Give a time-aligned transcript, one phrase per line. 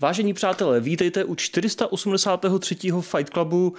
[0.00, 2.76] Vážení přátelé, vítejte u 483.
[3.00, 3.76] Fight Clubu uh,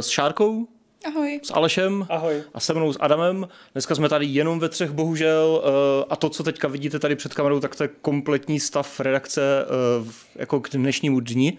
[0.00, 0.68] s Šárkou,
[1.06, 1.40] Ahoj.
[1.42, 2.42] s Alešem Ahoj.
[2.54, 3.48] a se mnou s Adamem.
[3.72, 5.62] Dneska jsme tady jenom ve třech, bohužel.
[5.64, 9.66] Uh, a to, co teďka vidíte tady před kamerou, tak to je kompletní stav redakce
[10.00, 11.58] uh, jako k dnešnímu dni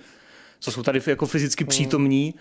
[0.59, 2.33] co jsou tady jako fyzicky přítomní,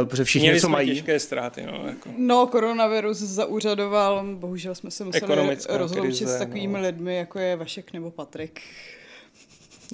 [0.00, 0.88] uh, protože všichni Měli něco jsme mají.
[0.88, 1.82] těžké ztráty, no.
[1.86, 2.10] Jako.
[2.16, 6.80] No, koronavirus zaúřadoval, bohužel jsme se museli Ekonomická rozloučit krize, s takovými no.
[6.80, 8.60] lidmi, jako je Vašek nebo Patrik.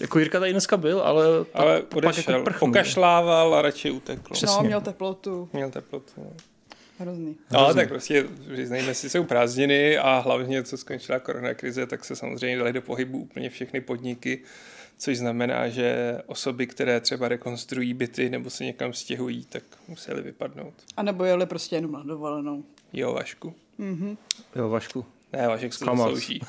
[0.00, 2.70] Jako Jirka tady dneska byl, ale, Ale pak, pak odešel, jako prchnul.
[2.70, 4.32] pokašlával a radši utekl.
[4.34, 4.56] Přesně.
[4.56, 6.12] No, měl teplotu, Měl teplotu.
[6.16, 6.32] No.
[6.98, 7.36] hrozný.
[7.50, 12.58] Ale tak prostě, přiznejme si, jsou prázdniny a hlavně, co skončila koronakrize, tak se samozřejmě
[12.58, 14.42] dali do pohybu úplně všechny podniky,
[14.98, 20.74] což znamená, že osoby, které třeba rekonstruují byty nebo se někam stěhují, tak museli vypadnout.
[20.96, 22.64] A nebo jeli prostě jenom na dovolenou.
[22.92, 23.54] Jo, Vašku.
[24.56, 25.04] Jo, Vašku.
[25.32, 26.04] Ne, Vašek se Zklamal.
[26.14, 26.40] zaslouží.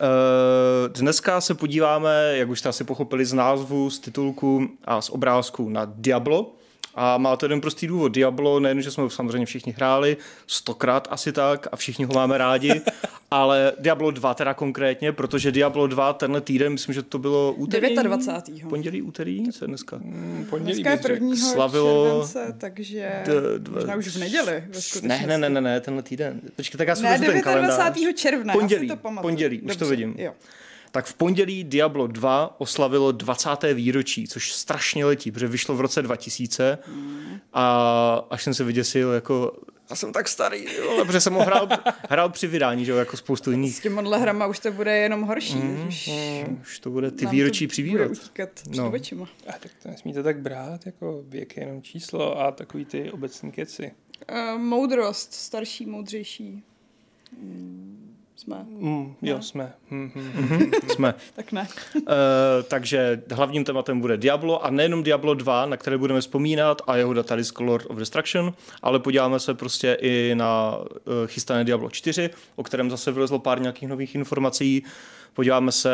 [0.00, 5.10] Eh, Dneska se podíváme, jak už jste asi pochopili z názvu, z titulku a z
[5.10, 6.54] obrázku na Diablo.
[6.96, 8.08] A má to jeden prostý důvod.
[8.08, 12.38] Diablo, nejen, že jsme ho samozřejmě všichni hráli, stokrát asi tak a všichni ho máme
[12.38, 12.80] rádi,
[13.30, 17.96] ale Diablo 2 teda konkrétně, protože Diablo 2 tenhle týden, myslím, že to bylo úterý.
[17.96, 18.68] 29.
[18.68, 19.96] Pondělí, úterý, co je dneska?
[19.96, 24.64] Mm, Pondělí Dneska je prvního Slavilo- července, takže D- dva- možná už v neděli.
[25.02, 26.40] Ve Ne, ne, ne, ne, ne, tenhle týden.
[26.56, 27.74] Počkej, tak já si Ne, vezmu ten kalendář.
[27.76, 28.12] 29.
[28.16, 29.30] června, Pondělí, já si to pamatuju.
[29.30, 30.14] pondělí, už to vidím.
[30.18, 30.32] Jo.
[30.94, 33.48] Tak v pondělí Diablo 2 oslavilo 20.
[33.74, 36.78] výročí, což strašně letí, protože vyšlo v roce 2000
[37.52, 39.52] a až jsem se vyděsil, jako
[39.90, 41.68] já jsem tak starý, jo, protože jsem ho hrál,
[42.10, 43.80] hrál při vydání, že jo, jako spoustu S jiných.
[43.82, 45.54] těma hrama už to bude jenom horší.
[45.56, 46.10] Mhm, Už
[46.62, 48.10] Už to bude ty výročí bude přibývat.
[48.10, 48.90] utíkat No.
[48.92, 49.24] očima.
[49.46, 53.52] A tak to nesmíte tak brát, jako věk je jenom číslo a takový ty obecní
[53.52, 53.92] keci.
[54.32, 56.62] Uh, moudrost, starší, moudřejší.
[57.40, 58.03] Mm,
[58.36, 58.56] Jsme.
[58.68, 59.42] Mm, jo, Ne.
[59.42, 59.72] jsme.
[59.90, 60.70] Mm, mm.
[60.88, 61.14] Jsme.
[61.34, 61.68] Tak ne.
[61.94, 62.02] Uh,
[62.68, 67.12] takže hlavním tématem bude Diablo a nejenom Diablo 2, na které budeme vzpomínat a jeho
[67.14, 70.86] datadisk Lord of Destruction, ale podíváme se prostě i na uh,
[71.26, 74.84] chystané Diablo 4, o kterém zase vylezlo pár nějakých nových informací.
[75.34, 75.90] Podíváme se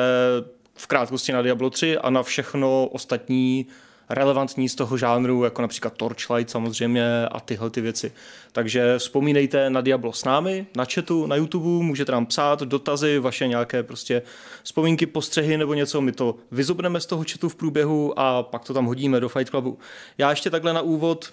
[0.75, 3.67] v krátkosti na Diablo 3 a na všechno ostatní
[4.11, 8.13] relevantní z toho žánru, jako například Torchlight samozřejmě a tyhle ty věci.
[8.53, 13.49] Takže vzpomínejte na Diablo s námi, na chatu, na YouTube, můžete nám psát dotazy, vaše
[13.49, 14.23] nějaké prostě
[14.63, 18.75] vzpomínky, postřehy nebo něco, my to vyzobneme z toho chatu v průběhu a pak to
[18.75, 19.79] tam hodíme do Fight Clubu.
[20.19, 21.33] Já ještě takhle na úvod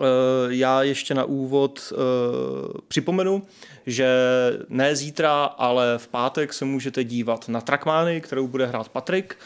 [0.00, 0.04] Eh,
[0.48, 1.96] já ještě na úvod eh,
[2.88, 3.42] připomenu,
[3.86, 4.08] že
[4.68, 9.38] ne zítra, ale v pátek se můžete dívat na Trackmany, kterou bude hrát Patrik.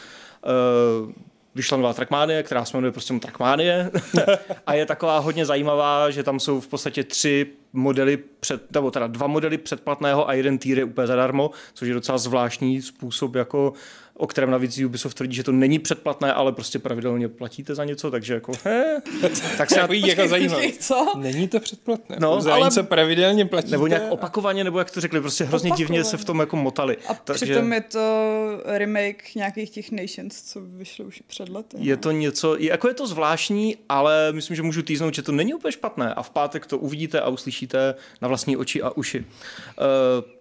[1.57, 3.91] Vyšla nová Trackmanie, která se jmenuje prostě Trackmanie
[4.67, 9.07] a je taková hodně zajímavá, že tam jsou v podstatě tři modely, před, nebo teda
[9.07, 13.73] dva modely předplatného a jeden týr je úplně zadarmo, což je docela zvláštní způsob, jako,
[14.17, 18.11] o kterém navíc Ubisoft tvrdí, že to není předplatné, ale prostě pravidelně platíte za něco,
[18.11, 19.01] takže jako, he,
[19.57, 20.67] tak se jako zajímavý.
[20.67, 21.13] Počkej, co?
[21.17, 22.17] Není to předplatné.
[22.19, 23.71] No, za ale- něco pravidelně platíte.
[23.71, 26.97] nebo nějak opakovaně, nebo jak to řekli, prostě hrozně divně se v tom jako motali.
[27.07, 27.45] A Takže...
[27.45, 27.99] přitom je to
[28.65, 31.77] remake nějakých těch Nations, co vyšlo už před lety.
[31.79, 35.53] Je to něco, jako je to zvláštní, ale myslím, že můžu týznout, že to není
[35.53, 39.19] úplně špatné a v pátek to uvidíte a uslyšíte na vlastní oči a uši.
[39.19, 39.25] Uh,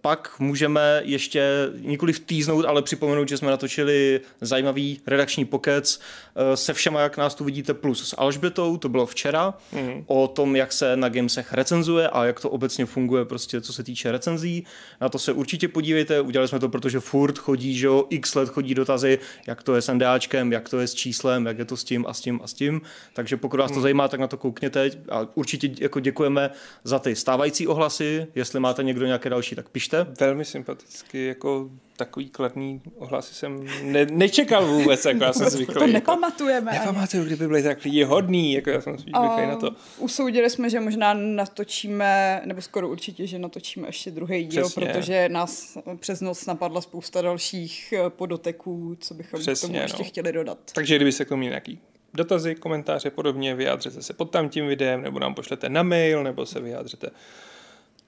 [0.06, 6.75] pak můžeme ještě nikoli týznout, ale připomenout, že jsme natočili zajímavý redakční pokec uh, se
[6.75, 10.05] všema, jak nás tu vidíte, plus s Alžbětou, to bylo včera, mm.
[10.06, 13.83] o tom, jak se na Gamesech recenzuje a jak to obecně funguje, prostě co se
[13.83, 14.65] týče recenzí.
[15.00, 18.49] Na to se určitě podívejte, udělali jsme to, protože furt chodí, že jo, x let
[18.49, 21.77] chodí dotazy, jak to je s NDAčkem, jak to je s číslem, jak je to
[21.77, 22.81] s tím a s tím a s tím.
[23.12, 26.50] Takže pokud vás to zajímá, tak na to koukněte a určitě jako děkujeme
[26.84, 28.27] za ty stávající ohlasy.
[28.34, 29.96] Jestli máte někdo nějaké další, tak pište.
[30.05, 35.75] Velmi sympaticky, jako takový kladný ohlasy jsem ne- nečekal vůbec, jako já jsem zvyklý.
[35.75, 35.93] To jako.
[35.93, 36.71] nepamatujeme.
[36.71, 36.79] ani.
[36.81, 39.71] Nepamatuju, kdyby byli tak lidi hodný, jako já jsem zvyklý na to.
[39.99, 44.87] Usoudili jsme, že možná natočíme, nebo skoro určitě, že natočíme ještě druhý díl, Přesně.
[44.87, 50.03] protože nás přes noc napadla spousta dalších eh, podoteků, co bychom Přesně, k tomu ještě
[50.03, 50.09] no.
[50.09, 50.59] chtěli dodat.
[50.73, 51.81] Takže kdyby se k tomu nějaký
[52.15, 56.47] dotazy, komentáře podobně, vyjádřete se pod tam tím videem, nebo nám pošlete na mail, nebo
[56.47, 57.11] se vyjádřete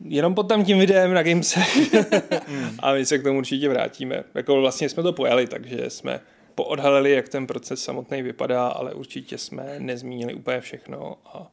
[0.01, 1.61] jenom pod tam tím videem na Gamese.
[2.79, 4.25] a my se k tomu určitě vrátíme.
[4.35, 6.21] Jako vlastně jsme to pojali, takže jsme
[6.55, 11.51] poodhalili, jak ten proces samotný vypadá, ale určitě jsme nezmínili úplně všechno a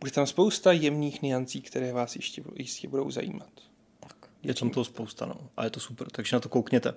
[0.00, 3.50] bude tam spousta jemných niancí, které vás ještě, jistě budou zajímat.
[4.42, 5.34] Je tam toho spousta, no.
[5.56, 6.94] A je to super, takže na to koukněte.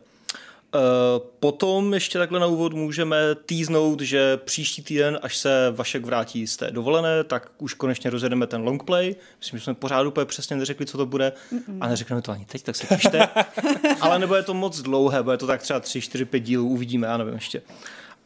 [1.39, 6.57] Potom ještě takhle na úvod můžeme týznout, že příští týden, až se Vašek vrátí z
[6.57, 9.15] té dovolené, tak už konečně rozjedeme ten longplay.
[9.39, 11.77] Myslím, že jsme pořád úplně přesně neřekli, co to bude Mm-mm.
[11.81, 13.27] a neřekneme to ani teď, tak se pište.
[14.01, 17.17] Ale nebude to moc dlouhé, bude to tak třeba 3, 4, 5 dílů, uvidíme, já
[17.17, 17.61] nevím ještě.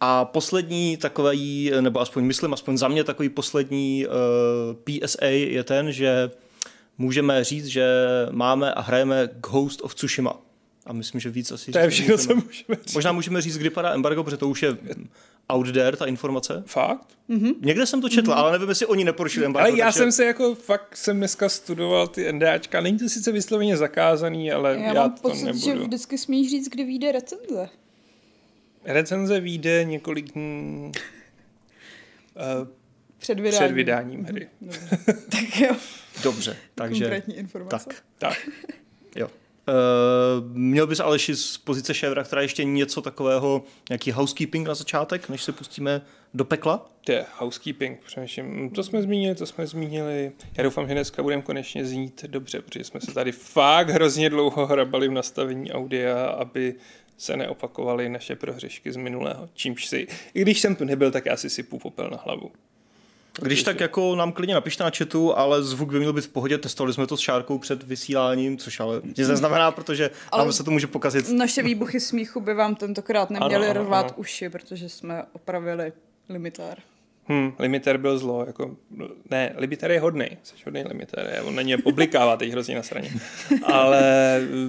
[0.02, 5.92] A poslední takový, nebo aspoň myslím, aspoň za mě takový poslední uh, PSA je ten,
[5.92, 6.32] že
[6.98, 7.88] můžeme říct, že
[8.32, 10.49] máme a hrajeme Ghost of Tsushima.
[10.90, 12.94] A myslím, že víc asi To je všechno, co můžeme říct.
[12.94, 14.78] Možná můžeme říct, kdy padá embargo, protože to už je
[15.50, 16.64] out there, ta informace.
[16.66, 17.08] Fakt?
[17.30, 17.56] Mm-hmm.
[17.62, 18.38] Někde jsem to četl, mm-hmm.
[18.38, 19.70] ale nevím, jestli oni neporušili embargo.
[19.70, 19.98] Ale já takže...
[19.98, 22.82] jsem se jako, fakt jsem dneska studoval ty NDAčka.
[22.82, 25.66] Není to sice vysloveně zakázaný, ale já, já mám to pocit, nebudu.
[25.66, 27.70] že vždycky smíš říct, kdy vyjde recenze.
[28.84, 30.92] Recenze vyjde několik dní
[32.36, 32.68] uh,
[33.18, 34.50] před vydáním, před vydáním hry.
[35.06, 35.76] tak jo.
[36.24, 37.04] Dobře, takže...
[37.04, 37.90] Konkrétní informace.
[37.90, 38.04] Tak.
[38.18, 38.50] tak.
[39.16, 39.30] Jo.
[39.70, 45.30] Uh, měl bys Aleši z pozice šévra, která ještě něco takového, nějaký housekeeping na začátek,
[45.30, 46.02] než se pustíme
[46.34, 46.90] do pekla?
[47.06, 48.70] To je housekeeping, přemýšlím.
[48.70, 50.32] To jsme zmínili, to jsme zmínili.
[50.58, 54.66] Já doufám, že dneska budeme konečně znít dobře, protože jsme se tady fakt hrozně dlouho
[54.66, 56.76] hrabali v nastavení audia, aby
[57.18, 59.50] se neopakovaly naše prohřešky z minulého.
[59.54, 62.52] Čímž si, i když jsem tu nebyl, tak já si sypu popel na hlavu.
[63.42, 66.58] Když tak jako nám klidně napište na chatu, ale zvuk by měl být v pohodě.
[66.58, 70.64] Testovali jsme to s Šárkou před vysíláním, což ale nic neznamená, protože ale nám se
[70.64, 71.30] to může pokazit.
[71.30, 75.94] Naše výbuchy smíchu by vám tentokrát neměly rvát uši, protože jsme opravili
[76.30, 76.78] limitár.
[77.30, 78.76] Hmm, limiter byl zlo, jako,
[79.32, 83.10] ne, limiter je hodný, jsi hodný limiter, on na ně oblikává teď hrozně na straně,
[83.64, 84.02] ale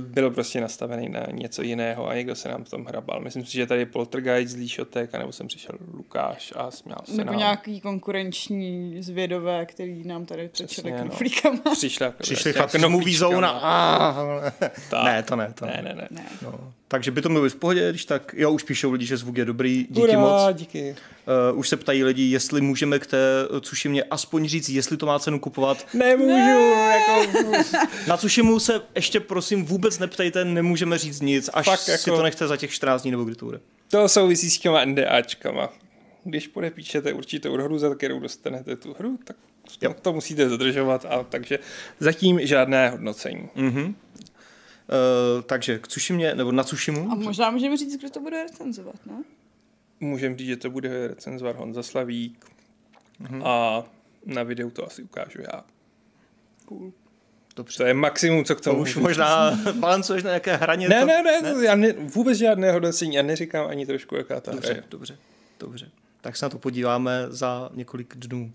[0.00, 3.20] byl prostě nastavený na něco jiného a někdo se nám v tom hrabal.
[3.20, 7.16] Myslím si, že tady je Poltergeist z Líšotek, anebo jsem přišel Lukáš a směl se
[7.16, 7.38] Nebo nám.
[7.38, 11.58] nějaký konkurenční zvědové, který nám tady přečeli knoflíkama.
[11.66, 11.72] No.
[11.72, 13.48] Přišli, Přišli fakt movie zone
[15.04, 15.80] Ne, to ne, to ne.
[15.82, 16.22] Ne, ne, ne.
[16.42, 16.72] No.
[16.92, 19.36] Takže by to mělo být v pohodě, když tak, jo, už píšou lidi, že zvuk
[19.36, 20.56] je dobrý, díky Ura, moc.
[20.56, 20.96] díky.
[21.52, 23.18] Uh, už se ptají lidi, jestli můžeme k té
[23.60, 25.86] Cušimě aspoň říct, jestli to má cenu kupovat.
[25.94, 27.04] Nemůžu, ne.
[27.08, 27.52] jako...
[28.06, 32.02] Na Cušimu se ještě prosím vůbec neptejte, nemůžeme říct nic, až Fakt, jako...
[32.02, 33.60] si to nechte za těch 14 dní nebo kdy to bude.
[33.90, 35.68] To souvisí s těma NDAčkama.
[36.24, 39.36] Když podepíšete určitou hru, za kterou dostanete tu hru, tak
[39.82, 39.94] jo.
[40.02, 41.58] to musíte zadržovat, a takže
[42.00, 43.48] zatím žádné hodnocení.
[43.56, 43.94] Mm-hmm.
[44.90, 47.12] Uh, takže k Cušimě, nebo na Cušimu.
[47.12, 49.24] A možná můžeme říct, kdo to bude recenzovat, ne?
[50.00, 52.46] Můžeme říct, že to bude recenzovat Honza Slavík
[53.22, 53.42] mm-hmm.
[53.46, 53.84] a
[54.26, 55.64] na videu to asi ukážu já.
[56.64, 56.92] Cool.
[57.56, 57.76] Dobře.
[57.76, 58.76] To je maximum, co k tomu.
[58.76, 60.88] To už možná balancuješ na nějaké hraně.
[60.88, 61.64] Ne, ne, ne, ne?
[61.64, 64.84] já ne, vůbec žádné hodnocení a neříkám ani trošku, jaká ta dobře, hra je.
[64.90, 65.18] Dobře,
[65.60, 65.90] dobře.
[66.20, 68.52] Tak se na to podíváme za několik dnů.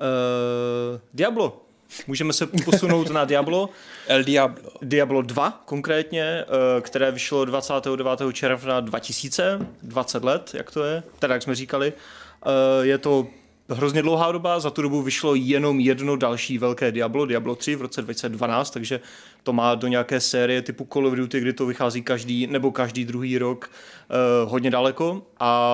[0.00, 1.64] Uh, Diablo.
[2.06, 3.68] Můžeme se posunout na Diablo.
[4.06, 4.70] El Diablo.
[4.82, 6.46] Diablo 2 konkrétně, eh,
[6.80, 8.32] které vyšlo 29.
[8.32, 11.92] června 2000, 20 let, jak to je, teda jak jsme říkali.
[11.92, 13.26] Eh, je to
[13.68, 17.82] hrozně dlouhá doba, za tu dobu vyšlo jenom jedno další velké Diablo, Diablo 3 v
[17.82, 19.00] roce 2012, takže
[19.42, 23.04] to má do nějaké série typu Call of Duty, kdy to vychází každý nebo každý
[23.04, 24.14] druhý rok eh,
[24.44, 25.72] hodně daleko a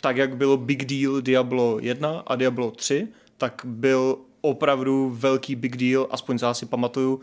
[0.00, 3.08] tak, jak bylo Big Deal Diablo 1 a Diablo 3,
[3.38, 7.20] tak byl opravdu velký big deal, aspoň já si pamatuju,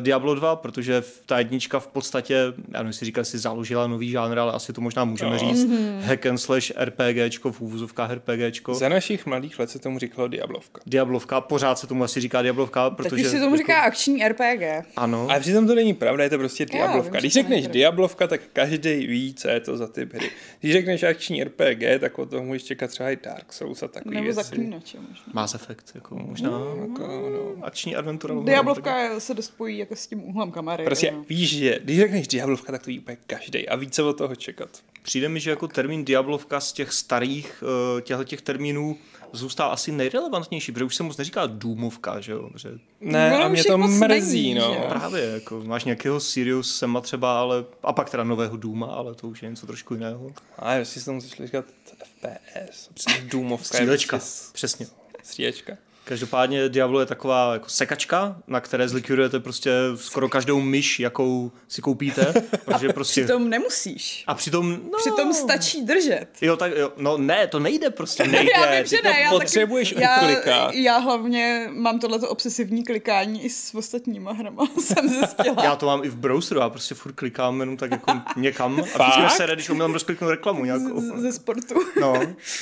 [0.00, 2.34] Diablo 2, protože ta jednička v podstatě,
[2.72, 5.38] já nevím, si říkal, si založila nový žánr, ale asi to možná můžeme no.
[5.38, 6.00] říct, mm-hmm.
[6.00, 8.74] hack and slash RPGčko, v úvozovkách RPGčko.
[8.74, 10.82] Za našich mladých let se tomu říkalo Diablovka.
[10.86, 13.22] Diablovka, pořád se tomu asi říká Diablovka, protože...
[13.22, 13.86] Teď si tomu říká jako...
[13.86, 14.86] akční RPG.
[14.96, 15.26] Ano.
[15.30, 17.20] Ale přitom to není pravda, je to prostě Diablovka.
[17.20, 20.30] Když řekneš Diablovka, tak každý ví, co je to za typ hry.
[20.60, 24.14] Když řekneš akční RPG, tak od toho můžeš čekat třeba i Dark Souls a takový
[24.14, 24.42] Nebo věci.
[24.42, 25.24] zaklínače možná.
[25.32, 26.50] Mass Effect, jako možná.
[26.50, 27.64] No, jako, no.
[27.64, 28.34] Akční adventura.
[28.44, 30.84] Diablovka se dost spojí jako s tím úhlem kamery.
[30.84, 31.24] Prostě no.
[31.28, 34.36] víš, že když řekneš Diablovka, tak to ví úplně každý a ví, co od toho
[34.36, 34.68] čekat.
[35.02, 37.64] Přijde mi, že jako termín Diablovka z těch starých
[37.98, 38.98] eh, těchto těch termínů
[39.32, 42.50] zůstal asi nejrelevantnější, protože už se moc neříká Důmovka, že jo?
[42.56, 42.68] Že...
[43.00, 44.74] Ne, no, a mě to mrzí, není, no.
[44.74, 44.88] Že?
[44.88, 49.28] Právě, jako máš nějakého Sirius Sema třeba, ale, a pak teda nového Důma, ale to
[49.28, 50.32] už je něco trošku jiného.
[50.58, 51.64] A já si tomu začal říkat
[52.04, 53.64] FPS, přesně Důmovka.
[53.64, 54.20] Střílečka,
[54.52, 54.86] přesně.
[55.22, 55.76] Střílečka.
[56.04, 61.82] Každopádně Diablo je taková jako sekačka, na které zlikvidujete prostě skoro každou myš, jakou si
[61.82, 62.34] koupíte.
[62.64, 63.24] Protože prostě...
[63.24, 64.24] Přitom nemusíš.
[64.26, 64.70] A přitom...
[64.70, 64.98] No...
[64.98, 66.26] Přitom stačí držet.
[66.40, 68.26] Jo, tak jo, no ne, to nejde prostě.
[68.32, 70.48] Nejde, já vím, že ne, já potřebuješ taky.
[70.50, 75.64] Já, já hlavně mám tohleto obsesivní klikání i s ostatníma hrama, jsem zjistila.
[75.64, 78.84] já to mám i v browseru, já prostě furt klikám jenom tak jako někam.
[78.98, 81.00] A vždycky se když umím rozkliknout reklamu nějakou.
[81.00, 81.74] Z, ze sportu.
[82.00, 82.12] no,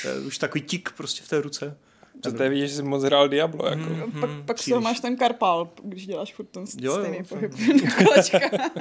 [0.03, 1.77] to je už takový tik prostě v té ruce.
[2.23, 3.67] To je vidět, že jsi moc hrál Diablo.
[3.67, 3.83] Jako.
[3.83, 7.19] Mm, pak, pak z toho máš ten karpal, když děláš furt ten Jo, jo, stejný
[7.19, 7.29] fakt.
[7.29, 7.53] pohyb.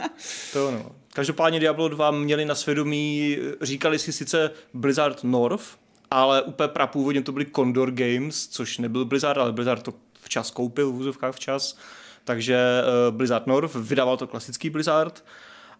[0.53, 0.91] To no.
[1.13, 5.65] Každopádně Diablo 2 měli na svědomí, říkali si sice Blizzard North,
[6.11, 10.91] ale úplně prapůvodně to byly Condor Games, což nebyl Blizzard, ale Blizzard to včas koupil,
[10.91, 11.77] v úzovkách včas.
[12.23, 15.23] Takže uh, Blizzard North, vydával to klasický Blizzard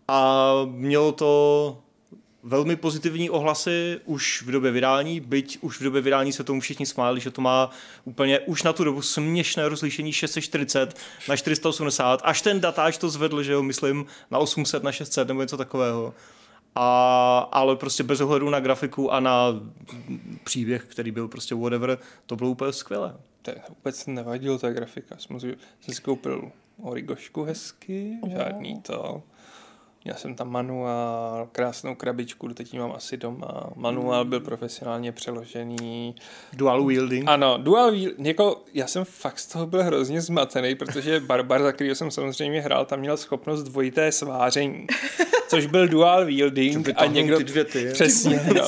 [0.08, 1.82] a mělo to
[2.44, 6.86] velmi pozitivní ohlasy už v době vydání, byť už v době vydání se tomu všichni
[6.86, 7.70] smáli, že to má
[8.06, 10.98] úplně už na tu dobu směšné rozlišení 640
[11.30, 15.42] na 480, až ten datáč to zvedl, že jo, myslím, na 800 na 600 nebo
[15.42, 16.14] něco takového.
[16.76, 19.62] A, ale prostě bez ohledu na grafiku a na
[20.44, 23.16] příběh, který byl prostě whatever, to bylo úplně skvělé.
[23.42, 25.18] To vůbec nevadilo ta grafika.
[25.18, 29.24] Jsem si, jsem si koupil origošku hezky, žádný to.
[30.04, 33.70] Měl jsem tam manuál, krásnou krabičku, teď ji mám asi doma.
[33.76, 36.16] Manuál byl profesionálně přeložený.
[36.54, 37.30] Dual wielding.
[37.30, 41.72] Ano, dual wheel, jako, já jsem fakt z toho byl hrozně zmatený, protože Barbar, za
[41.72, 44.88] kterého jsem samozřejmě hrál, tam měl schopnost dvojité sváření,
[45.48, 47.38] což byl dual wielding a někdo...
[47.38, 47.90] ty dvě ty.
[47.94, 48.64] Přesně, no.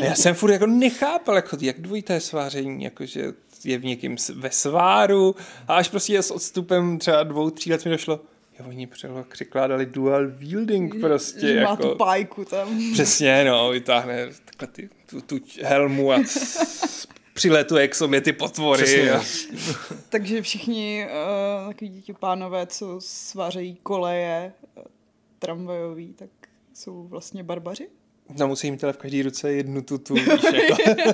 [0.00, 3.32] A já jsem furt jako nechápal, jako, jak dvojité sváření, jakože
[3.64, 5.36] je v někým ve sváru
[5.68, 8.20] a až prostě s odstupem třeba dvou, tří let mi došlo,
[8.60, 12.92] jo, oni přelo- překládali dual wielding prostě, Že má jako, tu pájku tam.
[12.92, 16.22] přesně, no, vytáhne takhle ty, tu, tu helmu a
[17.34, 18.82] přiletuje k sobě ty potvory.
[18.82, 19.10] Přesně.
[19.12, 19.22] A,
[20.08, 24.82] Takže všichni uh, takový ti pánové, co svářejí koleje uh,
[25.38, 26.30] tramvajový, tak
[26.74, 27.88] jsou vlastně barbaři?
[28.38, 30.26] no, musí mít ale v každé ruce jednu tu, tu víš,
[30.70, 31.12] jako.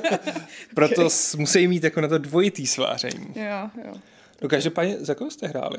[0.74, 3.26] Proto s- musí mít jako na to dvojitý sváření.
[3.36, 3.94] Jo, jo.
[4.42, 5.76] No každopádně, za koho jste hráli?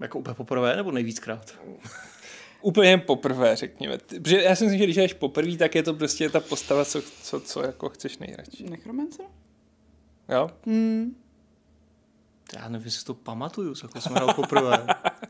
[0.00, 1.54] Jako úplně poprvé nebo nejvíckrát?
[2.62, 3.98] Úplně poprvé, řekněme.
[3.98, 7.02] Protože já si myslím, že když jdeš poprvé, tak je to prostě ta postava, co,
[7.22, 8.64] co, co jako chceš nejradši.
[8.70, 9.26] Necromancer?
[10.28, 10.50] Jo?
[10.66, 11.16] Hmm.
[12.56, 14.86] Já nevím, jestli to pamatuju, co jako jsem hrál poprvé.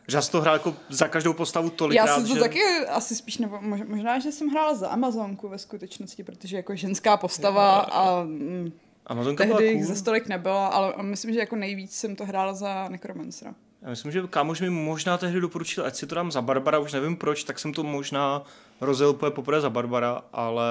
[0.09, 2.41] že já jsem to hrál jako za každou postavu tolikrát, Já jsem to že...
[2.41, 6.77] taky asi spíš, nebo mož- možná, že jsem hrála za Amazonku ve skutečnosti, protože jako
[6.77, 8.73] ženská postava a mm,
[9.07, 9.95] Amazonka byla tehdy jich cool.
[9.95, 13.55] za stolik nebylo, ale myslím, že jako nejvíc jsem to hrála za Necromancera.
[13.83, 16.93] Já myslím, že kámoš mi možná tehdy doporučil, ať si to dám za Barbara, už
[16.93, 18.43] nevím proč, tak jsem to možná
[18.81, 20.65] rozjel úplně poprvé za Barbara, ale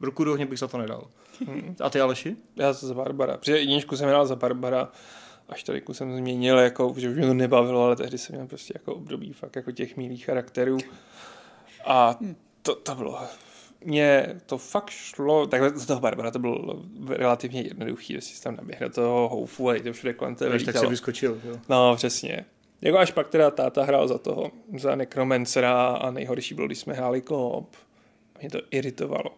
[0.00, 1.08] ruku do ohně bych za to nedal.
[1.80, 2.36] A ty Aleši?
[2.56, 3.36] Já za Barbara.
[3.36, 4.88] Protože jedničku jsem hrál za Barbara,
[5.48, 8.72] až tolik jsem změnil, jako, že už mě to nebavilo, ale tehdy jsem měl prostě
[8.76, 10.78] jako období fakt jako těch milých charakterů.
[11.86, 12.18] A
[12.62, 13.18] to, to bylo
[13.84, 18.56] mně to fakt šlo, takhle z toho Barbara to bylo relativně jednoduchý, že si tam
[18.56, 21.40] naběh do toho houfu a to všude kolem tebe tak se vyskočil.
[21.44, 21.56] Jo.
[21.68, 22.44] No, přesně.
[22.80, 26.94] Jako až pak teda táta hrál za toho, za Necromancera a nejhorší bylo, když jsme
[26.94, 27.76] hráli koop.
[28.40, 29.30] Mě to iritovalo.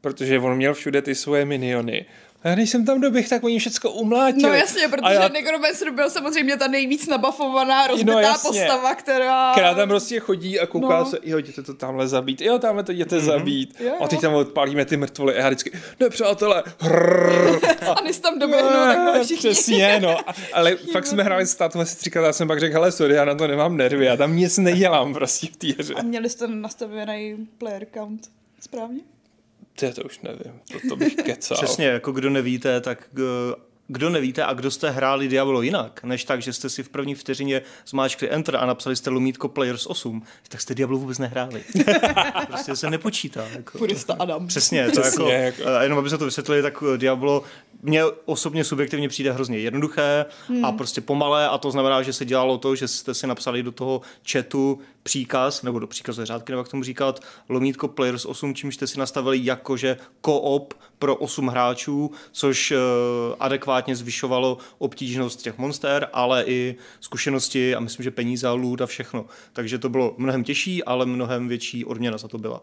[0.00, 2.06] Protože on měl všude ty svoje miniony.
[2.44, 4.42] A když jsem tam doběh, tak oni všecko umlátili.
[4.42, 8.48] No jasně, protože a já, Necromancer byl samozřejmě ta nejvíc nabafovaná, rozbitá No jasně.
[8.48, 9.52] postava, která...
[9.52, 11.06] která tam prostě chodí a kouká No.
[11.06, 13.74] se, jo, jděte to tamhle zabít, jo, tamhle to jděte zabít.
[13.80, 14.20] Jo, A teď jo.
[14.20, 17.58] tam odpálíme ty mrtvoly a já vždycky, ne přátelé, hrrr,
[17.96, 19.50] A než tam doběhnou, tak všichni.
[19.50, 20.18] Přesně, no.
[20.30, 23.14] A- Ale fakt jsme hráli s tátou asi třikrát, já jsem pak řekl, hele, sorry,
[23.14, 25.94] já na to nemám nervy, já tam nic nedělám prostě v té hře.
[25.94, 28.28] A měli jste nastavený player count
[28.60, 29.00] správně?
[29.74, 31.56] To, to už nevím, to, to bych kecal.
[31.56, 33.54] Přesně, jako kdo nevíte, tak eh,
[33.88, 37.14] kdo nevíte a kdo jste hráli Diablo jinak, než tak, že jste si v první
[37.14, 41.64] vteřině zmáčkli Enter a napsali jste lomítko Players 8, tak jste Diablo vůbec nehráli.
[42.46, 43.48] prostě se nepočítá.
[43.48, 43.78] Jako.
[43.78, 44.46] Purista Adam.
[44.46, 45.82] Přesně, to Přesně, jako, jako- jako...
[45.82, 47.44] jenom aby se to vysvětlili, tak eh, Diablo
[47.82, 50.64] mně osobně subjektivně přijde hrozně jednoduché hmm.
[50.64, 53.72] a prostě pomalé a to znamená, že se dělalo to, že jste si napsali do
[53.72, 54.00] toho
[54.32, 58.86] chatu příkaz, nebo do příkazu řádky, nebo jak tomu říkat, lomítko Players 8, čímž jste
[58.86, 62.78] si nastavili jakože co-op pro 8 hráčů, což uh,
[63.40, 68.86] adekvátně zvyšovalo obtížnost těch monster, ale i zkušenosti a myslím, že peníze a loot a
[68.86, 69.26] všechno.
[69.52, 72.62] Takže to bylo mnohem těžší, ale mnohem větší odměna za to byla.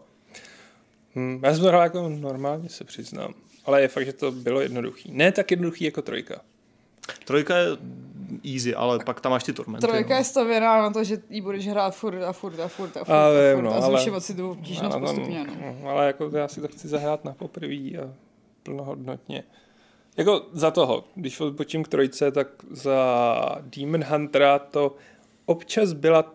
[1.14, 3.34] Hmm, já jsem to hrál jako normálně, se přiznám.
[3.64, 5.10] Ale je fakt, že to bylo jednoduchý.
[5.12, 6.40] Ne tak jednoduchý jako trojka.
[7.24, 7.66] Trojka je
[8.54, 9.86] easy, ale pak tam máš ty tormenty.
[9.86, 10.18] Trojka no.
[10.18, 13.14] je stavěná na to, že jí budeš hrát furt a furt a furt a furt
[13.14, 15.46] A a, furt no, a ale- zvyšovat si tu obtížnost postupně.
[15.46, 15.76] No.
[15.82, 18.14] no, ale jako já si to chci zahrát na poprvé a
[18.62, 19.44] plnohodnotně.
[20.16, 24.96] Jako za toho, když odpočím k trojce, tak za Demon Huntera to
[25.46, 26.34] občas byla,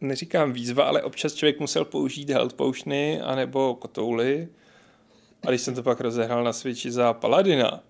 [0.00, 4.48] neříkám výzva, ale občas člověk musel použít health potiony anebo kotouly.
[5.46, 7.80] A když jsem to pak rozehrál na Switchi za Paladina,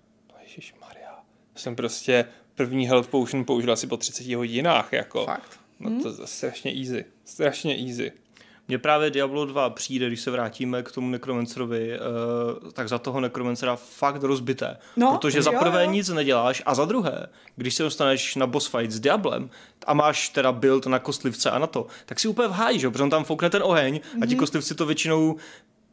[0.81, 1.19] Maria,
[1.57, 5.25] jsem prostě první health potion použil asi po 30 hodinách, jako.
[5.25, 5.61] Fakt.
[5.81, 8.13] No to je strašně easy, strašně easy.
[8.69, 11.99] Mně právě Diablo 2 přijde, když se vrátíme k tomu Necromancerovi,
[12.63, 14.77] uh, tak za toho Necromancera fakt rozbité.
[14.97, 15.91] No, protože za prvé jo.
[15.91, 19.51] nic neděláš a za druhé, když se dostaneš na boss fight s Diablem
[19.87, 22.91] a máš teda build na kostlivce a na to, tak si úplně v háji, že
[22.91, 25.37] protože on tam foukne ten oheň a ti kostlivci to většinou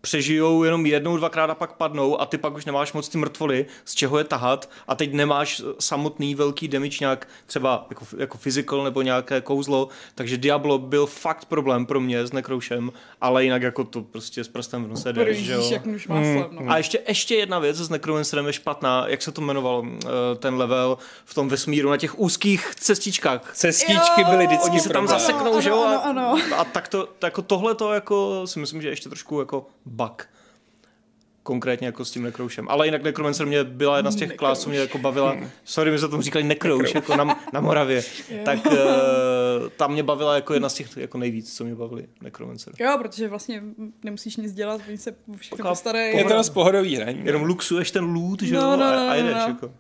[0.02, 3.66] přežijou jenom jednou, dvakrát a pak padnou a ty pak už nemáš moc ty mrtvoly,
[3.86, 8.84] z čeho je tahat a teď nemáš samotný velký damage nějak třeba jako, jako physical
[8.84, 12.92] nebo nějaké kouzlo, takže Diablo byl fakt problém pro mě s Nekroušem,
[13.22, 15.70] ale jinak jako to prostě s prstem v nose jde, že jo.
[15.72, 16.46] jak nůž máslem.
[16.52, 16.72] No.
[16.72, 20.56] A ještě, ještě jedna věc s Necromancerem je špatná, jak se to jmenovalo, eh, ten
[20.56, 23.52] level v tom vesmíru na těch úzkých cestičkách.
[23.56, 25.20] Cestičky byly vždycky Oni se tam problém.
[25.20, 25.84] zaseknou, Ano, že jo?
[25.84, 26.38] ano, a- ano.
[26.58, 29.66] A tak to, to jako tohle to jako si myslím, že je ještě trošku jako
[29.90, 30.30] bug.
[31.44, 32.68] Konkrétně jako s tím nekroušem.
[32.70, 35.38] Ale jinak Necromancer mě byla jedna z těch klás, co mě jako bavila.
[35.64, 38.04] Sorry, my jsme tomu říkali nekrouš, jako na, na Moravě.
[38.46, 38.74] tak uh,
[39.78, 42.74] tam mě bavila jako jedna z těch jako nejvíc, co mě bavili Necromancer.
[42.80, 43.64] Jo, protože vlastně
[44.04, 46.18] nemusíš nic dělat, oni se všechno Taková postarají.
[46.18, 47.22] Je to dost pohodový hraní.
[47.26, 49.34] Jenom luxuješ ten loot, že jo, No, no, a, no, a jedeš.
[49.34, 49.40] no.
[49.48, 49.72] Jako.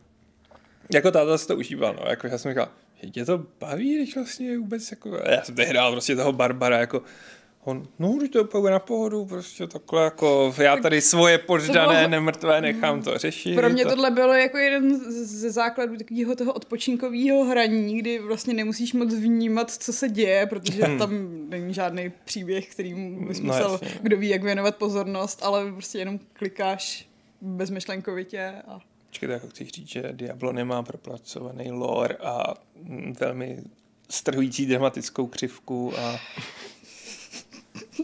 [0.93, 2.09] Jako táta si to užíval, no.
[2.09, 2.69] Jako já jsem říkal,
[3.03, 5.19] že tě to baví, když vlastně vůbec jako...
[5.29, 7.01] Já jsem tehdy hrál prostě toho Barbara, jako
[7.69, 12.07] on, no, když to úplně na pohodu, prostě takhle jako, já tady svoje poddané, bylo-
[12.09, 13.55] nemrtvé nechám to řešit.
[13.55, 13.89] Pro mě to...
[13.89, 19.71] tohle bylo jako jeden ze základů takového toho odpočinkového hraní, kdy vlastně nemusíš moc vnímat,
[19.71, 21.11] co se děje, protože tam
[21.49, 23.99] není žádný příběh, kterým bys No, musel, jasně.
[24.01, 27.09] kdo ví, jak věnovat pozornost, ale prostě jenom klikáš
[27.41, 33.59] bezmyšlenkovitě a Počkejte, jako chci říct, že Diablo nemá propracovaný lore a mm, velmi
[34.09, 36.19] strhující dramatickou křivku a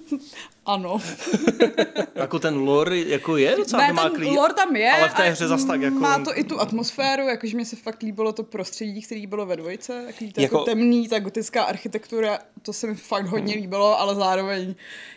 [0.65, 1.01] ano.
[2.15, 4.91] jako ten lore jako je docela Ne, ten lore tam je.
[4.91, 7.75] ale v té hře zas tak jako- Má to i tu atmosféru, jakože mě se
[7.75, 11.63] fakt líbilo to prostředí, který bylo ve dvojce, takový to jako, Jako- temný, ta gotická
[11.63, 14.75] architektura, to se mi fakt hodně líbilo, ale zároveň,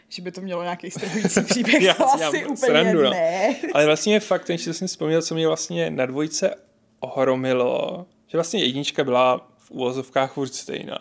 [0.09, 3.57] že by to mělo nějaký strhující příběh, Já to si asi dělám úplně srandu, ne.
[3.75, 6.55] Ale vlastně je fakt, ten, že jsem si vzpomněl, co mě vlastně na dvojce
[7.01, 10.99] ohromilo, že vlastně jednička byla v úvozovkách furt stejná.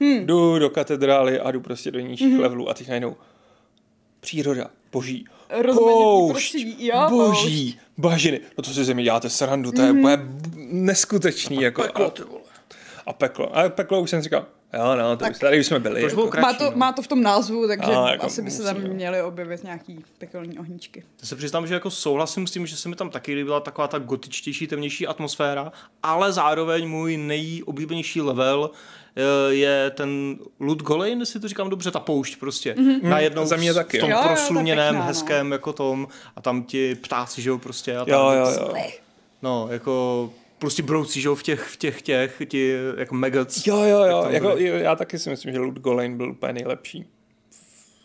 [0.00, 0.26] Hmm.
[0.26, 2.40] Jdu do katedrály a jdu prostě do nižších hmm.
[2.40, 3.16] levelů a teď najednou
[4.20, 5.24] příroda, boží,
[5.74, 8.40] poušť, prostředí, jo, boží, bažiny.
[8.58, 10.18] No to si ze mě děláte srandu, to je úplně
[10.70, 11.62] neskutečný.
[11.62, 12.40] Jako, Peklo, ty vole.
[13.06, 13.56] a peklo.
[13.56, 16.02] A peklo už jsem říkal, jo no, to už, tady už jsme byli.
[16.02, 16.26] Jako.
[16.28, 16.76] kratší, Má to, no.
[16.76, 18.94] má to v tom názvu, takže No, jako asi by se tam musíme.
[18.94, 21.04] měly objevit nějaký pekelný ohníčky.
[21.22, 23.88] Já se přiznám, že jako souhlasím s tím, že se mi tam taky líbila taková
[23.88, 25.72] ta gotičtější, temnější atmosféra,
[26.02, 28.70] ale zároveň můj nejoblíbenější level
[29.48, 32.72] je ten Lud Golein, jestli to říkám dobře, ta poušť prostě.
[32.74, 33.02] Mm-hmm.
[33.02, 34.16] Najednou Za mě taky, v tom jo.
[34.16, 35.02] Jo, jo, to prosluněném, no.
[35.02, 37.96] hezkém jako tom a tam ti ptáci, že jo, prostě.
[37.96, 38.74] A tam, Jo, jo, jo.
[39.42, 43.66] No, jako prostě broucí, že jo, v těch, v těch, těch, ti jako maggots.
[43.66, 44.26] Jo, jo, jak jo.
[44.30, 44.64] Jako, byly.
[44.82, 47.04] já taky si myslím, že Lud Golein byl úplně nejlepší.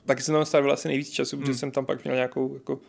[0.06, 1.60] Taky jsem tam strávil asi nejvíc času, protože Hmm.
[1.60, 2.80] jsem tam pak měl nějakou, jako,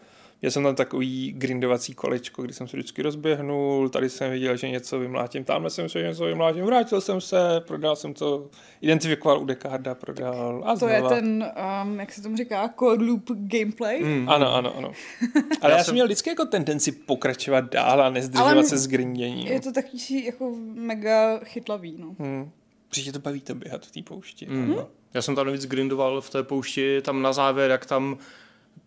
[0.42, 4.68] měl jsem tam takový grindovací kolečko, kdy jsem se vždycky rozběhnul, tady jsem viděl, že
[4.68, 9.44] něco vymlátím, tamhle jsem se něco vymlátím, vrátil jsem se, prodal jsem to, identifikoval u
[9.44, 11.14] Dekarda, prodal a To je znova.
[11.14, 14.05] ten, um, jak se tomu říká, code loop gameplay.
[14.05, 14.29] Mm.
[14.29, 14.92] Ano, ano, ano.
[15.61, 18.87] Ale já, Já jsem měl vždycky jako tendenci pokračovat dál a nezdržovat Ale se s
[18.87, 19.46] grinděním.
[19.46, 22.16] Je to takový jako mega chytlavý, no.
[22.18, 22.51] Hmm.
[22.88, 24.46] Přijde to baví to běhat v té poušti.
[24.46, 24.75] Mm.
[25.14, 28.18] Já jsem tam navíc grindoval v té poušti, tam na závěr, jak tam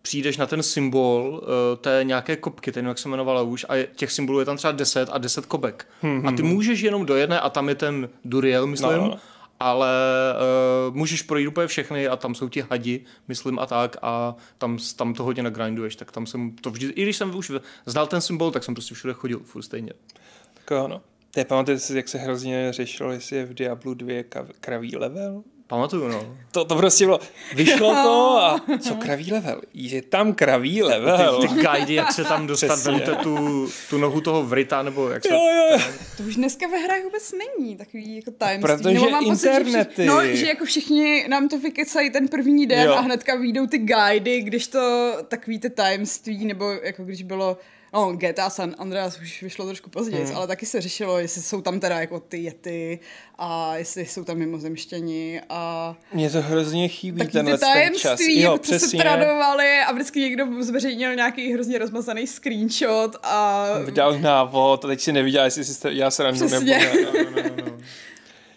[0.02, 3.88] přijdeš na ten symbol uh, té nějaké kopky, ten jak se jmenovala už, a je-
[3.96, 5.86] těch symbolů je tam třeba 10 a 10 kopek.
[6.02, 9.18] Hmm, a ty můžeš jenom do jedné a tam je ten Duriel, myslím, No, no,
[9.60, 9.88] ale
[10.88, 14.78] uh, můžeš projít úplně všechny a tam jsou ti hadi, myslím a tak a tam,
[14.96, 17.52] tam to hodně nagrinduješ, tak tam jsem to vždy, i když jsem už
[17.86, 19.92] znal ten symbol, tak jsem prostě všude chodil, furt stejně.
[20.54, 21.00] Tak no.
[21.30, 25.42] Ty pamatujete si, jak se hrozně řešilo, jestli je v Diablu 2 kav- kravý level?
[25.70, 26.36] Pamatuju, no.
[26.52, 27.20] To, to prostě bylo,
[27.54, 29.60] vyšlo to a co kravý level?
[29.74, 31.40] Je tam kravý level.
[31.42, 32.92] Ty, ty guidy, jak se tam dostat, Přesně.
[32.92, 35.34] vemte tu, tu nohu toho vrita, nebo jak se...
[35.34, 35.78] Jo, jo.
[36.16, 38.76] To už dneska ve hrách vůbec není takový jako tajemství.
[38.76, 39.92] Protože Nebo mám pocit, že internety.
[39.92, 42.94] všichni, no, že jako všichni nám to vykecají ten první den Jo.
[42.94, 47.58] a hnedka vyjdou ty guidy, když to takový ty tajemství, nebo jako když bylo
[47.92, 50.36] No, GTA San Andreas už vyšlo trošku později, hmm.
[50.36, 52.98] ale taky se řešilo, jestli jsou tam teda jako ty jety
[53.38, 58.02] a jestli jsou tam mimozemštěni a Mně to hrozně chybí taky tenhle ty ten čas.
[58.02, 64.18] tajemství, Jo, co se tradovali a vždycky někdo zveřejnil nějaký hrozně rozmazaný screenshot a Vydal
[64.18, 66.78] návod a teď si neviděl, jestli si jste- já srandu nebo Přesně.
[66.78, 66.90] ne.
[67.04, 67.78] No, no, no, no.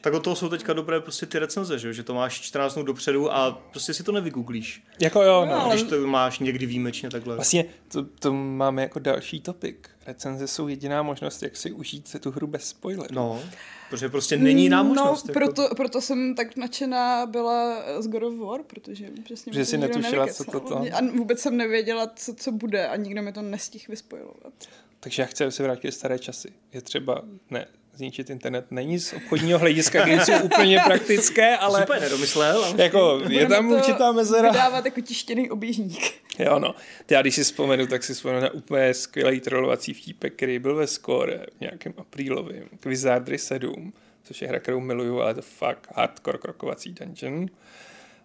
[0.03, 1.93] Tak od toho jsou teďka dobré prostě ty recenze, že, jo?
[1.93, 4.83] že to máš 14 dnů dopředu a prostě si to nevygooglíš.
[4.99, 5.59] Jako jo, no.
[5.59, 7.35] No, Když to máš někdy výjimečně takhle.
[7.35, 9.89] Vlastně to, to máme jako další topik.
[10.07, 13.15] Recenze jsou jediná možnost, jak si užít se tu hru bez spoilerů.
[13.15, 13.39] No,
[13.89, 15.25] protože prostě není jiná možnost.
[15.25, 19.59] No, jako- proto, proto jsem tak nadšená byla z God of War, protože přesně Že
[19.59, 23.21] mi jsi netušila, co to tam- A vůbec jsem nevěděla, co, co bude a nikdo
[23.21, 24.53] mi to nestihl vyspojovat.
[24.99, 26.53] Takže já chci, aby se vrátili staré časy.
[26.73, 32.01] Je třeba, ne, zničit internet není z obchodního hlediska, kdy jsou úplně praktické, ale Super,
[32.01, 32.63] nedomyslel.
[32.65, 34.51] ale- jako je tam to určitá mezera.
[34.51, 36.13] Vydávat jako tištěný oběžník.
[36.39, 36.75] Jo, no.
[37.11, 40.87] Já když si vzpomenu, tak si vzpomenu na úplně skvělý trollovací vtípek, který byl ve
[40.87, 42.63] score v nějakém aprílovém.
[42.85, 47.45] Wizardry 7, což je hra, kterou miluju, ale to fakt hardcore krokovací dungeon.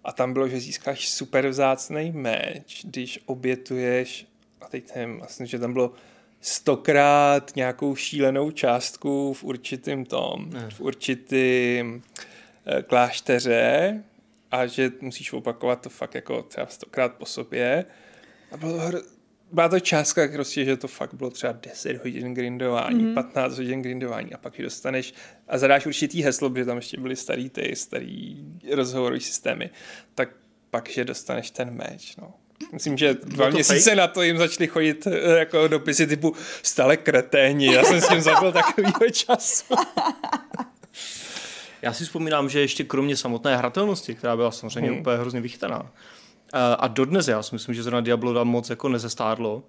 [0.05, 4.27] A tam bylo, že získáš super vzácný meč, když obětuješ,
[4.61, 5.93] a teď nevím, vlastně, že tam bylo
[6.41, 12.03] stokrát nějakou šílenou částku v určitým tom, v určitým
[12.67, 14.03] eh, klášteře
[14.51, 17.85] a že musíš opakovat to fakt jako třeba stokrát po sobě.
[18.53, 18.99] A bylo to hr...
[19.53, 23.15] byla to částka prostě, že to fakt bylo třeba 10 hodin grindování, mm.
[23.15, 25.15] 15 hodin grindování a pak ji dostaneš
[25.49, 29.71] a zadáš určitý heslo, protože tam ještě byly starý ty, starý rozhovorové systémy,
[30.15, 30.29] tak
[30.71, 32.35] pak, že dostaneš ten meč, no.
[32.73, 33.97] Myslím, že dva to měsíce fake?
[33.97, 37.75] na to jim začaly chodit eh, jako dopisy typu stále kreténi.
[37.75, 39.75] Já jsem s tím zabil takovýho času.
[41.83, 45.01] Já si vzpomínám, že ještě kromě samotné hratelnosti, která byla samozřejmě hmm.
[45.01, 45.93] úplně hrozně vychytaná,
[46.55, 49.63] eh, a dodnes já si myslím, že zrovna Diablo 2 moc jako nezestárlo,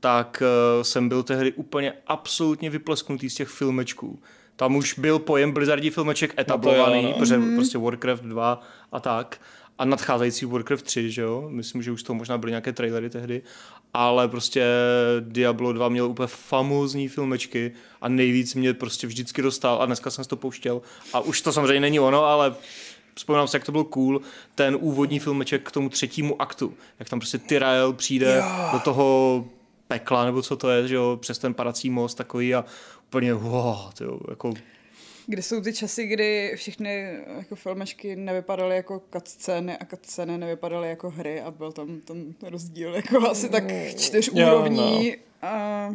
[0.00, 4.22] tak eh, jsem byl tehdy úplně absolutně vyplesknutý z těch filmečků.
[4.56, 7.08] Tam už byl pojem Blizzardí filmeček etablovaný, no.
[7.08, 8.60] no protože prostě Warcraft 2
[8.92, 9.40] a tak.
[9.82, 11.46] A nadcházející Warcraft 3, že jo?
[11.48, 13.42] Myslím, že už to možná byly nějaké trailery tehdy.
[13.94, 14.66] Ale prostě
[15.20, 20.24] Diablo 2 měl úplně famózní filmečky a nejvíc mě prostě vždycky dostal a dneska jsem
[20.24, 20.82] to pouštěl.
[21.12, 22.54] A už to samozřejmě není ono, ale
[23.14, 24.20] vzpomínám si, jak to byl cool,
[24.54, 26.74] ten úvodní filmeček k tomu třetímu aktu.
[26.98, 28.68] Jak tam prostě Tyrael přijde Jo.
[28.72, 29.44] do toho
[29.88, 32.64] pekla, nebo co to je, že jo, přes ten padací most takový a
[33.06, 34.54] úplně wow, tyjo, jako
[35.26, 41.10] Kde jsou ty časy, kdy všechny jako filmečky nevypadaly jako cutscény a cutscény nevypadaly jako
[41.10, 43.64] hry a byl tam ten rozdíl jako asi tak
[43.98, 45.88] čtyř Jo, úrovní a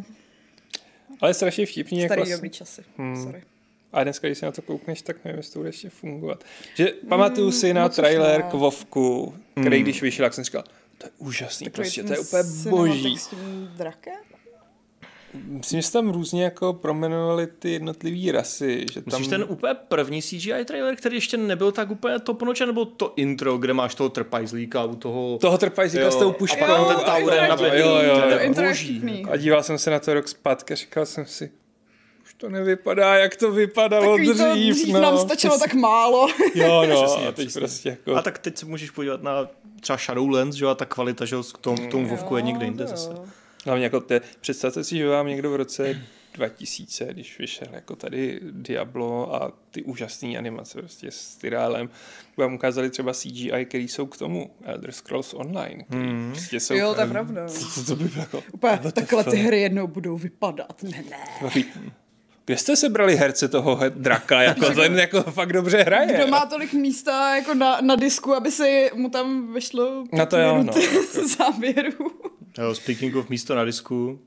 [1.20, 2.04] Ale strašně vtipný.
[2.04, 2.82] starý jako dobrý časy.
[2.98, 3.22] Hmm.
[3.24, 3.42] Sorry.
[3.92, 6.44] A dneska, když se na to koukneš, tak nevím, jestli to bude ještě fungovat.
[6.74, 10.64] Že pamatuju si na trailer k Vovku, který když vyšel, jak jsem říkal,
[10.98, 13.18] to je úžasný, Takový prostě, to je úplně boží.
[13.18, 14.14] S tím drakem?
[15.46, 18.86] Myslím, že se tam různě jako promenovali ty jednotlivé rasy.
[18.92, 19.04] Že tam...
[19.06, 23.12] Myslíš ten úplně první CGI trailer, který ještě nebyl tak úplně top notch, nebo to
[23.16, 25.38] intro, kde máš toho trpajzlíka u toho...
[25.40, 26.64] Toho trpajícíka s tou puškou.
[26.64, 27.78] A pak ten Tauren jo, na bední.
[27.78, 28.54] jo, jo, to jo.
[28.54, 29.24] To vtipný.
[29.30, 31.50] A díval jsem se na to rok zpátky a říkal jsem si,
[32.24, 34.74] už to nevypadá, jak to vypadalo Takový to dřív.
[34.74, 35.00] dřív no.
[35.00, 36.26] nám stačilo tak málo.
[36.54, 37.60] Jo, no, Přesně, a teď přesně.
[37.60, 38.16] prostě jako...
[38.16, 39.48] A tak teď se můžeš podívat na
[39.80, 42.42] třeba Shadowlands, že jo, a ta kvalita, že jo, k tomu, k tomu Vovku je
[42.42, 43.10] někde jinde zase.
[43.64, 46.02] Hlavně jako te, představte si, že vám někdo v roce
[46.34, 51.90] 2000, když vyšel jako tady Diablo a ty úžasné animace prostě s Tyrálem,
[52.36, 55.84] vám ukázali třeba CGI, který jsou k tomu Elder Scrolls Online.
[55.88, 56.32] Hmm.
[56.32, 57.48] prostě jsou, Jo, to je pravda.
[57.48, 58.42] Co, co to by bylo jako...
[58.52, 60.82] Úplně, takhle ty hry jednou budou vypadat.
[60.82, 61.62] Ne, ne.
[62.44, 64.42] Kde jste sebrali herce toho draka?
[64.42, 66.14] Jako, ten jako fakt dobře hraje.
[66.14, 70.38] Kdo má tolik místa jako na, na disku, aby se mu tam vyšlo No to
[70.38, 71.28] jo, no, jako.
[71.38, 72.10] záběru.
[72.58, 74.20] Jo, speaking of místo na disku,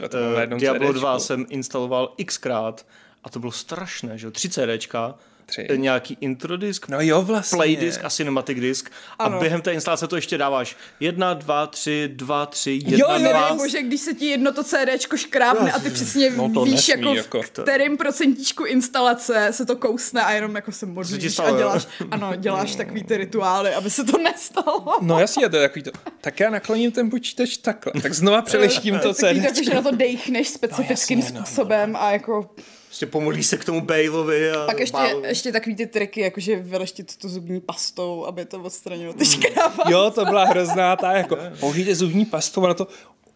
[0.00, 0.98] eh, Diablo CDčku.
[1.00, 2.86] 2 jsem instaloval xkrát
[3.24, 5.14] a to bylo strašné, že jo, tři CDčka,
[5.50, 5.66] Tři.
[5.70, 7.56] eh, nějaký introdisk, No jo, vlastně.
[7.56, 12.46] playdisk a cinematic disk a během té instalace to ještě dáváš jedna, dva, tři, dva,
[12.46, 13.48] tři, Jo, jedna, jo, dva.
[13.48, 16.74] Nebo bože, když se ti jedno to CDčko škrábne a ty přesně No to víš,
[16.88, 17.42] nesmí, jako, jako.
[17.42, 21.58] v kterým procentíčku instalace se to kousne a jenom jako se modlíš stalo, a jo?
[21.58, 24.98] děláš, ano, děláš takový ty rituály, aby se to nestalo.
[25.00, 25.90] No jasně, to je takový to.
[26.20, 27.92] Tak já nakloním ten počítač takhle.
[28.02, 29.54] Tak znova přeleštím to Takový CD.
[29.58, 32.50] to, že na to dejchneš specifickým No, jasně, no, no, způsobem a jako
[32.90, 37.16] Prostě pomodlíš se k tomu Baleovi a pak ještě, ještě takový ty triky, jakože vyleštit
[37.16, 39.84] to zubní pastou, aby to odstranilo ty škrába.
[39.88, 42.86] Jo, to byla hrozná ta, jako použijte zubní pastu a na to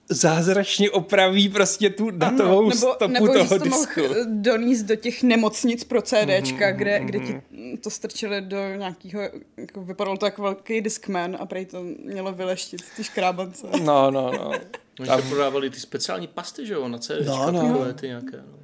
[0.08, 4.00] zázračně opraví prostě tu datovou nebo, stopu nebo toho to mohl disku.
[4.26, 7.40] donést do těch nemocnic pro CDčka, Mhm, kde, kde ti
[7.80, 9.22] to strčili do nějakého,
[9.56, 13.66] jako vypadalo to jako velký Discman a prej to mělo vyleštit ty škrábance.
[13.82, 14.52] No, no, no.
[15.00, 17.60] Oni se prodávali ty speciální pasty, že jo, na CD, No, no.
[17.68, 18.36] takové ty nějaké.
[18.36, 18.63] No.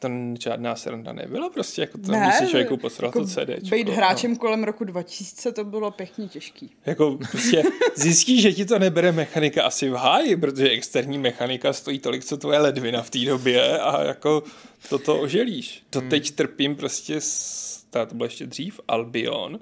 [0.00, 0.08] To
[0.40, 3.70] žádná sranda nebyla, prostě jako to, Ne, když si člověku posral jako to CD.
[3.70, 6.70] Být hráčem kolem roku 2000 to bylo pěkně těžký.
[6.86, 7.62] Jako prostě
[7.96, 12.36] zjistíš, že ti to nebere mechanika asi v háji, protože externí mechanika stojí tolik, co
[12.36, 14.42] tvoje ledvina v té době a jako
[14.88, 15.82] toto oželíš.
[15.90, 19.58] To teď trpím prostě, s, to bylo ještě dřív, Albion,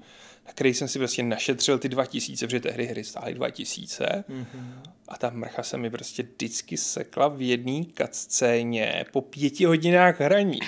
[0.49, 4.25] na který jsem si prostě našetřil ty 2000, protože tehdy hry stály 2000
[5.09, 10.59] a ta mrcha se mi prostě vždycky sekla v jedné cutscéně po pěti hodinách hraní.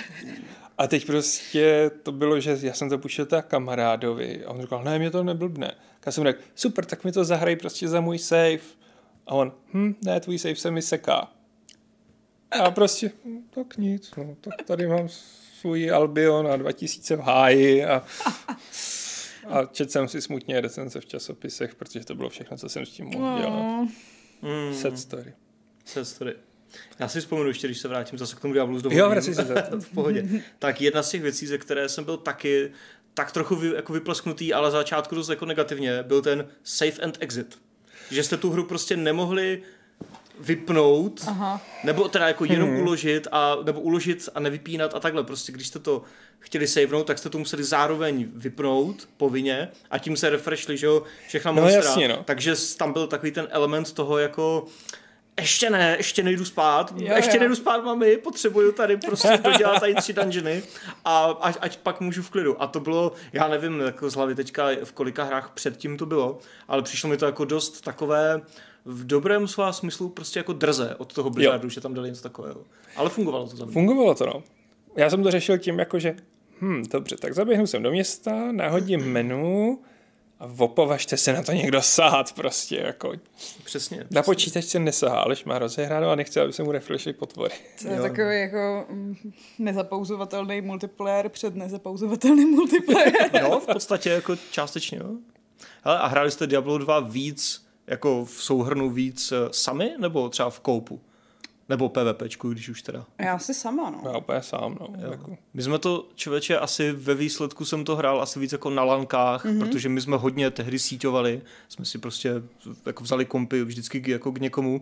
[0.77, 4.83] A teď prostě to bylo, že já jsem to půjčil tak kamarádovi a on říkal,
[4.83, 5.71] ne, mě to neblbne.
[6.05, 8.59] Já jsem řekl, super, tak mi to zahraj prostě za můj save.
[9.27, 11.31] A on, hm, ne, tvůj save se mi seká.
[12.51, 15.09] A prostě, hm, tak nic, no, tak tady mám
[15.59, 18.03] svůj Albion a 2000 v háji a,
[19.47, 22.89] a četl jsem si smutně recenze v časopisech, protože to bylo všechno, co jsem s
[22.89, 23.49] tím mohl dělat.
[23.53, 23.87] No,
[24.41, 25.33] Mm, Set story.
[25.85, 26.33] set story.
[26.99, 29.45] Já si vzpomenu ještě, když se vrátím zase k tomu Diablu z Jo, vrací se
[29.45, 29.53] to.
[29.79, 30.27] v pohodě.
[30.59, 32.71] Tak jedna z těch věcí, ze které jsem byl taky
[33.13, 37.59] tak trochu vy, jako vyplesknutý, ale začátku dost jako negativně, byl ten save and exit.
[38.11, 39.61] Že jste tu hru prostě nemohli
[40.41, 41.61] vypnout, Aha.
[41.83, 42.79] nebo teda jako jenom hmm.
[42.79, 45.23] uložit a, nebo uložit a nevypínat a takhle.
[45.23, 46.03] Prostě když jste to
[46.39, 51.03] chtěli savenout, tak jste to museli zároveň vypnout povinně a tím se refreshli, že jo,
[51.27, 51.83] všechna No monstra.
[51.83, 52.23] jasně, no.
[52.25, 54.65] Takže tam byl takový ten element toho jako
[55.39, 57.39] ještě ne, ještě nejdu spát, Jo, ještě jo.
[57.39, 60.63] nejdu spát, mami, potřebuju tady prostě dodělat tady tři dungeony
[61.05, 62.61] a ať, ať pak můžu v klidu.
[62.61, 66.39] A to bylo, já nevím, jako z hlavy teďka v kolika hrách předtím to bylo,
[66.67, 68.41] ale přišlo mi to jako dost takové
[68.85, 72.61] v dobrém slova smyslu prostě jako drze od toho Blizzardu, že tam dali něco takového.
[72.95, 73.73] Ale fungovalo to za mě.
[73.73, 74.43] Fungovalo to, no.
[74.95, 76.15] Já jsem to řešil tím, jako že,
[76.61, 79.79] hm, dobře, tak zaběhnu sem do města, nahodím menu
[80.39, 83.13] a opovažte se na to někdo sát prostě, jako.
[83.63, 83.97] Přesně.
[83.97, 84.23] Na přesně.
[84.23, 87.53] počítač se nesahá, Aleš má rozehráno a nechce, aby se mu refreshly potvory.
[87.81, 88.01] To je Jo.
[88.01, 89.15] takový jako mm,
[89.59, 93.13] nezapouzovatelný multiplayer před nezapouzovatelným multiplayer.
[93.41, 95.09] Jo, v podstatě jako částečně, jo.
[95.83, 100.49] Hele, a hráli jste Diablo 2 víc, jako v souhrnu víc eh, sami, nebo třeba
[100.49, 101.01] v koupu?
[101.69, 103.05] Nebo PvPčku, když už teda.
[103.19, 104.01] Já si sama, no.
[104.11, 104.87] Já úplně sám, no.
[105.11, 105.37] Jako.
[105.53, 109.45] My jsme to, člověče, asi ve výsledku jsem to hrál asi víc jako na lankách,
[109.45, 109.59] mm-hmm.
[109.59, 112.33] protože my jsme hodně tehdy síťovali, jsme si prostě
[112.85, 114.81] jako vzali kompy vždycky k- jako k někomu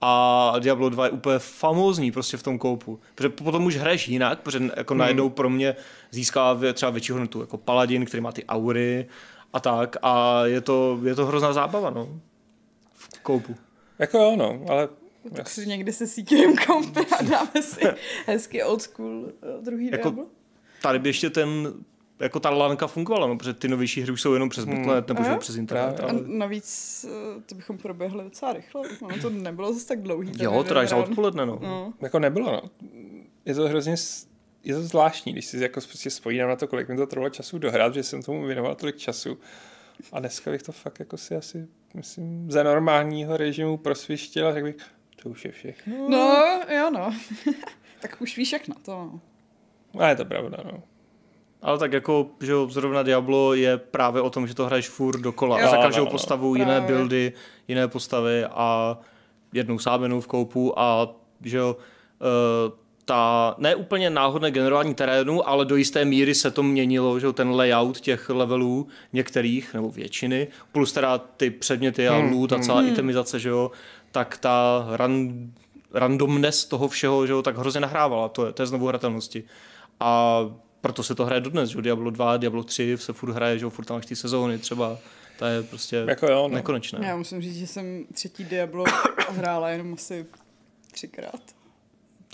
[0.00, 4.40] a Diablo 2 je úplně famózní prostě v tom koupu, protože potom už hraješ jinak,
[4.40, 5.00] protože jako mm.
[5.00, 5.76] najednou pro mě
[6.10, 9.06] získá třeba větší hodnotu jako paladin, který má ty aury
[9.52, 12.20] a tak a je to, je to hrozná zábava, no,
[13.32, 13.56] koupu.
[13.98, 14.88] jako jo, no, ale
[15.36, 17.80] Tak si někdy se sítím kompy a dáme si
[18.26, 20.26] hezky old school eh, druhý Jako- Diablo.
[20.82, 21.72] Tady by ještě ten
[22.20, 25.24] jako ta lanka fungovala, no, protože ty novější hry už jsou jenom přes Botnet nebo
[25.24, 25.96] že přes internet.
[25.96, 26.16] Právě.
[26.18, 26.28] A Ale...
[26.38, 28.82] navíc eh, to bychom proběhli docela rychle.
[29.00, 30.32] Ono to nebylo zase tak dlouhý.
[30.40, 31.58] Jo, teda až za odpoledne, no.
[31.62, 31.92] No.
[32.00, 32.62] jako nebylo, no.
[33.44, 34.26] Je to hrozně, s-
[34.64, 37.58] je to zvláštní, když si jako prostě spojím na to, kolik mi to trvalo času
[37.58, 39.38] dohrát, že jsem tomu věnoval tolik času.
[40.12, 44.66] A dneska bych to fakt jako si asi, myslím, za normálního režimu prosvištěl a řekl
[44.66, 44.76] bych,
[45.22, 46.08] to už je všechno.
[46.08, 47.14] no, jo no.
[48.00, 49.10] tak už víš jak na to.
[49.94, 50.00] No.
[50.00, 50.82] A je to pravda, no.
[51.62, 55.20] Ale tak jako, že jo, zrovna Diablo je právě o tom, že to hraješ furt
[55.20, 55.60] dokola.
[55.60, 55.66] Jo.
[55.66, 56.10] a za každou no, no.
[56.10, 56.96] postavu jiné Právě.
[56.96, 57.32] buildy,
[57.68, 58.98] jiné postavy a
[59.52, 61.08] jednou sábenou v koupu a
[61.44, 66.62] že jo, uh, ta ne úplně náhodné generování terénu, ale do jisté míry se to
[66.62, 72.16] měnilo, že jo, ten layout těch levelů některých, nebo většiny, plus teda ty předměty a
[72.18, 73.70] Hmm, loot a celá itemizace, že jo,
[74.12, 75.30] tak ta ran,
[75.94, 79.44] randomness toho všeho, že jo, tak hrozně nahrávala, to je, to je znovu hratelnosti.
[80.00, 80.40] A
[80.80, 83.64] proto se to hraje dodnes, že jo, Diablo 2, Diablo 3 se furt hraje, že
[83.64, 84.98] jo, furt tam máš ty sezóny třeba,
[85.38, 86.54] to je prostě Jako jo, no.
[86.54, 86.98] nekonečné.
[87.06, 88.84] Já musím říct, že jsem třetí Diablo
[89.30, 90.26] hrála jenom asi
[90.92, 91.57] třikrát.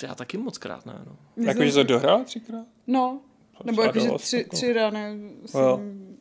[0.02, 1.16] Já taky moc krát ne, no.
[1.46, 2.66] Jakože to dohrál třikrát?
[2.86, 3.20] No,
[3.64, 4.56] nebo jakože tři, jako.
[4.56, 5.80] tři rany jsem Jo.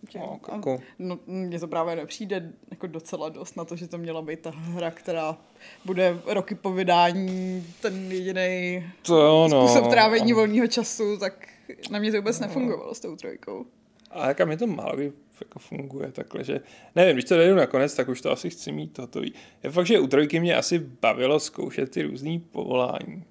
[0.10, 0.80] tím, No, a- jako.
[1.00, 4.50] no, mně to právě nepřijde jako docela dost na to, že to měla být ta
[4.56, 5.38] hra, která
[5.86, 9.50] bude roky po vydání ten jediný no.
[9.68, 11.48] způsob trávení volného času, tak
[11.92, 13.66] na mě to vůbec nefungovalo s tou trojkou.
[14.12, 15.00] A jaká mi to málo
[15.42, 16.60] jako funguje takhle, že
[16.96, 19.34] nevím, když to dojdu nakonec, tak už to asi chci mít hotový.
[19.64, 23.24] Je fakt, že u trojky mě asi bavilo zkoušet ty různý povolání.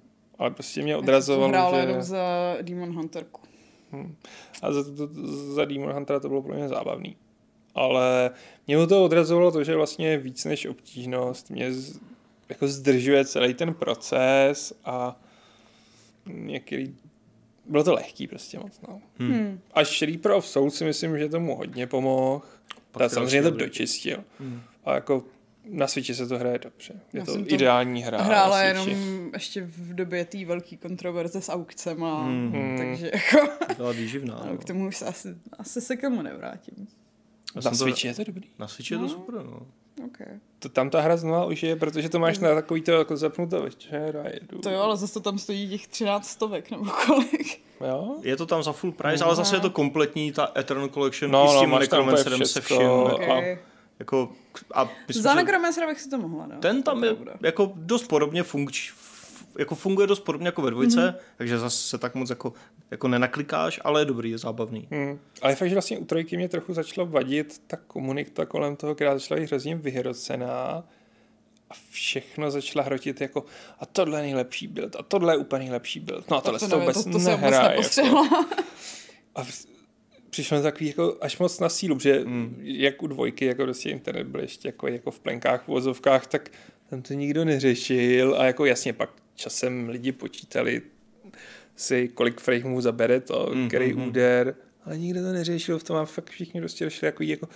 [0.43, 1.81] Ale prostě mě Já jsem odrazovalo, že...
[1.81, 3.41] jenom za Demon Hunterku.
[4.61, 5.09] A za, to,
[5.53, 7.15] za Demon Huntera to bylo pro mě zábavný.
[7.75, 8.31] Ale
[8.67, 11.99] mě to odrazovalo to, že vlastně víc než obtížnost mě z,
[12.49, 15.19] jako zdržuje celý ten proces a
[16.25, 16.95] některý...
[17.65, 19.01] Bylo to lehký prostě moc, no.
[19.19, 19.59] Hmm.
[19.73, 22.45] Až Reaper of Soul si myslím, že tomu hodně pomohl.
[23.07, 24.23] Samozřejmě to dočistil.
[24.39, 24.61] Hmm.
[24.85, 25.23] A jako
[25.69, 26.93] na Switchi se to hraje dobře.
[27.13, 28.21] Je Já to jsem to ideální hra.
[28.21, 29.29] Hrála na jenom Switchi.
[29.33, 32.75] ještě v době té velké kontroverze s aukcema, Hmm.
[32.77, 33.47] takže jako
[33.77, 34.35] Byla výživná.
[34.35, 34.57] ale No.
[34.57, 36.75] k tomu už se asi, asi se k tomu nevrátím.
[37.55, 38.47] Já Na jsem to- Switchi je to dobrý.
[38.59, 39.59] Na Switchi je to super, no.
[40.05, 40.39] Okay.
[40.59, 43.61] To, tam ta hra znova už je, protože to máš na takový to jako zapnuto
[43.61, 44.57] večer a jedu.
[44.59, 47.61] To jo, ale zase to tam stojí těch 13 stovek nebo kolik.
[47.87, 48.15] Jo?
[48.21, 51.45] Je to tam za full price, ale zase je to kompletní, ta Eternal Collection No,
[51.45, 52.81] i s no, tím úplně Necromancerem se vším.
[52.83, 53.57] No, Okay.
[54.03, 54.31] Jako,
[54.73, 56.59] a myslím, Za že Necromancera bych si to mohla dát.
[56.59, 57.33] ten tam To je pravda.
[57.41, 58.93] jako dost podobně funkč,
[59.59, 61.15] jako funguje dost podobně jako ve dvojce, mm-hmm.
[61.37, 62.53] takže zase se tak moc jako,
[62.91, 64.87] jako nenaklikáš, ale je dobrý, je zábavný.
[64.91, 65.19] Hmm.
[65.41, 69.13] Ale fakt, že vlastně u trojky mě trochu začalo vadit ta komunita kolem toho, která
[69.13, 70.83] začala být hrozně vyhrocená
[71.69, 73.45] a všechno začala hrotit jako
[73.79, 76.29] a tohle je nejlepší build a tohle je úplně nejlepší build.
[76.31, 77.79] No a tohle to se to nevím, vůbec to, to nehraje.
[77.97, 78.27] Jako.
[79.35, 79.65] A v-
[80.33, 82.55] přišlo mi takový jako až moc na sílu, protože hmm.
[82.61, 86.49] jak u dvojky, jako prostě internet byl ještě jako, jako v plenkách, v vozovkách, tak
[86.89, 90.81] tam to nikdo neřešil a jako jasně pak časem lidi počítali
[91.75, 94.07] si, kolik frameů zabere to, Mm, mm, který mm, mm.
[94.07, 97.47] úder, ale nikdo to neřešil, v tom a fakt všichni prostě došli jako, jako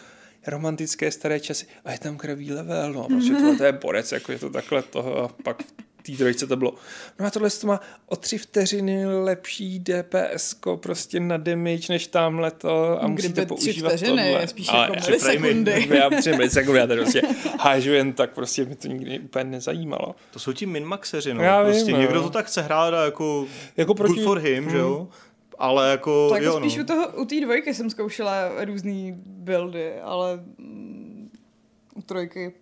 [0.48, 4.32] romantické staré časy a je tam kravý level, no prostě tohle to je borec, jako
[4.32, 5.63] je to takhle toho a pak
[6.12, 6.74] té trojce to bylo.
[7.20, 12.52] No a tohle to má o tři vteřiny lepší DPS prostě na damage než tamhle
[12.52, 14.41] to a musíte Kdyby tři používat vteřiny, tohle.
[14.41, 15.88] je spíš Ale jako tři milisekundy.
[15.98, 17.22] já tři milisekundy, já tady prostě
[17.60, 20.15] hážu jen tak, prostě mi to nikdy úplně nezajímalo.
[20.32, 21.43] To jsou ti minmaxeři, no.
[21.43, 21.98] Já vím, prostě no.
[22.00, 23.46] někdo to tak chce hrát a jako,
[23.78, 25.08] Jako proti- good for him, že jo?
[25.60, 26.84] Ale jako, Tak jo, spíš no.
[26.84, 30.39] u toho, u té dvojky jsem zkoušela různý buildy, ale
[31.96, 32.54] u trojky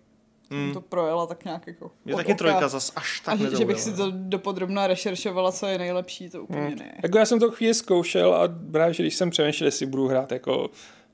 [0.48, 2.34] jsem to projela tak nějak jako od taky oka.
[2.34, 6.30] trojka zas až tak A že, že bych si to dopodrobná rešeršovala, co je nejlepší,
[6.30, 6.94] to úplně ne.
[7.02, 10.32] Jako já jsem to chvíli zkoušel a právě, že když jsem přemýšlel, jestli budu hrát
[10.32, 10.70] jako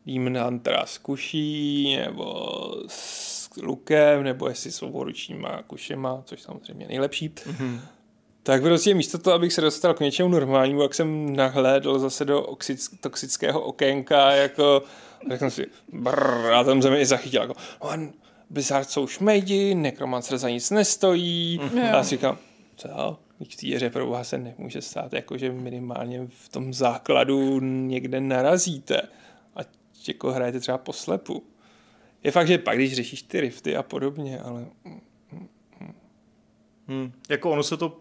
[0.07, 2.35] Demon Huntera s kuší, nebo
[2.87, 7.29] s lukem, nebo jestli s oboručníma kušema, což samozřejmě je nejlepší.
[7.29, 7.81] Mm-hmm.
[8.43, 12.43] Tak prostě místo toho, abych se dostal k něčemu normálnímu, jak jsem nahlédl zase do
[12.43, 14.83] oxic, toxického okénka, jako,
[15.29, 18.13] tak jsem si, brrr, a tam mě i zachytil, jako, on,
[18.53, 21.83] Blizzard jsou šmejdi, Necromancer za nic nestojí, Jo.
[21.83, 22.39] a já si říkám,
[22.77, 23.19] co?
[23.51, 29.03] V té hře pro boha se nemůže stát, jakože minimálně v tom základu někde narazíte
[29.57, 29.61] a
[30.09, 31.43] jako hrajete třeba poslepu.
[32.25, 34.67] Je fakt, že pak, když řešíš ty rifty a podobně, ale
[36.89, 37.13] Hmm.
[37.29, 38.01] Jako ono se to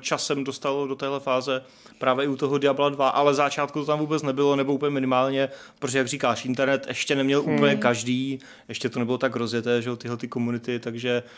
[0.00, 1.62] časem dostalo do téhle fáze
[1.98, 5.48] právě i u toho Diabla 2, ale začátku to tam vůbec nebylo, nebo úplně minimálně,
[5.78, 7.54] protože jak říkáš, internet ještě neměl hmm.
[7.54, 11.30] úplně každý, ještě to nebylo tak rozjeté, že jo, tyhle ty komunity, takže eh,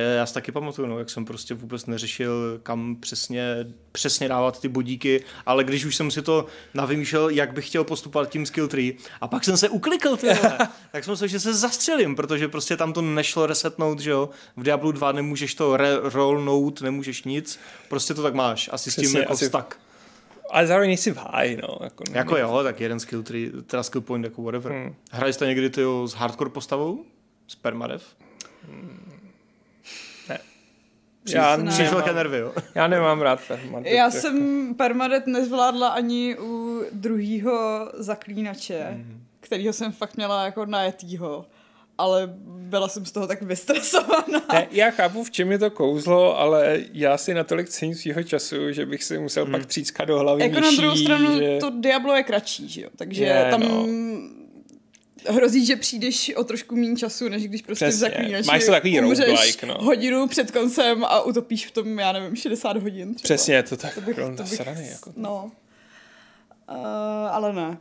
[0.00, 3.56] já si taky pamatuju, no, jak jsem prostě vůbec neřešil, kam přesně,
[3.92, 8.28] přesně dávat ty bodíky, ale když už jsem si to navymýšlel, jak bych chtěl postupovat
[8.30, 10.58] tím skill tree, a pak jsem se uklikl, ty vole,
[10.92, 14.62] tak jsem myslel, že se zastřelím, protože prostě tam to nešlo resetnout, že jo, v
[14.62, 19.02] Diablu 2 nemůžeš to re- rollnout, nemůžeš nic, prostě to tak máš, asi s tím
[19.02, 19.78] Přesně, jako asi- vztak.
[20.50, 21.78] ale zároveň nejsi v háji, no.
[21.84, 24.72] Jako, Jako jo, tak jeden skill tree, teda skill point, jako whatever.
[24.72, 24.94] Hmm.
[25.10, 27.04] Hrali jste někdy ty s hardcore postavou?
[27.48, 28.02] S permadev?
[31.28, 31.70] Já, ne.
[31.70, 32.52] Přišel velké nemám, nervy, jo?
[32.74, 33.86] já nemám rád permanent.
[33.86, 39.20] Já jsem permadet nezvládla ani u druhého zaklínače, Mhm.
[39.40, 41.46] kterýho jsem fakt měla jako najetýho.
[41.98, 44.40] Ale byla jsem z toho tak vystresovaná.
[44.52, 48.72] Ne, já chápu, v čem je to kouzlo, ale já si natolik cením svýho času,
[48.72, 49.52] že bych si musel hmm.
[49.52, 51.58] pak třískat do hlavy Jako na myší, druhou stranu že...
[51.60, 52.88] to Diablo je kratší, že jo?
[52.96, 53.86] Takže Je, tam no.
[55.28, 58.08] Hrozí, že přijdeš o trošku méně času, než když prostě Přesně.
[58.08, 59.74] v zaklínači Máš to takový umřeš roguelike, no.
[59.80, 63.24] hodinu před koncem a utopíš v tom, já nevím, 60 hodin třeba.
[63.24, 65.12] Přesně, to tak To bych, bych, to bych, nasraný, jako.
[65.16, 65.50] No.
[66.70, 66.76] Uh,
[67.30, 67.78] ale ne.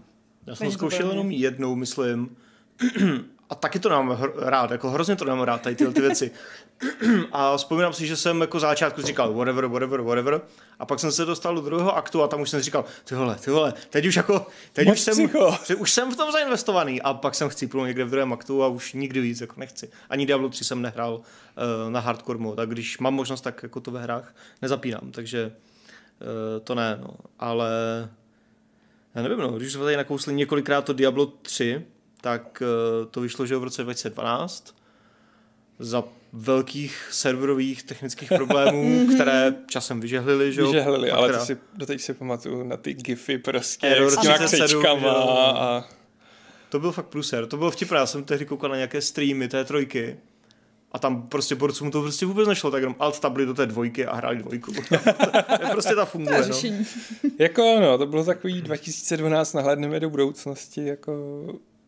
[0.47, 2.36] Já jsem zkoušel jenom jednou, myslím.
[3.49, 6.32] A taky to nemám hr- rád, jako hrozně to nemám rád, tady tyhle ty věci.
[7.31, 10.41] A vzpomínám si, že jsem jako začátku říkal whatever, whatever, whatever.
[10.79, 13.36] A pak jsem se dostal do druhého aktu a tam už jsem říkal, ty vole,
[13.36, 15.57] ty vole, teď už jako, teď už jsem, psycho.
[15.77, 17.01] už jsem v tom zainvestovaný.
[17.01, 19.89] A pak jsem chcípnul někde v druhém aktu a už nikdy víc jako nechci.
[20.09, 23.79] Ani Diablo 3 jsem nehrál uh, na hardcore mod, tak když mám možnost, tak jako
[23.79, 25.51] to ve hrách nezapínám, takže
[26.21, 27.15] uh, to ne, no.
[27.39, 27.69] Ale
[29.15, 31.86] já nevím, no, když jsme tady nakousli několikrát to Diablo 3,
[32.21, 32.63] tak
[33.01, 34.75] uh, to vyšlo, že v roce 2012
[35.79, 36.03] za
[36.34, 40.67] velkých serverových technických problémů, které časem vyžehlili, že jo.
[40.67, 44.82] Vyžehlili, ale to si doteď si pamatuju na ty gify prostě, Error s těma 37,
[44.82, 45.12] křečkama
[45.52, 45.86] a
[46.69, 47.46] To byl fakt pluser.
[47.46, 47.98] To bylo vtipné.
[47.98, 50.17] Já jsem tehdy koukal na nějaké streamy té trojky
[50.91, 54.06] a tam prostě borcům to prostě vůbec nešlo, tak jenom alt tabli do té dvojky
[54.06, 54.74] a hráli dvojku.
[55.58, 56.43] to je prostě ta To je funguje, no.
[56.43, 56.86] řešení.
[57.39, 61.43] jako no, to bylo takový 2012, nahlédneme do budoucnosti, jako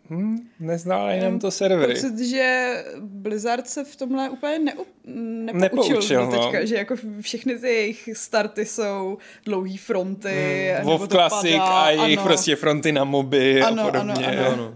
[0.10, 1.94] hm, neználi nám to servery.
[1.94, 6.32] Pocit, že Blizzard se v tomhle úplně neup, nepoučil, Nepoučil, no.
[6.32, 10.70] teďka, že jako všechny ty jejich starty jsou dlouhý fronty.
[10.78, 12.28] Hmm, WoW Classic padá, a jejich ano.
[12.28, 14.26] prostě fronty na moby Ano, a ano, podobně.
[14.28, 14.48] ano.
[14.54, 14.76] Ano.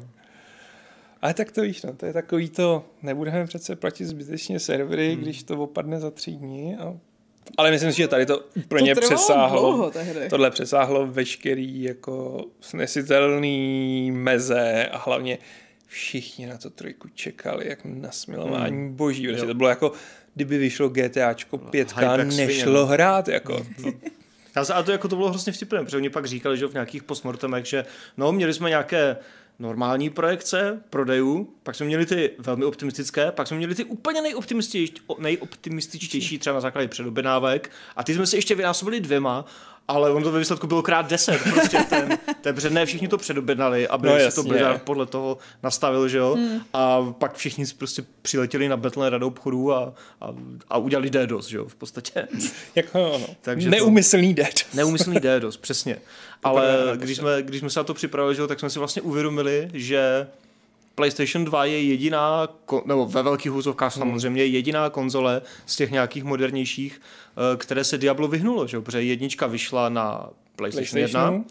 [1.21, 5.21] Ale tak to víš, no, to je takový to, nebudeme přece platit zbytečně servery, Hmm.
[5.23, 6.75] když to opadne za tři dní.
[6.75, 6.93] A...
[7.57, 9.61] Ale myslím si, že tady to úplně to přesáhlo.
[9.61, 10.29] dlouho tehdy.
[10.29, 15.37] Tohle přesáhlo veškerý jako snesitelný meze a hlavně
[15.87, 18.95] všichni na to trojku čekali, jak na smilování hmm.
[18.95, 19.27] boží.
[19.27, 19.91] Protože to bylo jako,
[20.35, 22.85] kdyby vyšlo GTAčko 5 hype jak svině, nešlo no.
[22.85, 23.27] hrát.
[23.27, 23.65] Jako.
[24.63, 27.03] Se, a to, jako to bylo hrozně vtipné, protože oni pak říkali, že v nějakých
[27.03, 27.85] postmortemech, že
[28.17, 29.17] no, měli jsme nějaké
[29.59, 35.03] normální projekce prodejů, pak jsme měli ty velmi optimistické, pak jsme měli ty úplně nejoptimističtější,
[35.19, 39.45] nejoptimističtější třeba na základě předobjednávek a ty jsme si ještě vynásobili dvěma,
[39.89, 43.17] ale on to ve výsledku bylo krát deset, prostě ten, ten protože ne všichni to
[43.17, 46.61] předobjednali, aby No no, si to Blizzard podle toho nastavil, že jo, hmm.
[46.73, 50.33] a pak všichni si prostě přiletěli na Battle radu obchodu a, a,
[50.69, 52.27] a udělali DDoS, že jo, v podstatě.
[52.75, 53.27] jako, no.
[53.41, 54.53] Takže to- Neumyslný dead.
[54.73, 55.97] Neumyslný DDoS, přesně.
[56.43, 59.01] Ale když jsme, když jsme se na to připravili, že jo, tak jsme si vlastně
[59.01, 60.27] uvědomili, že
[61.03, 62.47] PlayStation 2 je jediná,
[62.85, 67.01] nebo ve velkých hůzovkách samozřejmě, jediná konzole z těch nějakých modernějších,
[67.53, 68.81] eh, které se Diablo vyhnulo, že jo?
[68.81, 71.37] protože jednička vyšla na PlayStation, PlayStationu.
[71.37, 71.45] 1,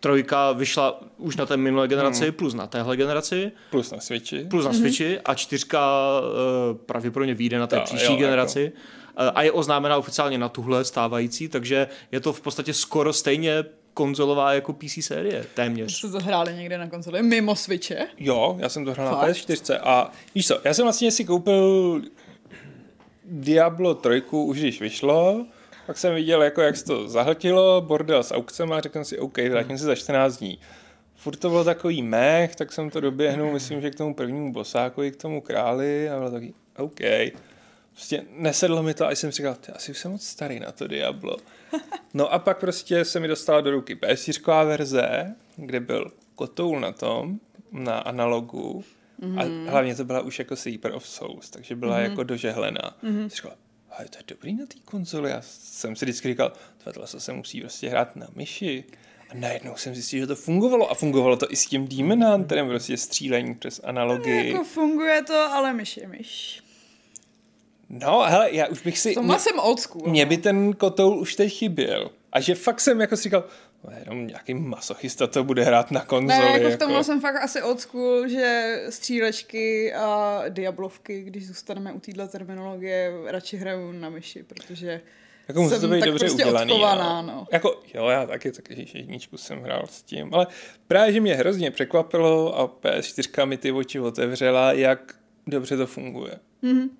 [0.00, 4.44] trojka vyšla už na té minulé generaci, plus na téhle generaci, Plus na Switchi.
[4.44, 5.80] plus na Switchi a čtyřka
[6.20, 8.22] uh, pravděpodobně vyjde na té Jo, příští jo, jako.
[8.22, 8.72] generaci.
[9.16, 13.64] Eh, A je oznámena oficiálně na tuhle stávající, takže je to v podstatě skoro stejně
[13.94, 15.96] konzolová jako PC série, téměř.
[15.96, 18.06] Jste to hráli někde na konzoli, mimo Switche?
[18.18, 19.30] Jo, já jsem to hrál na Fakt?
[19.30, 22.02] PS4 a víš co, já jsem vlastně si koupil
[23.24, 25.46] Diablo 3 už když vyšlo,
[25.86, 29.18] pak jsem viděl, jako jak se to zahltilo, bordel s aukcemi a řekl jsem si,
[29.18, 30.58] OK, vrátím se za 14 dní.
[31.16, 35.10] Furt to bylo takový mech, tak jsem to doběhnul, myslím, že k tomu prvnímu bosákovi,
[35.10, 37.00] k tomu králi a bylo takový, OK.
[38.02, 40.72] Prostě nesedlo mi to a jsem si říkal, ty asi už jsem moc starý na
[40.72, 41.36] to Diablo.
[42.14, 46.92] No a pak prostě se mi dostala do ruky PS4 verze, kde byl kotoul na
[46.92, 47.40] tom,
[47.72, 48.84] na analogu,
[49.20, 49.66] mm-hmm.
[49.66, 52.10] a hlavně to byla už jako Sleeper of Souls, takže byla mm-hmm.
[52.10, 52.96] jako dožehlená.
[53.02, 53.20] Mm-hmm.
[53.20, 53.52] Jsem říkal,
[53.90, 55.30] ale to je dobrý na té konzoli.
[55.30, 56.52] Já jsem si vždycky říkal,
[56.84, 58.84] tohle se musí prostě hrát na myši.
[59.30, 60.90] A najednou jsem zjistil, že to fungovalo.
[60.90, 64.52] A fungovalo to i s tím Demon Hunterem, prostě střílení přes analogii.
[64.52, 66.61] Jako funguje to, ale myš je myš.
[67.92, 69.10] No, hele, já už bych si...
[69.12, 70.02] V tomhle jsem old school.
[70.06, 70.26] No.
[70.26, 72.10] by ten kotoul už teď chyběl.
[72.32, 73.44] A že fakt jsem jako si říkal,
[73.84, 76.38] no, jenom nějaký masochista to bude hrát na konzoli.
[76.52, 81.92] Ne, jako v tomhle jsem fakt asi old school, že střílečky a diablovky, když zůstaneme
[81.92, 85.00] u téhle terminologie, radši hraju na myši, protože
[85.48, 86.72] Jako musí to jsem být tak dobře prostě udělaný.
[86.72, 87.26] odchovaná, jo.
[87.26, 87.46] no.
[87.52, 90.46] Jako, jo, já taky, taky jedničku jsem hrál s tím, ale
[90.86, 95.14] právě, že mě hrozně překvapilo a PS4 mi ty oči otevřela, jak
[95.46, 96.38] dobře to funguje.
[96.62, 96.90] Mhm.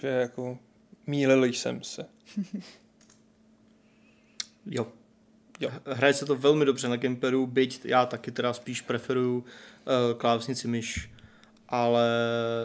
[0.00, 0.58] Že jako
[1.06, 2.06] mýlil jsem se.
[4.70, 4.86] Jo.
[5.60, 5.70] jo.
[5.86, 9.44] Hraje se to velmi dobře na gamepadu, byť já taky teda spíš preferuju uh,
[10.18, 11.10] klávesnici myš,
[11.68, 12.08] ale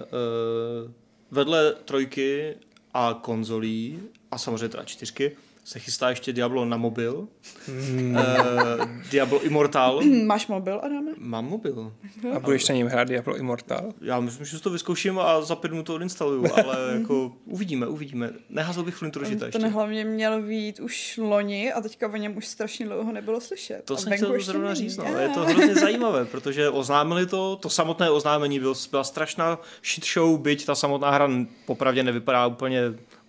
[0.03, 0.91] uh,
[1.31, 2.55] vedle trojky
[2.93, 3.99] a konzolí
[4.31, 7.27] a samozřejmě teda čtyřky se chystá ještě Diablo na mobil.
[7.67, 8.15] Mm.
[8.15, 10.01] Uh, Diablo Immortal.
[10.25, 11.11] Máš mobil, Adame?
[11.17, 11.93] Mám mobil.
[12.35, 13.93] A budeš na něm hrát Diablo Immortal?
[14.01, 17.87] Já myslím, že si to vyzkouším a za pět minut to odinstaluju, ale jako uvidíme,
[17.87, 18.29] uvidíme.
[18.49, 19.59] Neházel bych flintu do žita ještě.
[19.59, 23.81] Ten hlavně měl být už loni a teďka o něm už strašně dlouho nebylo slyšet.
[23.85, 25.05] To a jsem chtěl zrovna říct, no.
[25.05, 25.21] Je.
[25.21, 30.39] je to hrozně zajímavé, protože oznámili to, to samotné oznámení byl, byla strašná shit show,
[30.39, 31.29] byť ta samotná hra
[31.65, 32.81] popravdě nevypadá úplně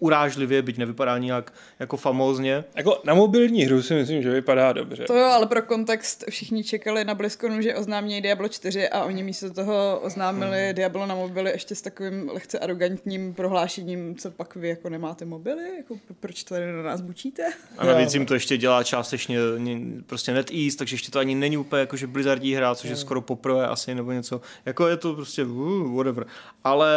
[0.02, 2.64] urážlivě, byť nevypadá nijak jako famózně.
[2.74, 5.04] Jako na mobilní hru si myslím, že vypadá dobře.
[5.04, 9.22] To jo, ale pro kontext všichni čekali na BlizzConu, že oznámí Diablo 4 a oni
[9.22, 10.74] místo toho oznámili Hmm.
[10.74, 15.62] Diablo na mobily ještě s takovým lehce arrogantním prohlášením, co pak vy jako nemáte mobily,
[15.76, 17.42] jako proč tady na nás bučíte?
[17.78, 21.56] A navíc jim to ještě dělá částečně ně- prostě NetEase, takže ještě to ani není
[21.56, 24.40] úplně jako, že Blizzardí hra, což je skoro poprvé asi nebo něco.
[24.66, 26.26] Jako je to prostě uh, whatever.
[26.64, 26.88] Ale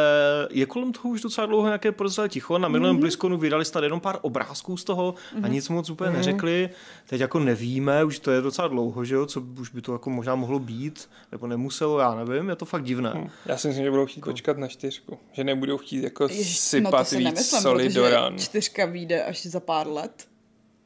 [0.51, 2.57] je kolem toho už docela dlouho nějaké podezřelé ticho.
[2.57, 2.99] Na minulém mm-hmm.
[2.99, 5.45] BlizzConu vydali snad jenom pár obrázků z toho mm-hmm.
[5.45, 6.13] a nic moc úplně mm-hmm.
[6.15, 6.69] neřekli.
[7.07, 10.09] Teď jako nevíme, už to je docela dlouho, že jo, co už by to jako
[10.09, 13.11] možná mohlo být, nebo nemuselo, já nevím, je to fakt divné.
[13.15, 15.17] Hm, Já si myslím, že budou chtít počkat na čtyřku.
[15.31, 18.37] Že nebudou chtít jako Jež- sypat no to si víc nemyslím, soli do ran.
[18.39, 20.27] čtyřka vyjde až za pár let.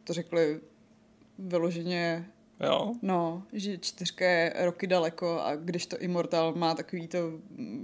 [0.03, 0.59] To řekli
[1.39, 2.25] vyloženě,
[2.65, 2.93] Jo?
[3.01, 7.17] no, že čtyřka je roky daleko a když to Immortal má takový to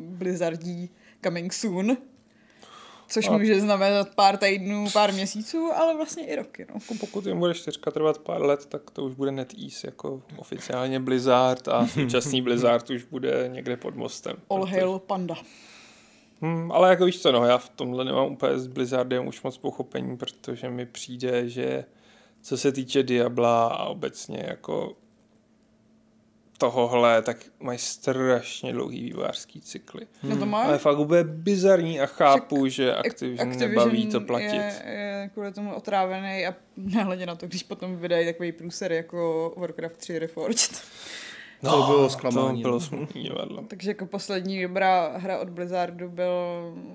[0.10, 0.90] blizzardí
[1.24, 1.98] coming soon,
[3.08, 6.66] Což A- může znamenat pár týdnů, pár měsíců, ale vlastně i roky.
[6.70, 6.76] No.
[6.76, 11.00] Jako pokud jim bude čtyřka trvat pár let, tak to už bude NetEase jako oficiálně
[11.00, 14.36] Blizzard a současný Blizzard už bude někde pod mostem.
[14.50, 15.36] All Protože- hail panda.
[16.42, 19.58] Hmm, ale jako víš co, no, já v tomhle nemám úplně s Blizzardem už moc
[19.58, 21.86] pochopení, protože mi přijde, že
[22.42, 24.94] co se týče Diabla a obecně jako
[26.58, 30.08] tohohle, tak mají strašně dlouhý vývářský cykly.
[30.24, 30.64] No to má.
[30.64, 34.56] Ale fakt úplně bizarní a chápu, že Activision, Activision nebaví to platit.
[34.56, 39.54] Je, je kvůli tomu otrávený a nehledě na to, když potom vydají takový průser jako
[39.58, 40.82] Warcraft 3 Reforged.
[41.62, 42.80] To bylo zklamání, To bylo no.
[42.80, 43.64] smutný divadlo.
[43.68, 46.32] Takže jako poslední dobrá hra od Blizzardu byl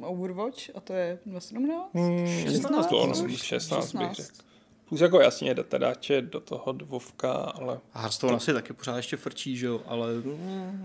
[0.03, 1.91] Overwatch a to je 2017?
[1.95, 3.43] Hmm, 16 to, no, už?
[3.43, 4.17] 16 bych 16.
[4.17, 4.50] řekl.
[4.91, 9.57] Plus jako jasně datadáče do toho dvovka, ale A Hearthstone asi taky pořád ještě frčí,
[9.57, 10.07] že jo, ale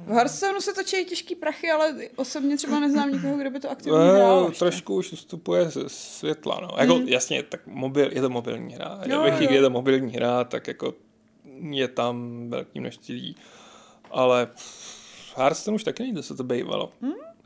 [0.05, 3.99] V Hearthstoneu se točí těžký prachy, ale osobně třeba neznám nikoho, kdo by to aktivně
[3.99, 4.43] hrál.
[4.45, 4.59] Eh, ještě.
[4.59, 6.69] trošku už ustupuje ze světla, no.
[6.77, 7.07] Jako, Mm.
[7.07, 9.01] jasně, tak mobil, je to mobilní hra.
[9.05, 10.93] Jo, Ve chvíli, kdy je to mobilní hra, tak jako
[11.69, 13.35] je tam velký množství lidí.
[14.11, 14.47] Ale
[15.35, 16.91] Hearthstone už taky nejde, co to bývalo.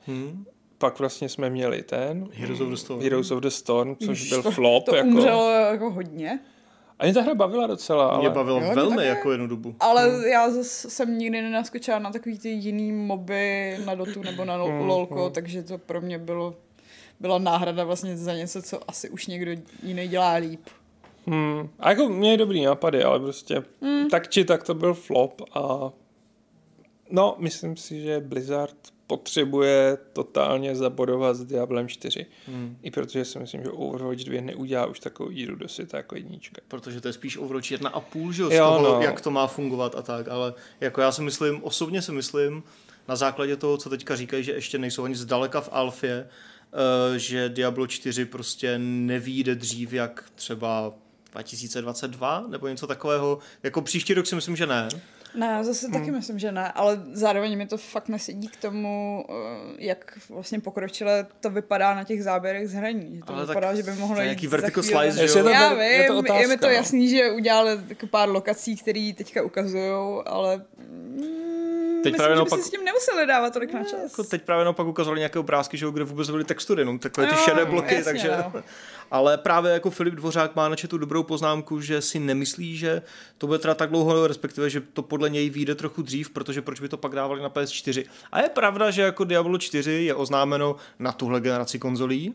[0.07, 0.45] hm,
[0.79, 3.01] Pak vlastně jsme měli ten Heroes of the Storm.
[3.01, 4.85] Heroes of the Storm, což Ježiš, byl to- flop.
[4.85, 5.07] To jako.
[5.09, 6.39] umřelo jako hodně.
[6.99, 8.19] A mě ta hra bavila docela, ale...
[8.19, 9.07] Mě bavilo Jo, mě velmi také.
[9.07, 9.75] jako jednu dobu.
[9.79, 10.23] Ale Hmm.
[10.23, 14.63] já zase jsem nikdy nenaskočila na takový ty jiný moby na Dotu nebo na Hmm,
[14.81, 16.55] Lol- LOLko, takže to pro mě bylo
[17.19, 19.51] byla náhrada vlastně za něco, co asi už někdo
[19.83, 20.61] jiný dělá líp.
[21.27, 21.69] Hmm.
[21.79, 24.09] A jako měli dobrý nápady, ale prostě Hmm.
[24.09, 25.91] tak či tak to byl flop a
[27.11, 28.77] no, myslím si, že Blizzard
[29.09, 32.25] potřebuje totálně zabodovat s Diablem 4.
[32.47, 32.77] Hmm.
[32.81, 36.61] I protože si myslím, že Overwatch 2 neudělá už takovou díru do světa jako jednička.
[36.67, 39.01] Protože to je spíš Overwatch jedna a půl, že jo, z Jo, toho, no.
[39.01, 42.63] jak to má fungovat a tak, ale jako já si myslím, osobně si myslím,
[43.07, 46.27] na základě toho, co teďka říkají, že ještě nejsou ani zdaleka v alfě,
[47.15, 50.93] eh, že Diablo 4 prostě nevíde dřív, jak třeba
[51.31, 53.39] 2022 nebo něco takového.
[53.63, 54.89] Jako příští rok si myslím, že ne.
[55.35, 55.99] Ne, zase Hmm.
[55.99, 59.33] taky myslím, že ne, ale zároveň mi to fakt nesedí k tomu, eh,
[59.77, 63.15] jak vlastně pokročile to vypadá na těch záběrech z hraní.
[63.15, 65.11] Že to Ale tak vypadá, že by mohlo to je jít nějaký za vertical chvíli-
[65.11, 65.47] slice, že jo?
[65.47, 66.71] Já ver- je to vím, je, mi to no.
[66.73, 69.93] jasný, že udělali pár lokací, které teďka ukazují,
[70.25, 73.83] ale mm, Teď myslím, právě že by naopak- si s tím nemuseli dávat tolik na
[73.83, 73.99] čas.
[74.03, 77.27] Jako teď právě naopak ukazovali nějaké obrázky, že jo, kde vůbec byly textury, no, takové
[77.27, 78.31] ty Jo, šedé bloky, jasně, takže...
[78.53, 78.63] no.
[79.11, 83.01] Ale právě jako Filip Dvořák má na tu dobrou poznámku, že si nemyslí, že
[83.37, 86.79] to bude trvat tak dlouho, respektive, že to podle něj vyjde trochu dřív, protože proč
[86.79, 88.05] by to pak dávali na PS4.
[88.31, 92.33] A je pravda, že jako Diablo 4 je oznámeno na tuhle generaci konzolí,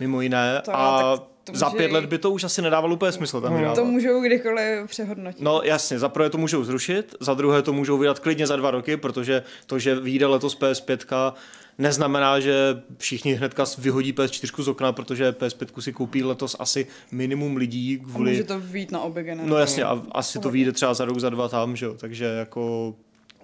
[0.00, 2.94] mimo jiné, To- a to za může pět i- let by to už asi nedávalo
[2.94, 3.74] úplně smysl tam vydávat.
[3.74, 5.40] To můžou kdykoliv přehodnotit.
[5.40, 8.70] No jasně, za prvé to můžou zrušit, za druhé to můžou vydat klidně za dva
[8.70, 11.34] roky, protože to, že vyjde letos PS5,
[11.78, 17.56] neznamená, že všichni hnedka vyhodí PS4 z okna, protože PS5 si koupí letos asi minimum
[17.56, 18.30] lidí A kvůli...
[18.30, 19.50] může to vít na obě generace.
[19.50, 22.24] No jasně, a asi to vyjde třeba za rok, za dva tam, že jo, takže
[22.24, 22.94] jako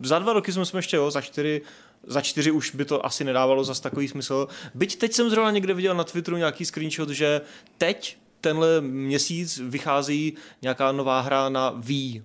[0.00, 1.62] za dva roky jsme ještě, jo, za čtyři,
[2.06, 4.48] za čtyři už by to asi nedávalo zas takový smysl.
[4.74, 7.40] Byť teď jsem zrovna někde viděl na Twitteru nějaký screenshot, že
[7.78, 12.22] teď tenhle měsíc vychází nějaká nová hra na Wii.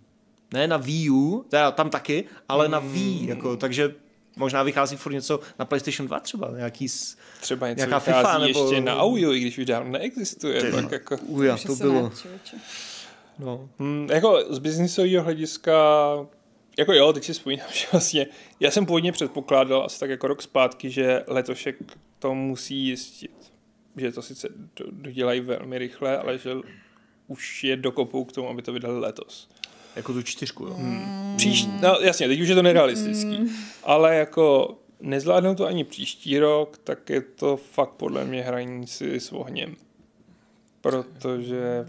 [0.53, 3.95] Ne na Wii U, teda tam taky, ale na Wii, jako, takže
[4.35, 7.17] možná vychází furt něco na PlayStation 2 třeba, nějaký s...
[7.41, 10.61] Třeba něco Nějaká FIFA nebo- ještě na Audio, i když už dávno neexistuje.
[10.61, 11.17] Ty, tak jako...
[11.17, 12.11] Uja, to bylo.
[13.39, 13.69] No.
[13.79, 15.73] Hmm, jako z biznisového hlediska,
[16.77, 18.27] jako jo, teď si vzpomínám, že vlastně,
[18.59, 21.75] já jsem původně předpokládal asi tak jako rok zpátky, že letošek
[22.19, 23.31] to musí jistit.
[23.97, 26.51] Že to sice do- dodělají velmi rychle, ale že
[27.27, 29.49] už je dokopou k tomu, aby to vydali letos.
[29.95, 30.77] Jako tu čtyřku, jo.
[31.37, 33.51] Příští, no jasně, teď už je to nerealistický,
[33.83, 39.19] ale jako nezvládnou to ani příští rok, tak je to fakt podle mě hraní si
[39.19, 39.75] s ohněm.
[40.81, 41.85] Protože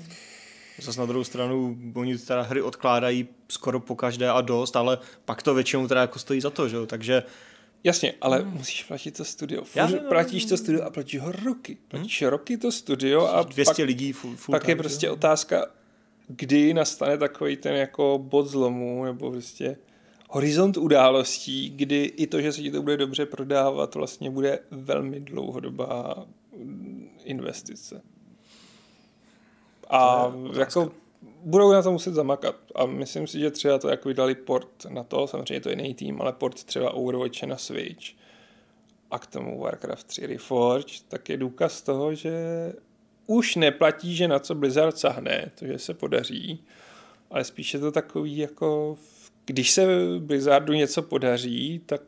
[0.78, 5.42] Zas na druhou stranu, oni teda hry odkládají skoro po každé a dost, ale pak
[5.42, 7.22] to většinou teda jako stojí za to, že jo, takže
[7.84, 9.62] Jasně, ale musíš platit to studio.
[9.74, 11.78] Já vím, no, platíš to studio a platíš ho roky.
[11.88, 15.06] Platíš roky to studio a 200 pak, lidí full, full pak je time, prostě že
[15.06, 15.12] jo.
[15.12, 15.66] otázka,
[16.28, 19.76] kdy nastane takový ten jako bod zlomu, nebo prostě
[20.30, 25.20] horizont událostí, kdy i to, že se ti to bude dobře prodávat, vlastně bude velmi
[25.20, 26.26] dlouhodobá
[27.24, 28.02] investice.
[29.90, 30.92] A jako
[31.44, 32.56] budou na to muset zamakat.
[32.74, 35.94] A myslím si, že třeba to, jak vydali port na to, samozřejmě to je jiný
[35.94, 38.06] tým, ale port třeba Overwatche na Switch
[39.10, 42.32] a k tomu Warcraft 3 Reforged, tak je důkaz toho, že
[43.26, 46.64] už neplatí, že na co Blizzard sahne, to, že se podaří,
[47.30, 48.98] ale spíš je to takový jako,
[49.44, 49.86] když se
[50.18, 52.02] Blizzardu něco podaří, tak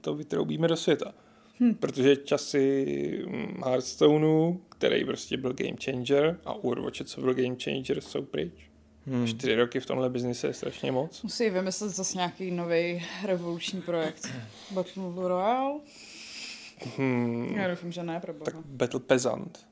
[0.00, 1.14] to vytroubíme do světa.
[1.60, 1.74] Hm.
[1.74, 2.86] Protože časy
[3.26, 8.52] mm, Hearthstoneu, který prostě byl game changer a Overwatch, co byl game changer, jsou pryč.
[9.06, 9.26] Hmm.
[9.26, 11.22] Čtyři roky v tomhle biznise je strašně moc.
[11.22, 14.28] Musí vymyslet zase nějaký nový revoluční projekt.
[14.70, 15.80] Battle Royale?
[16.96, 17.54] Hmm.
[17.56, 19.66] Já doufám, že ne, Tak Battle Peasant.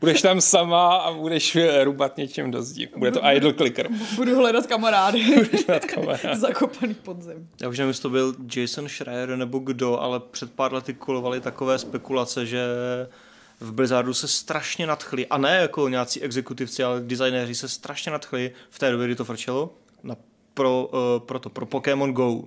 [0.00, 2.88] Budeš tam sama a budeš rubat něčím do zdi.
[2.96, 3.88] Bude to idle clicker.
[4.16, 5.24] Budu hledat kamarády.
[5.34, 6.40] Budu hledat kamarády.
[6.40, 7.48] Zakopaný podzem.
[7.62, 11.40] Já už nevím, jestli to byl Jason Schreier nebo kdo, ale před pár lety kolovaly
[11.40, 12.66] takové spekulace, že
[13.60, 18.52] v Blizzardu se strašně nadchli, a ne jako nějací exekutivci, ale designéři se strašně nadchli
[18.70, 20.16] v té době, kdy to frčelo, na,
[20.54, 22.42] pro, uh, pro to, pro Pokémon Go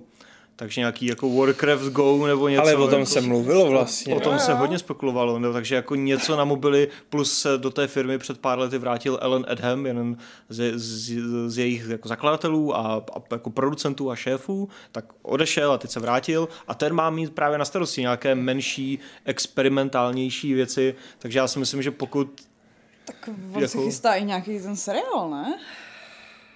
[0.58, 2.62] takže nějaký jako Warcraft Go nebo něco.
[2.62, 4.14] Ale o tom jako, se mluvilo vlastně.
[4.14, 7.86] O tom se hodně spekulovalo, no, takže jako něco na mobily, plus se do té
[7.86, 10.16] firmy před pár lety vrátil Ellen Edham, jeden
[10.48, 15.78] z, z, z jejich jako zakladatelů a, a jako producentů a šéfů, tak odešel a
[15.78, 21.38] teď se vrátil a ten má mít právě na starosti nějaké menší, experimentálnější věci, takže
[21.38, 22.42] já si myslím, že pokud
[23.04, 23.68] tak on jako...
[23.68, 25.58] se chystá i nějaký ten seriál, ne?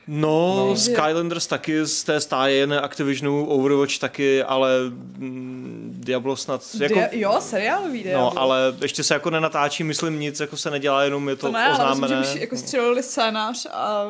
[0.07, 4.71] No, no Skylanders taky z té stáje, ne Activisionu, Overwatch taky, ale
[5.19, 6.67] mm, Diablo snad...
[6.81, 8.31] Jako, Dia- jo, seriálový Diablo.
[8.35, 11.53] No, ale ještě se jako nenatáčí, myslím nic, jako se nedělá, jenom je to, to
[11.53, 12.07] ne, oznámené.
[12.07, 14.05] Ale myslím, že jako střelili scénář a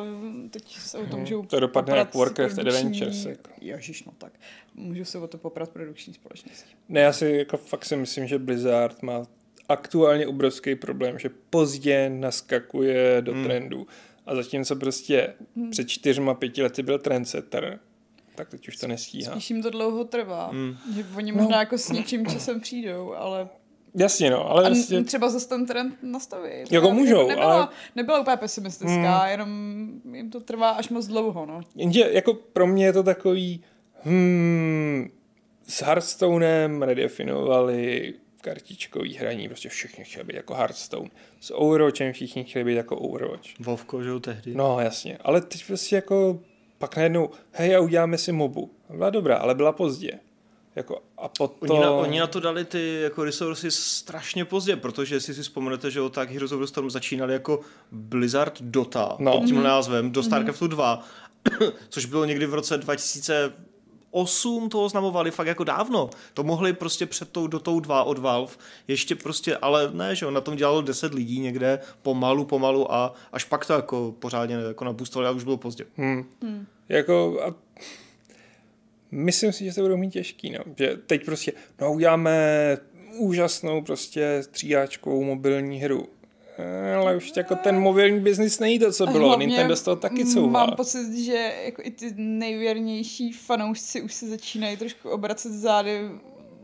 [0.49, 1.47] teď se o tom můžou hmm.
[1.47, 3.25] To dopadne jak Warcraft Adventures.
[3.25, 3.49] Jako.
[3.61, 4.31] Ježiš, no tak.
[4.75, 6.75] Můžu se o to poprat produkční společnosti.
[6.89, 9.25] Ne, já si jako fakt si myslím, že Blizzard má
[9.69, 13.43] aktuálně obrovský problém, že pozdě naskakuje do hmm.
[13.43, 13.87] trendu
[14.25, 15.69] a zatímco prostě hmm.
[15.69, 17.79] před čtyřma, pěti lety byl trendsetter,
[18.35, 19.31] tak teď už to nestíhá.
[19.31, 20.47] Spíš jim to dlouho trvá.
[20.47, 20.77] Hmm.
[20.95, 21.59] Že oni možná no.
[21.59, 23.49] jako s něčím časem přijdou, ale
[23.95, 25.03] Jasně, no, ale a vlastně...
[25.03, 26.49] třeba zase ten trend nastaví.
[26.71, 27.67] Jako můžou, nebyla, ale...
[27.95, 29.31] Nebyla úplně pesimistická, hmm.
[29.31, 31.61] jenom jim to trvá až moc dlouho, no.
[31.75, 33.63] Jenže jako pro mě je to takový,
[34.01, 35.11] hmm,
[35.67, 38.13] s Hearthstonem redefinovali
[38.43, 41.09] kartičkový hraní, prostě všichni chtěli být jako Hearthstone.
[41.39, 43.59] S Overwatchem všichni chtěli být jako Overwatch.
[43.59, 44.55] Vovko, že jo, tehdy.
[44.55, 45.17] No, jasně.
[45.21, 46.39] Ale teď prostě jako
[46.77, 48.71] pak najednou, hej, a uděláme si mobu.
[48.89, 50.19] Byla dobrá, ale byla pozdě.
[50.75, 51.71] Jako, a potom...
[51.71, 55.91] oni, na, oni na to dali ty jako resursy strašně pozdě, protože jestli si vzpomenete,
[55.91, 57.59] že o tak Heroes of the Storm začínali jako
[57.91, 59.31] Blizzard Dota, no.
[59.31, 59.63] pod tím mm-hmm.
[59.63, 61.03] názvem, do Starcraftu 2,
[61.89, 63.53] což bylo někdy v roce 2000
[64.13, 66.09] 8 to oznamovali fakt jako dávno.
[66.33, 68.53] To mohli prostě před tou do tou dva od Valve,
[68.87, 73.43] ještě prostě, ale ne, že na tom dělalo 10 lidí někde, pomalu, pomalu a až
[73.43, 75.85] pak to jako pořádně jako nabustovali a už bylo pozdě.
[75.95, 76.25] Hmm.
[76.41, 76.65] Hmm.
[76.89, 77.55] Jako a
[79.11, 80.59] myslím si, že to budou mít těžký, no.
[80.77, 81.51] že teď prostě,
[81.81, 82.77] no uděláme
[83.17, 86.07] úžasnou prostě stříháčkovou mobilní hru
[86.97, 89.27] ale už jako ten mobilní biznis není to, co bylo.
[89.27, 90.65] Hlavně Nintendo z toho taky couvá.
[90.65, 96.09] Mám pocit, že jako i ty nejvěrnější fanoušci už se začínají trošku obracet zády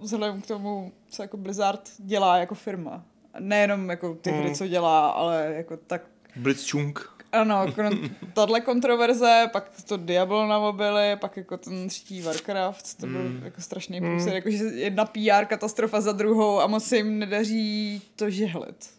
[0.01, 3.03] vzhledem k tomu, co jako Blizzard dělá jako firma.
[3.39, 4.55] Nejenom jako ty hry, hmm.
[4.55, 6.01] co dělá, ale jako tak...
[6.35, 7.19] Blitzchung.
[7.31, 7.65] Ano,
[8.33, 13.41] tahle kontroverze, pak to Diablo na mobily, pak jako ten třetí Warcraft, to byl mm.
[13.43, 14.27] jako strašný mm.
[14.27, 18.98] jako že jedna PR katastrofa za druhou a moc se jim nedaří to žehlit.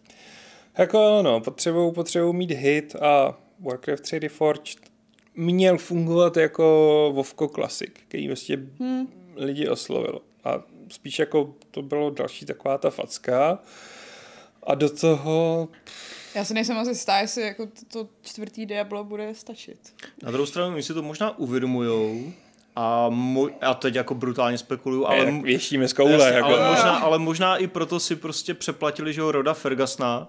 [0.81, 4.78] Jako ano, potřebují potřebují mít hit a Warcraft 3 Reforged
[5.35, 6.64] měl fungovat jako
[7.14, 9.09] Vovko Classic, který vlastně hmm.
[9.37, 10.20] lidi oslovil.
[10.45, 13.59] A spíš jako to bylo další taková ta facka.
[14.62, 15.68] A do toho...
[16.35, 19.78] Já si nejsem asi stá, jestli jako to, to čtvrtý Diablo bude stačit.
[20.22, 22.33] Na druhou stranu, my si to možná uvědomujou,
[22.76, 25.33] a, mo- a teď jako brutálně spekuluju, ale...
[25.43, 26.12] Věštíme z koule.
[26.12, 26.49] Jasně, jako.
[26.49, 30.28] ale, možná, ale možná i proto si prostě přeplatili, že ho Roda Fergasna,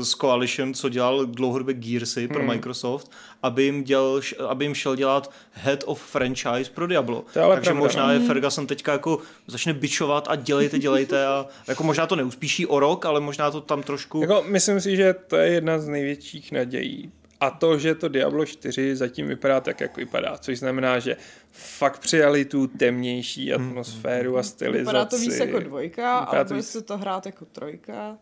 [0.00, 2.48] z Coalition, co dělal dlouhodobě Gearsy pro hmm.
[2.48, 3.10] Microsoft,
[3.42, 7.24] aby jim, dělal, aby jim šel dělat head of franchise pro Diablo.
[7.32, 7.74] Takže pravda.
[7.74, 8.26] možná je hmm.
[8.26, 13.06] Ferguson teďka jako začne bičovat a dělejte, dělejte a jako možná to neuspíší o rok,
[13.06, 14.20] ale možná to tam trošku...
[14.20, 17.12] Jako, myslím si, že to je jedna z největších nadějí.
[17.40, 21.16] A to, že to Diablo 4 zatím vypadá tak, jak vypadá, což znamená, že
[21.52, 23.68] fakt přijali tu temnější hmm.
[23.68, 24.78] atmosféru a stylizaci.
[24.78, 28.18] Vypadá to víc jako dvojka, ale bude se to hrát jako trojka.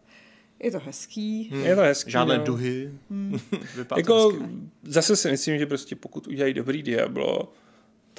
[0.62, 1.48] Je to hezký.
[1.52, 1.64] Hmm.
[1.64, 2.10] Je to hezký.
[2.10, 2.44] Žádné no.
[2.44, 2.90] duhy.
[3.10, 3.38] Hmm.
[3.96, 4.38] jako,
[4.82, 7.52] zase si myslím, že prostě pokud udělají dobrý Diablo,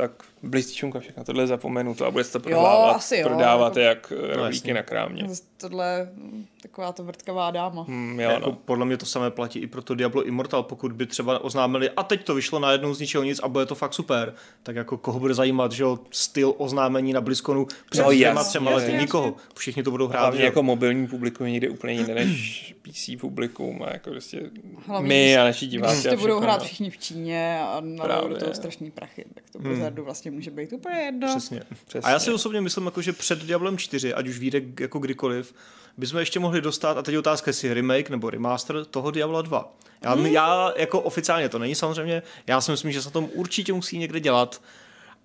[0.01, 0.11] tak
[0.43, 4.15] blízčunka všechno tohle zapomenu to a bude se to prodávat, jo, asi jo, prodávat jako,
[4.15, 5.27] jak no, rohlíky na krámě.
[5.57, 6.09] Tohle
[6.61, 7.83] taková to vrtkavá dáma.
[7.83, 8.57] Hmm, jo, jako, no.
[8.65, 12.03] Podle mě to samé platí i pro to Diablo Immortal, pokud by třeba oznámili a
[12.03, 14.33] teď to vyšlo najednou z ničeho nic a bude to fakt super,
[14.63, 18.71] tak jako koho bude zajímat, že jo, styl oznámení na BlizzConu před no, dvěma, třema
[18.71, 19.35] lety, nikoho.
[19.55, 20.21] Všichni to budou hrát.
[20.21, 24.49] Hlavně jako mobilní publikum někde úplně jiné než PC publikum a jako prostě
[24.85, 26.07] Hlavně, my a naši diváci.
[26.07, 26.65] Když to budou hrát no.
[26.65, 29.83] všichni v Číně a na do toho strašný prachy, tak to bude hmm.
[29.91, 31.27] Blizzardu vlastně může být úplně jedno.
[31.27, 31.61] Přesně.
[31.85, 32.01] Přesně.
[32.07, 35.53] A já si osobně myslím, jako, že před Diablem 4, ať už vyjde jako kdykoliv,
[35.97, 39.73] bychom ještě mohli dostat, a teď je otázka, jestli remake nebo remaster toho Diabla 2.
[40.03, 40.25] Já, Hmm.
[40.25, 43.97] já jako oficiálně to není samozřejmě, já si myslím, že se na tom určitě musí
[43.97, 44.61] někde dělat.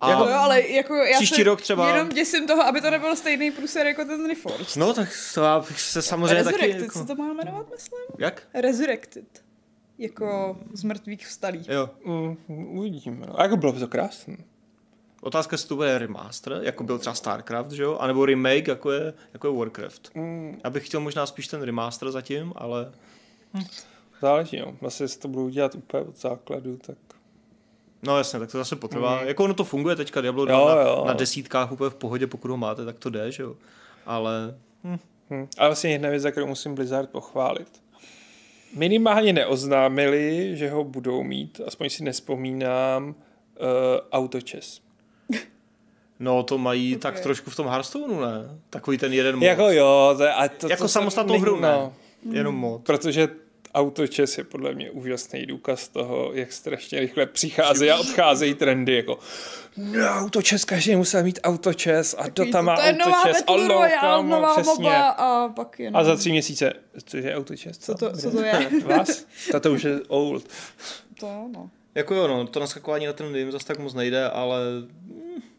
[0.00, 2.90] A Jako, jo, ale jako já Příští se rok třeba- jenom děsím toho, aby to
[2.90, 4.76] nebyl stejný průser jako ten Reforged.
[4.76, 6.56] No tak to já bych se samozřejmě taky...
[6.56, 6.98] Resurrected Jako...
[6.98, 7.98] se to má jmenovat, myslím?
[8.18, 8.42] Jak?
[8.54, 9.24] Resurrected.
[9.98, 11.68] Jako z mrtvých vstalých.
[11.68, 11.90] Jo.
[12.04, 12.36] Mm,
[12.78, 13.26] uvidíme.
[13.26, 13.40] No.
[13.40, 14.36] A jako bylo by to krásné.
[15.26, 17.96] Otázka, jestli to bude remaster, jako byl třeba StarCraft, že jo?
[18.00, 20.10] A nebo remake, jako je, jako je Warcraft.
[20.14, 22.92] Mm, Já bych chtěl možná spíš ten remaster zatím, ale
[24.20, 24.76] záleží, no.
[24.80, 26.96] Vlastně, jestli to budou dělat úplně od základu, tak...
[28.02, 29.22] no jasně, tak to zase potrvá.
[29.22, 31.04] Jako ono to funguje teďka, Diablo 2 Jo, na, jo.
[31.06, 33.56] na desítkách úplně v pohodě, pokud ho máte, tak to jde, že jo?
[34.06, 34.54] Ale
[34.84, 34.98] Hm.
[35.58, 37.82] Ale vlastně jedna věc, za kterou musím Blizzard pochválit.
[38.76, 43.14] Minimálně neoznámili, že ho budou mít, aspoň si nespomínám, uh,
[44.12, 44.85] autočes.
[46.20, 47.02] No to mají Ok.
[47.02, 48.58] tak trošku v tom Hearthstoneu, ne?
[48.70, 49.44] Takový ten jeden mod.
[49.44, 51.68] Jako jo, to, je- a to, jako to, samostatnou to, hru, ne?
[51.68, 51.92] no.
[52.32, 52.82] Jenom mod.
[52.82, 53.28] Protože
[53.74, 59.18] autočes je podle mě úžasný důkaz toho, jak strašně rychle přicházejí a odcházejí trendy, jako
[59.76, 63.44] no, autočes, každý musel mít autočes a Takový Dota má to je nová autočes
[63.82, 64.96] a kámo, nová přesně.
[64.96, 66.00] A pak jenom...
[66.00, 66.72] A za tři měsíce,
[67.04, 67.78] cože je autočes?
[67.78, 68.70] Co to, co to je?
[68.84, 69.26] Vás?
[69.52, 70.44] Tato už je old.
[71.20, 71.70] to, no.
[71.94, 74.58] Jako jo, no, to naskakování na trendy jim zase tak moc nejde, ale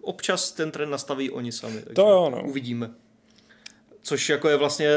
[0.08, 1.74] občas ten trend nastaví oni sami.
[1.74, 2.44] Takže To jo, no.
[2.44, 2.92] Uvidíme.
[4.02, 4.90] Což jako je vlastně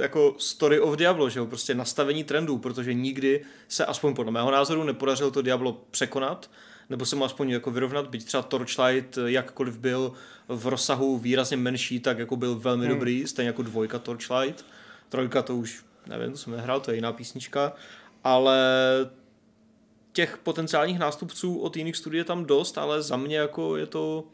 [0.00, 1.46] jako story of Diablo, že jo?
[1.46, 6.50] Prostě nastavení trendů, protože nikdy se, aspoň podle mého názoru, nepodařilo to Diablo překonat,
[6.90, 10.12] nebo se mu aspoň jako vyrovnat, byť třeba Torchlight jakkoliv byl
[10.48, 12.94] v rozsahu výrazně menší, tak jako byl velmi hmm.
[12.94, 14.64] dobrý, stejně jako dvojka Torchlight.
[15.08, 17.72] Trojka to už, nevím, to jsem nehrál, to je jiná písnička,
[18.24, 18.58] ale
[20.12, 24.24] těch potenciálních nástupců od jiných studií je tam dost, ale za mě jako je to,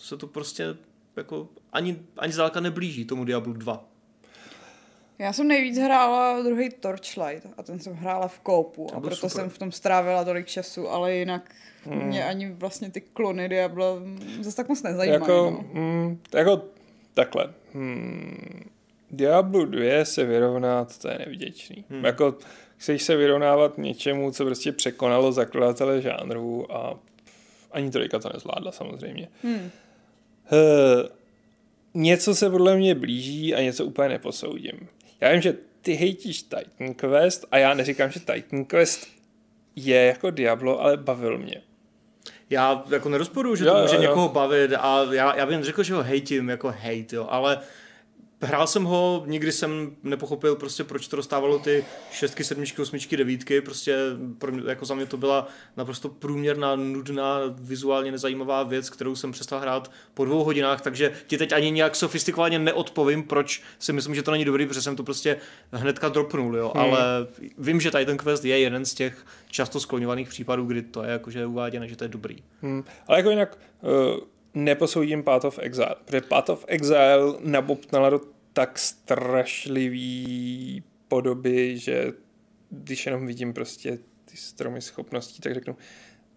[0.00, 0.76] to se to prostě
[1.16, 3.84] jako ani, ani zdáleka neblíží tomu Diablu 2.
[5.18, 9.30] Já jsem nejvíc hrála druhý Torchlight a ten jsem hrála v koupu a proto super.
[9.30, 12.02] jsem v tom strávila tolik času, ale jinak hmm.
[12.02, 13.86] mě ani vlastně ty klony Diabla
[14.40, 15.20] zase tak moc nezajímají.
[15.20, 15.80] Jako, no.
[15.80, 16.62] mm, jako
[17.14, 17.52] takhle.
[17.74, 18.64] Hmm,
[19.10, 21.84] Diablo 2 se vyrovnat, to je nevděčný.
[21.90, 22.04] Hmm.
[22.04, 22.38] Jako,
[22.76, 26.98] chceš se vyrovnávat něčemu, co prostě překonalo zakladatele žánru a
[27.70, 29.28] ani trojka to nezvládla samozřejmě.
[29.42, 29.70] Hmm.
[30.52, 31.08] Uh,
[31.94, 34.88] něco se podle mě blíží a něco úplně neposoudím.
[35.20, 39.08] Já vím, že ty hejtíš Titan Quest a já neříkám, že Titan Quest
[39.76, 41.62] je jako Diablo, ale bavil mě.
[42.50, 44.08] Já jako nerozporuju, že Jo, to může jo, jo.
[44.08, 47.58] někoho bavit a já, já bych řekl, že ho hejtím jako hate, jo, ale
[48.42, 53.60] hrál jsem ho, nikdy jsem nepochopil prostě, proč to dostávalo ty šestky, sedmičky, osmičky, devítky,
[53.60, 53.96] prostě
[54.38, 59.32] pro mě, jako za mě to byla naprosto průměrná, nudná, vizuálně nezajímavá věc, kterou jsem
[59.32, 64.14] přestal hrát po dvou hodinách, takže ti teď ani nějak sofistikovaně neodpovím, proč si myslím,
[64.14, 65.36] že to není dobrý, protože jsem to prostě
[65.72, 66.82] hnedka dropnul, jo, hmm.
[66.82, 67.26] ale
[67.58, 71.46] vím, že Titan Quest je jeden z těch často skloňovaných případů, kdy to je jakože
[71.46, 72.36] uváděné, že to je dobrý.
[72.62, 72.84] Hmm.
[73.06, 74.20] Ale jako jinak uh,
[74.54, 78.20] neposoudím Path of Exile, protože Path of Exile nabobtnala do
[78.52, 80.02] tak strašlivý
[81.08, 82.12] podoby, že
[82.70, 85.76] když jenom vidím prostě ty stromy schopností, tak řeknu,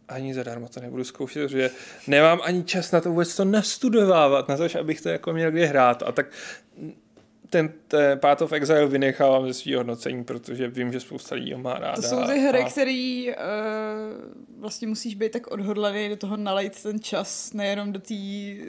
[0.08, 1.70] ani zadarmo to nebudu zkoušet, protože
[2.08, 5.66] nemám ani čas na to vůbec to nastudovávat, na to, abych to jako měl kdy
[5.66, 6.04] hrát.
[6.04, 6.26] A tak
[7.50, 11.60] ten, ten Path of Exile vynechávám ze svého hodnocení, protože vím, že spousta lidí ho
[11.60, 11.96] má ráda.
[11.96, 12.70] To jsou ty hry, a...
[12.70, 13.34] které uh,
[14.64, 18.14] vlastně musíš být tak odhodlaný do toho nalejt ten čas, nejenom do té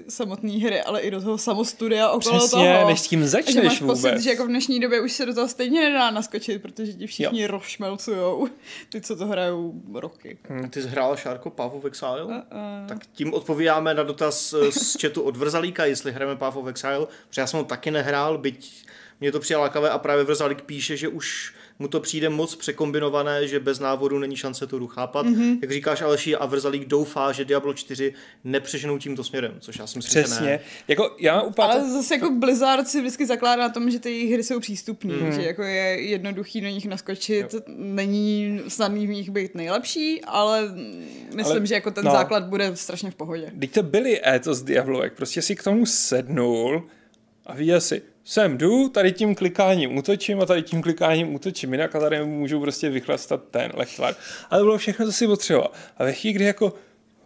[0.08, 2.88] samotné hry, ale i do toho samostudia okolo Přesně, toho.
[2.88, 4.02] než s tím že začneš máš vůbec.
[4.02, 7.06] pocit, že jako v dnešní době už se do toho stejně nedá naskočit, protože ti
[7.06, 7.48] všichni jo.
[7.48, 8.48] rozšmelcujou,
[8.88, 10.38] ty, co to hrajou roky.
[10.70, 12.24] Ty jsi hrál Šárko Path of Exile?
[12.24, 12.40] Uh, uh.
[12.88, 17.06] Tak tím odpovídáme na dotaz eh, z chatu od Vrzalíka, jestli hrajeme Path of Exile,
[17.28, 18.84] protože já jsem ho taky nehrál, byť
[19.20, 23.48] mě to přijal lákavé a právě Vrzalík píše, že už mu to přijde moc překombinované,
[23.48, 25.26] že bez návodu není šance to hru chápat.
[25.26, 25.58] Mm-hmm.
[25.62, 28.14] Jak říkáš Aleši, a Vrzalík doufá, že Diablo 4
[28.44, 30.46] nepřeženou tímto směrem, což já si myslím, že Přesně.
[30.46, 30.60] ne.
[30.88, 34.42] Jako já Path Ale zase jako Blizzard si vždycky zakládá na tom, že ty hry
[34.44, 35.32] jsou přístupné, Hmm.
[35.32, 40.62] že jako je jednoduchý do nich naskočit, není snadný v nich být nejlepší, ale
[41.34, 42.10] myslím, Ale- že jako ten no.
[42.10, 43.52] základ bude strašně v pohodě.
[43.60, 46.86] Teď to byly étos Diablovek, prostě si k tomu sednul
[47.46, 51.94] a viděl si, sem jdu, tady tím klikáním útočím a tady tím klikáním útočím, jinak
[51.94, 54.14] a tady můžu prostě vychlastat ten lechtvar.
[54.50, 55.70] Ale to bylo všechno, co si potřeboval.
[55.96, 56.72] A ve chvíli, kdy jako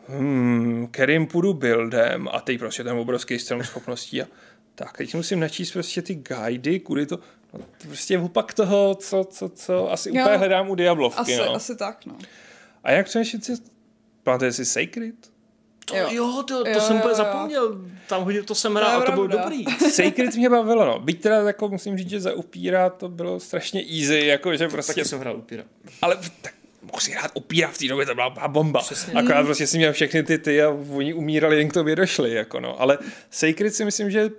[0.09, 4.27] hmm, kterým půjdu buildem a teď prostě ten obrovský strom schopností a
[4.75, 7.19] tak, teď musím načíst prostě ty guidy, kudy to,
[7.53, 10.23] no, to prostě opak toho, co, co, co asi Jo.
[10.23, 11.55] úplně hledám u Diablovky, Asi, no.
[11.55, 12.19] asi tak, no.
[12.85, 13.53] A jak přemýšlet si,
[14.23, 15.15] pamatujete si Sacred?
[15.89, 16.07] To, Jo.
[16.11, 17.17] jo, to, to Jo, jsem jo, úplně jo.
[17.17, 17.79] zapomněl.
[18.09, 19.65] Tam hodil, to jsem hrál a to bylo dobrý.
[19.91, 20.99] Sacred mě bavilo, no.
[21.01, 24.95] Byť teda jako musím říct, že za upíra to bylo strašně easy, jako že prostě,
[24.95, 25.63] Taky jsem hrál upíra.
[26.03, 28.81] ale tak mohl si hrát upíra v té době, to byla byla bomba.
[28.81, 29.13] Přesně.
[29.13, 32.61] Akorát prostě si měl všechny ty ty a oni umírali, jen k tobě došli, jako
[32.61, 32.81] no.
[32.81, 32.99] Ale
[33.31, 34.31] Sacred si myslím, že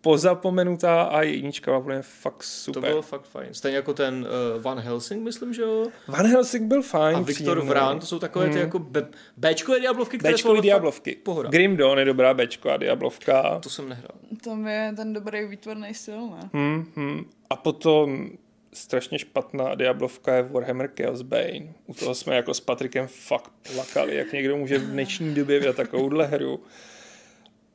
[0.00, 2.82] pozapomenutá a jednička byla úplně fakt To super.
[2.90, 3.48] bylo fakt fajn.
[3.54, 4.26] Stejně jako ten
[4.56, 5.86] uh, Van Helsing, myslím, že jo?
[6.08, 7.16] Van Helsing byl fajn.
[7.16, 7.60] A Viktor.
[7.64, 11.14] Vrán, to jsou takové ty jako be- Bčkové diablovky, které ale Diablovky.
[11.22, 11.48] Pohoda.
[11.48, 13.58] Grim Dawn je dobrá Bčková Diablovka.
[13.62, 14.18] To jsem nehrál.
[14.44, 16.50] Tam je ten dobrý výtvarný styl, ne?
[16.52, 17.24] Hmm, hmm.
[17.50, 18.30] A potom
[18.72, 21.72] strašně špatná Diablovka je Warhammer Chaos Bane.
[21.86, 25.76] U toho jsme jako s Patrikem fakt plakali, jak někdo může v dnešní době vydat
[25.76, 26.60] takovouhle hru.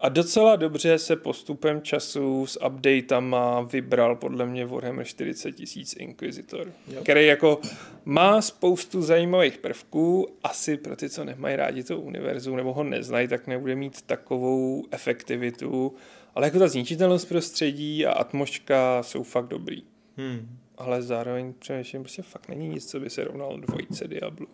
[0.03, 6.71] A docela dobře se postupem času s updatama vybral podle mě Warhammer 40 tisíc Inquisitor,
[6.87, 7.01] Jo.
[7.01, 7.61] který jako
[8.05, 13.27] má spoustu zajímavých prvků, asi pro ty, co nemají rádi to univerzum nebo ho neznají,
[13.27, 15.95] tak nebude mít takovou efektivitu,
[16.35, 19.83] ale jako ta zničitelnost prostředí a atmosféra jsou fakt dobrý.
[20.17, 20.57] Hmm.
[20.77, 24.47] Ale zároveň přemýšlím, prostě fakt není nic, co by se rovnalo dvojice Diablu.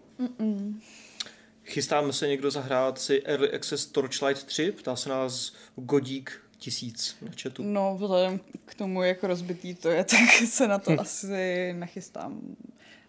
[1.69, 4.71] Chystáme se někdo zahrát si Early Access Torchlight 3?
[4.71, 7.63] Ptá se nás Godík tisíc na chatu.
[7.65, 12.41] No, vzhledem k tomu, jak rozbitý to je, tak se na to asi nechystám.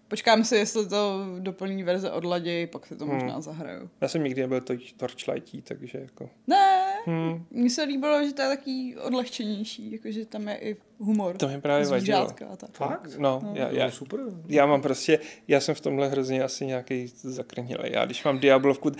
[0.09, 3.15] Počkám si, jestli to doplní verze odladěj, pak si to Hmm.
[3.15, 3.91] možná zahraju.
[4.01, 6.31] Já jsem nikdy nebyl to torchlightí, takže jako...
[6.47, 11.37] Ne, Hmm, mně se líbilo, že to je taký odlehčenější, jakože tam je i humor.
[11.37, 12.29] to mi právě vadilo.
[12.53, 12.71] A tak.
[12.73, 13.17] Fakt?
[13.19, 13.53] No, No.
[13.55, 14.21] já, já, super.
[14.49, 17.91] já mám prostě, já jsem v tomhle hrozně asi nějaký zakrnělej.
[17.93, 18.93] Já když mám Diablovku,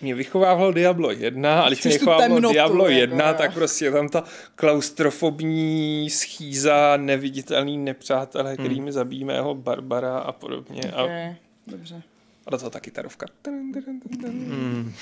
[0.00, 3.34] mě vychovával Diablo 1 a když mě vychovávalo temnotu, Diablo jako, 1, jo.
[3.38, 8.56] tak prostě je tam ta klaustrofobní schýza, neviditelný nepřátelé, Hmm.
[8.56, 10.80] kterými zabíjí mého Barbara a podobně.
[10.96, 11.34] A, Okay.
[11.66, 12.02] Dobře.
[12.48, 13.26] A do toho ta kytarovka.
[14.26, 14.94] Hmm.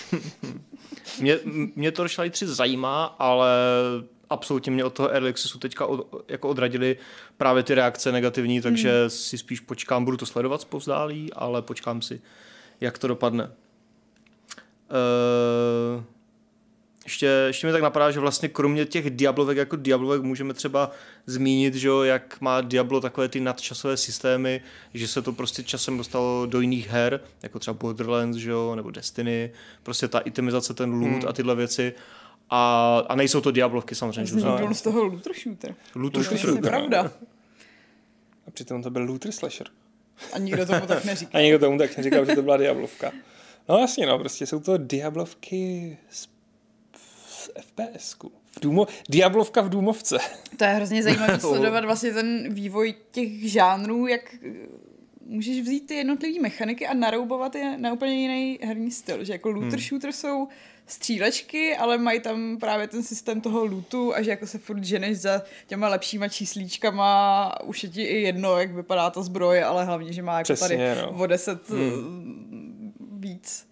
[1.20, 1.38] mě,
[1.76, 3.50] mě Torchlight 3 zajímá, ale
[4.30, 6.96] absolutně mě od toho Early Accessu teďka od, jako odradili
[7.36, 12.20] právě ty reakce negativní, takže si spíš počkám, budu to sledovat zpovzdálí, ale počkám si,
[12.80, 13.50] jak to dopadne.
[15.94, 16.04] Uh,
[17.06, 20.90] ještě, ještě mi tak napadá, že vlastně kromě těch Diablovek jako Diablovek můžeme třeba
[21.26, 24.60] zmínit, že jo, jak má Diablo takové ty nadčasové systémy,
[24.94, 28.90] že se to prostě časem dostalo do jiných her, jako třeba Borderlands, že jo, nebo
[28.90, 29.52] Destiny,
[29.82, 31.28] prostě ta itemizace, ten loot Hmm.
[31.28, 31.92] a tyhle věci.
[32.50, 34.26] A, a nejsou to Diablovky samozřejmě.
[34.26, 34.38] že jo.
[34.54, 35.74] Vzniknul z toho looter shooter.
[35.94, 37.12] Loot To je shooter, pravda.
[38.46, 39.66] A přitom to byl looter slasher.
[40.32, 41.38] A nikdo tomu tak neříká.
[41.38, 43.12] A někdo tomu tak neříkal, že to byla Diablovka.
[43.68, 46.28] No jasně, no, prostě jsou to Diablovky z,
[47.58, 48.32] z FPS-ku.
[48.50, 50.18] V Důmo, Diablovka v Důmovce.
[50.56, 54.52] To je hrozně zajímavé sledovat vlastně ten vývoj těch žánrů, jak eh,
[55.26, 59.24] můžeš vzít ty jednotlivé mechaniky a naroubovat je na úplně jiný herní styl.
[59.24, 60.48] Že jako looter shooter jsou
[60.86, 65.18] střílečky, ale mají tam právě ten systém toho lootu a že jako se furt ženeš
[65.18, 69.84] za těma lepšíma číslíčkama a už je ti i jedno, jak vypadá ta zbroje, ale
[69.84, 71.10] hlavně, že má jako Přesně, tady no.
[71.18, 72.92] o deset hmm.
[73.18, 73.66] víc.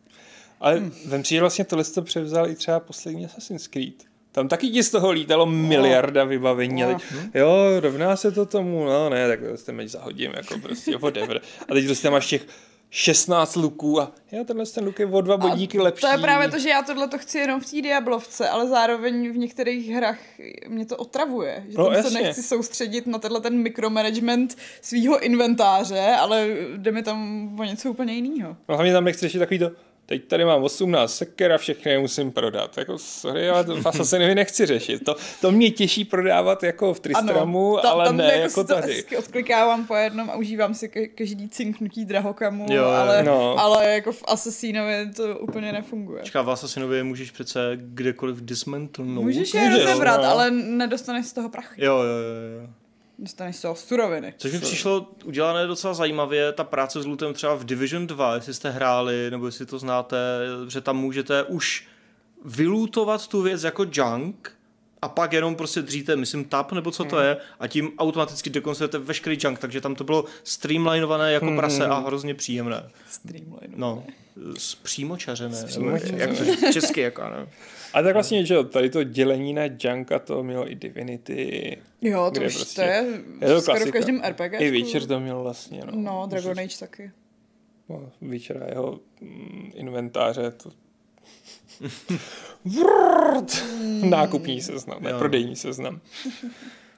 [0.61, 0.93] Ale hmm.
[1.07, 3.95] vem si, že vlastně tohle to převzal i třeba poslední Assassin's Creed.
[4.33, 6.85] Tam taky ti z toho lítalo miliarda vybavení.
[6.85, 7.03] A teď,
[7.35, 11.41] jo, rovná se to tomu, no ne, tak to ten meč zahodím, jako prostě whatever.
[11.69, 12.47] A teď prostě máš těch
[12.91, 16.01] 16 luků a jo, tenhle ten luk je o dva bodíky lepší.
[16.01, 19.33] To je právě to, že já tohle to chci jenom v té Diablovce, ale zároveň
[19.33, 20.19] v některých hrách
[20.69, 21.65] mě to otravuje.
[21.69, 22.23] Že No, tam se jasně.
[22.23, 28.15] nechci soustředit na tenhle ten mikromanagement svého inventáře, ale jde mi tam o něco úplně
[28.15, 28.57] jiného.
[28.69, 29.71] No hlavně tam nechci řešit takový to,
[30.07, 32.79] teď tady mám 18 seker a všechny je musím prodat.
[32.79, 35.05] Jako sorry, ale to v Assassinovi nechci řešit.
[35.05, 38.67] To, to mě těší prodávat jako v Tristramu, ta- ale tam ne jako jako si
[38.67, 38.93] to tady.
[38.95, 43.59] hezky odklikávám po jednom a užívám si ka- každý cinknutí drahokamu, Jo, ale, no.
[43.59, 46.23] ale jako v Assassinovi to úplně nefunguje.
[46.23, 49.25] Čeká v Assassinovi můžeš přece kdekoliv dismantlenout.
[49.25, 50.29] Můžeš je rozebrat, no.
[50.29, 51.85] ale nedostaneš z toho prachy.
[51.85, 52.69] Jo, jo, jo, jo.
[53.19, 54.35] Dostaneš z toho suroviny.
[54.37, 58.55] Což mi přišlo udělané docela zajímavě, ta práce s lootem třeba v Division 2, jestli
[58.55, 60.17] jste hráli, nebo jestli to znáte,
[60.69, 61.87] že tam můžete už
[62.45, 64.53] vylutovat tu věc jako junk
[65.03, 68.99] a pak jenom prostě dříte, myslím, tap nebo co to je a tím automaticky dekonstruujete
[68.99, 72.91] veškerý junk, takže tam to bylo streamlinované jako prase a hrozně příjemné.
[73.11, 73.75] Streamline.
[73.77, 74.05] No,
[74.59, 75.57] s přímočařené.
[75.57, 76.19] nebo Zpřímočařené.
[76.19, 77.47] Jak česky, jako, ne?
[77.95, 81.77] A tak vlastně, že jo, tady to dělení na Junka to mělo i Divinity.
[82.03, 83.07] Jo, to už prostě- to je,
[83.41, 83.99] Je to skoro v klasika.
[83.99, 84.61] každém RPG.
[84.61, 85.93] I Witcher to měl vlastně, no.
[85.95, 87.11] No, Dragon Age taky.
[87.89, 90.71] No, Witcher a jeho mm, inventáře, to...
[92.65, 93.65] Vrrt!
[94.03, 96.01] Nákupní seznam, ne, prodejní seznam.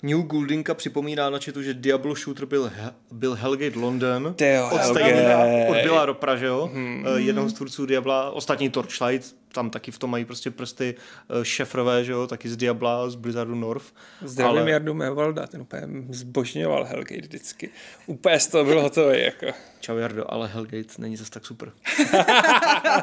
[0.03, 4.35] New Gouldinka připomíná na chatu, že Diablo Shooter byl, he, byl Hellgate London.
[4.37, 5.01] Ty jo, od Hellgate.
[5.01, 5.39] Stejnina,
[5.69, 6.71] od Byla Ropra, že jo?
[6.75, 7.07] Hmm.
[7.17, 12.05] Jednoho z tvůrců Diabla, ostatní Torchlight, tam taky v tom mají prostě prsty uh, šefrové,
[12.05, 13.95] že jo, taky z Diabla, z Blizzardu North.
[14.23, 14.71] Zdravím ale...
[14.71, 17.71] Jardu Mevalda, ten úplně zbožňoval Hellgate vždycky.
[18.07, 19.47] Úplně z toho byl hotový, jako.
[19.81, 21.73] Čau Jardo, ale Hellgate není zase tak super.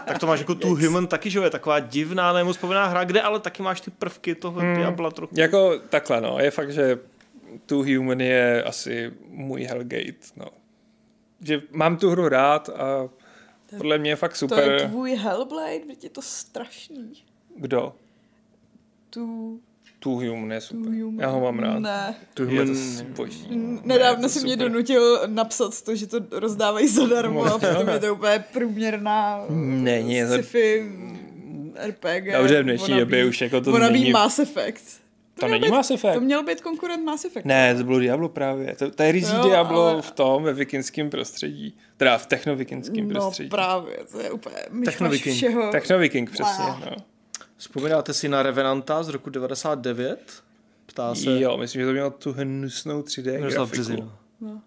[0.05, 3.03] tak to máš jako tu Human taky, že jo, je taková divná, nemoc povinná hra,
[3.03, 4.75] kde ale taky máš ty prvky toho hmm.
[4.75, 5.35] Diabla trochu.
[5.37, 6.99] Jako takhle, no, je fakt, že
[7.65, 10.45] tu Human je asi můj Hellgate, no.
[11.41, 13.09] Že mám tu hru rád a
[13.77, 14.63] podle mě je fakt super.
[14.63, 17.13] To je tvůj Hellblade, je to strašný.
[17.55, 17.95] Kdo?
[19.09, 19.59] Tu...
[19.99, 20.93] Tu Human je super.
[20.93, 21.19] Human.
[21.19, 21.79] Já ho mám rád.
[21.79, 22.15] Ne.
[22.33, 22.67] Tu Human...
[22.67, 23.25] Je to
[23.83, 28.45] Nedávno si mě donutil napsat to, že to rozdávají zadarmo a přitom je to úplně
[28.53, 30.91] průměrná Není, sci-fi
[31.87, 32.31] RPG.
[32.37, 34.11] Dobře, v dnešní době už jako to není...
[34.11, 35.02] Mass Effect.
[35.33, 36.13] To, to není být, Mass Effect.
[36.13, 37.45] To měl být konkurent Mass Effect.
[37.45, 38.75] Ne, to bylo Diablo právě.
[38.75, 40.01] To, to je rizí Diablo ale...
[40.01, 41.77] v tom, ve vikingském prostředí.
[41.97, 43.49] Teda v technovikingském no, prostředí.
[43.49, 44.55] No právě, to je úplně
[44.85, 45.35] Technoviking.
[45.35, 45.71] všeho.
[45.71, 46.79] Technoviking, přesně, wow.
[46.79, 46.95] no.
[47.57, 50.43] Vzpomínáte si na Revenanta z roku 99?
[50.85, 51.39] Ptá se.
[51.39, 54.11] Jo, myslím, že to mělo tu hnusnou 3D Miroslav grafiku.
[54.41, 54.61] No.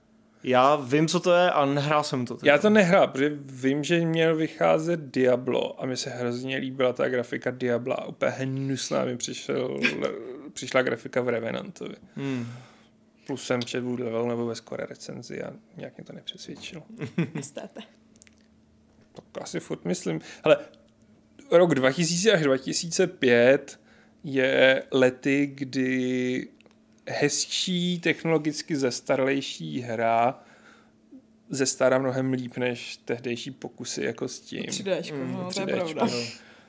[0.45, 2.37] Já vím, co to je a nehrál jsem to.
[2.37, 2.53] Teda.
[2.53, 7.09] Já to nehrál, protože vím, že měl vycházet Diablo a mi se hrozně líbila ta
[7.09, 8.07] grafika Diabla.
[8.09, 9.81] Úplně hnusná mi přišel,
[10.57, 11.97] přišla grafika v Revenantovi.
[12.15, 12.47] Hmm.
[13.27, 16.83] Plus jsem četl level nebo bez skore recenzi a nějak mě to nepřesvědčilo.
[17.35, 17.81] Jistéte.
[19.13, 20.21] tak asi furt myslím.
[20.45, 20.59] Ale
[21.51, 23.81] rok 2000 až 2005
[24.25, 26.49] je lety, kdy
[27.09, 30.43] hezčí, technologicky zestarlejší hra
[31.49, 34.63] ze stará mnohem líp než tehdejší pokusy jako s tím.
[34.63, 36.07] 3D, mm, no, 3D to je pravda.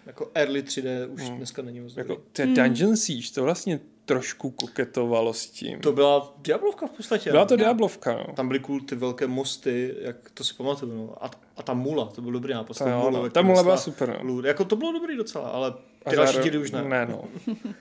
[0.08, 0.10] No.
[0.10, 1.38] Jako early 3D už mm.
[1.38, 2.53] dneska není moc Jako mm.
[2.53, 5.80] Dungeon Siege, to vlastně trošku koketovalo s tím.
[5.80, 7.32] To byla Diablovka v podstatě.
[7.32, 7.64] Byla to no.
[7.64, 8.34] Diablovka, no.
[8.36, 11.26] Tam byly cool ty velké mosty, jak to si pamatuju, no.
[11.26, 12.78] A, a ta mula, to byl dobrý nápad.
[12.78, 13.30] Ta, mulu, no.
[13.30, 14.28] ta mula byla super, no.
[14.28, 14.45] Lůd.
[14.45, 15.74] Jako to bylo dobrý docela, ale
[16.10, 16.84] ty další díly už ne.
[16.84, 17.24] Ne, no.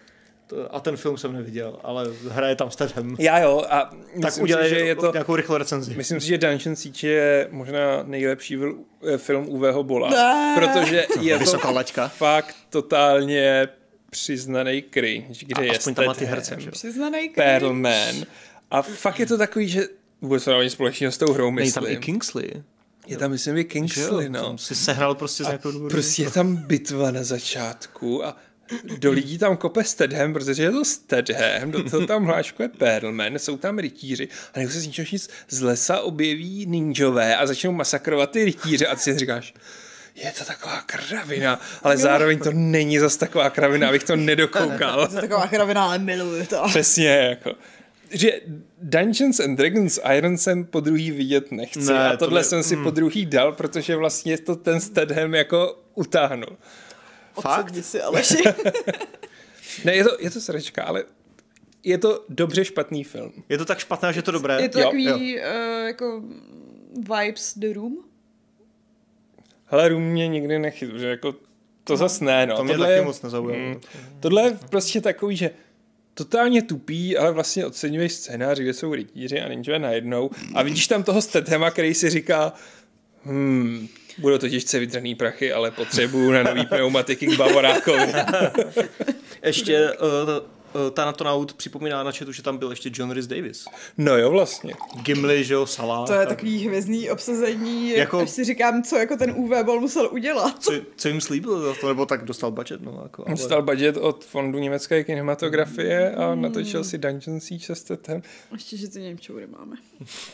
[0.70, 3.16] a ten film jsem neviděl, ale hraje tam s Tedem.
[3.18, 3.90] Já jo, a
[4.22, 5.94] tak udělej si, že je to, nějakou rychlou recenzi.
[5.96, 8.58] Myslím si, že Dungeon Siege je možná nejlepší
[9.14, 10.10] eh, film Uveho Bola,
[10.54, 12.08] protože je to laťka.
[12.08, 13.68] fakt totálně
[14.10, 17.34] přiznaný cringe, kde a je tam má ty herce, Přiznaný cringe.
[17.34, 18.24] Perlman.
[18.70, 19.88] A fakt je to takový, že
[20.20, 21.84] vůbec to není společného s tou hrou, myslím.
[21.84, 22.62] Není tam i Kingsley.
[23.06, 24.42] Je tam, myslím, i Kingsley, no.
[24.42, 25.90] Tam si sehnal prostě z nějakou důvodu.
[25.90, 28.36] Prostě je tam bitva na začátku a
[28.98, 33.56] do lidí tam kope Stedham, protože je to Stedham, do toho tam hláškuje Perlman, jsou
[33.56, 38.30] tam rytíři a nebo se z ničeho nic z lesa objeví ninjové a začnou masakrovat
[38.30, 39.54] ty rytíře a ty si říkáš,
[40.14, 45.00] je to taková kravina, ale zároveň to není zas taková kravina, abych to nedokoukal.
[45.00, 46.62] je to taková kravina, ale miluju to.
[46.68, 47.52] Přesně, jako
[48.10, 48.40] že
[48.82, 52.62] Dungeons and Dragons Iron jsem po druhý vidět nechci ne, a tohle to ne, jsem
[52.62, 52.84] si mm.
[52.84, 56.56] po druhý dal, protože vlastně to ten Stedham jako utáhnul.
[57.40, 57.84] Fakt?
[57.84, 58.42] si, Aleši.
[59.84, 61.04] ne, je to, je to sračka, ale
[61.84, 63.32] je to dobře špatný film.
[63.48, 64.62] Je to tak špatné, že je to dobré?
[64.62, 65.42] Je to jo, takový jo.
[65.42, 66.22] Uh, jako
[66.96, 67.96] vibes The Room?
[69.66, 71.32] Hele, Room mě nikdy nechytl, že jako
[71.84, 71.96] to no.
[71.96, 72.56] zas ne, no.
[72.56, 73.68] To mě tohle taky je, moc nezaujalo.
[73.68, 73.80] Mm,
[74.20, 75.50] tohle je prostě takový, že
[76.14, 81.02] totálně tupý, ale vlastně oceňuješ scénář, kde jsou rytíři a ninjové najednou a vidíš tam
[81.02, 82.52] toho Stethema, který si říká,
[83.24, 83.88] hmm,
[84.18, 88.12] Budou to těžce vytrhný prachy, ale potřebuju na nový pneumatiky k Bavorákovi.
[89.42, 93.64] Ještě uh, ta Natonaut připomíná na chatu, že tam byl ještě John Rhys Davis.
[93.98, 94.74] No jo, vlastně.
[95.02, 96.06] Gimli, že jo, Salah.
[96.06, 100.08] To je takový hvězdný obsazení, jako, až si říkám, co jako ten UV Ball musel
[100.12, 100.62] udělat.
[100.62, 103.00] Co, co jim slíbil za to, nebo tak dostal budget, no.
[103.02, 103.36] Jako, ale...
[103.36, 106.42] Dostal budget od fondu německé kinematografie a hmm.
[106.42, 108.22] natočil si Dungeon Siege se stetem.
[108.52, 109.76] Ještě, že ty Němčoury máme.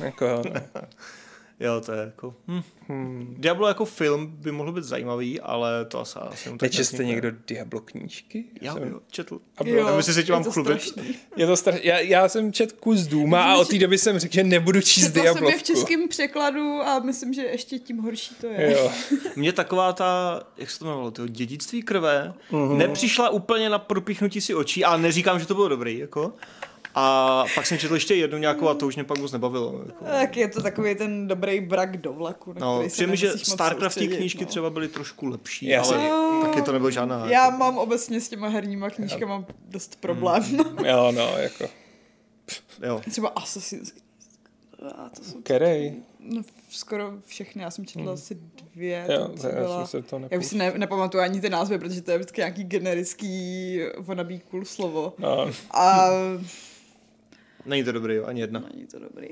[0.01, 0.43] jako jo,
[0.75, 0.83] no.
[1.63, 2.35] Jo, to je jako...
[2.49, 2.63] Hm.
[2.89, 3.35] Hmm.
[3.39, 6.19] Diablo jako film by mohl být zajímavý, ale to asi...
[6.19, 8.45] asi Nečetl jste někdo Diablo knížky?
[8.61, 8.83] Já, jsem...
[8.83, 9.41] jo, četl.
[9.57, 10.99] A bylo, jo, si se mám chlubit.
[11.37, 11.87] Je to strašný.
[11.87, 15.11] Já, já, jsem četl kus Duma a od té doby jsem řekl, že nebudu číst
[15.11, 15.35] Diablo.
[15.35, 18.73] jsem je v českém překladu a myslím, že ještě tím horší to je.
[18.73, 18.93] Jo.
[19.37, 22.77] Mně taková ta, jak se to jmenovalo, to dědictví krve, uh-huh.
[22.77, 26.33] nepřišla úplně na propíchnutí si očí, ale neříkám, že to bylo dobrý, jako.
[26.95, 29.83] A pak jsem četl ještě jednu nějakou a to už mě pak moc nebavilo.
[29.87, 30.05] Jako.
[30.05, 32.53] Tak je to takový ten dobrý brak do vlaku.
[32.53, 34.47] Na no, přijde že Starcraftí knížky no.
[34.47, 37.27] třeba byly trošku lepší, Já ale no, taky to nebylo žádná.
[37.31, 37.57] Já jako...
[37.57, 39.55] mám obecně s těma herníma knížkama já...
[39.69, 40.43] dost problém.
[40.43, 40.85] Mm.
[40.87, 41.69] jo, no, jako.
[42.83, 43.01] Jo.
[43.11, 43.93] Třeba Assassin's
[44.89, 45.95] a to jsou Kerej.
[46.21, 48.13] No, skoro všechny, já jsem četla hmm.
[48.13, 48.39] asi
[48.75, 49.07] dvě.
[49.11, 49.81] Jo, to, byla...
[49.81, 52.41] já, se to já už si ne, nepamatuju ani ty názvy, protože to je vždycky
[52.41, 55.15] nějaký generický wannabe cool slovo.
[55.19, 55.51] No.
[55.71, 56.09] A
[57.67, 58.65] Není to dobrý, jo, ani jedna.
[58.75, 59.29] Není to dobrý.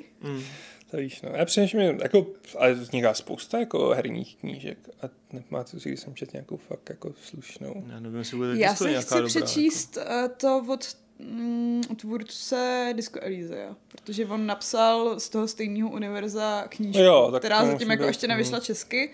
[0.90, 1.30] To víš, no.
[1.34, 2.26] Já přemýšlím, jako,
[2.58, 7.12] ale vzniká spousta jako herních knížek a nepamatuju si, když jsem četl nějakou fakt jako
[7.22, 7.84] slušnou.
[7.88, 10.34] Já nevím, jestli bude Já se chci dobrá, přečíst jako.
[10.36, 17.34] to od mm, tvůrce Disco Elysia, protože on napsal z toho stejného univerza knížku, Jo,
[17.38, 18.28] která to zatím jako být, ještě mm.
[18.28, 19.12] nevyšla česky.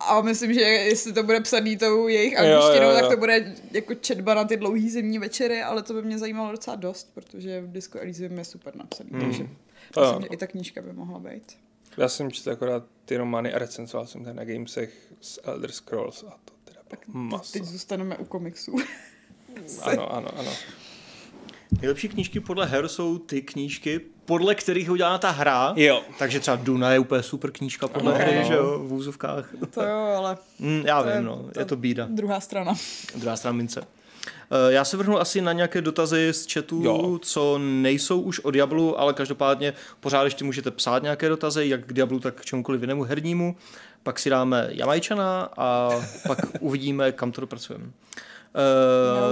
[0.00, 4.34] A myslím, že jestli to bude psaný tou jejich angličtinou, tak to bude jako četba
[4.34, 7.98] na ty dlouhý zimní večery, ale to by mě zajímalo docela dost, protože v Disco
[8.00, 9.20] Elysium je super napsaný, Mm.
[9.20, 9.48] takže
[9.94, 10.20] To myslím, jo.
[10.22, 11.58] že i ta knížka by mohla být.
[11.96, 14.90] Já jsem četl akorát ty romány a recenzoval jsem ten na Gamesech
[15.20, 17.52] z Elder Scrolls a to teda Tak maso.
[17.52, 18.76] teď zůstaneme u komiksů.
[19.82, 20.52] Ano, ano, ano.
[21.80, 25.72] Nejlepší knížky podle her jsou ty knížky, podle kterých je udělána ta hra.
[25.76, 26.02] Jo.
[26.18, 28.48] Takže třeba Duna je úplně super knížka podle Ano, hry, ano.
[28.48, 29.48] že jo, v úzovkách.
[29.70, 32.06] To jo, ale Mm, já To je- vím, no, to- je to bída.
[32.10, 32.74] druhá strana.
[33.14, 33.80] Druhá strana mince.
[34.50, 37.18] Eh, Já se vrhnu asi na nějaké dotazy z chatu, Jo.
[37.22, 41.92] co nejsou už o Diablu, ale každopádně pořád ještě můžete psát nějaké dotazy, jak k
[41.92, 43.56] Diablu, tak k čemukoliv jinému hernímu.
[44.02, 45.90] Pak si dáme Jamajčana a
[46.26, 47.84] pak uvidíme, kam to dopracujeme.
[48.56, 49.26] Já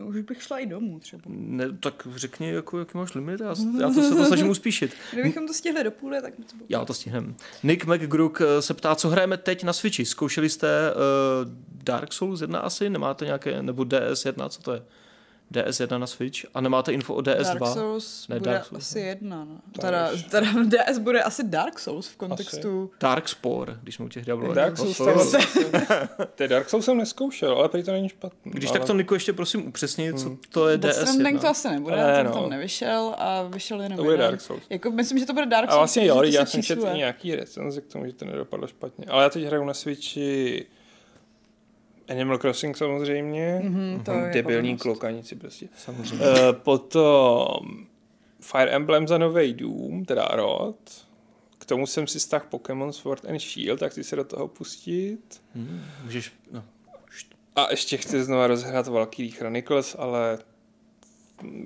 [0.00, 1.22] Uh, už, už bych šla i domů třeba.
[1.26, 4.94] ne, tak řekni, jako, jaký máš limit, já, já to se to snažím uspíšit.
[5.12, 6.66] Kdybychom to stihli do půle, tak by to bylo.
[6.68, 7.34] Já to stihnem.
[7.62, 10.04] Nick McGrook eh, se ptá, co hrajeme teď na Switchi.
[10.04, 11.00] Zkoušeli jste uh,
[11.84, 12.90] Dark Souls 1 asi?
[12.90, 14.82] Nemáte nějaké, nebo DS1, co to je?
[15.52, 16.44] DS1 na Switch?
[16.54, 17.58] A nemáte info o DS2?
[17.58, 19.58] Dark Souls Ne, bude Dark Souls, asi jedna, no.
[19.80, 22.90] Teda, teda DS bude asi Dark Souls v kontextu...
[23.00, 24.54] Dark Spore, když jsme u těch Diablo.
[24.54, 25.14] Dark Souls, Spore.
[25.14, 25.38] to,
[26.34, 28.52] ty Dark Souls jsem neskoušel, ale prý to není špatný.
[28.52, 28.78] Když ale...
[28.78, 31.50] tak to Niko ještě prosím upřesni, co to je Death Stranding to DS1.
[31.50, 32.32] asi nebude, Ne, ten no.
[32.32, 34.26] tam nevyšel a vyšel jenom To bude jeden.
[34.26, 34.62] Dark Souls.
[34.70, 37.34] Jako, myslím, že to bude Dark A Souls, vlastně jo, já se jsem četl nějaký
[37.36, 39.06] recenze k tomu, že to nedopadlo špatně.
[39.08, 40.66] Ale já teď hraju na Switchi
[42.10, 45.68] Animal Crossing samozřejmě, Mhm, to je debilní klokanici prostě.
[45.76, 46.24] Samozřejmě.
[46.24, 47.86] Uh, potom
[48.40, 50.76] Fire Emblem za nový Doom, teda rod.
[51.58, 55.42] K tomu jsem si stáhl Pokémon Sword and Shield, tak chci se do toho pustit.
[55.54, 56.64] Hmm, můžeš, no.
[57.56, 60.38] A ještě chci znova rozhrát Valkyrie Chronicles, ale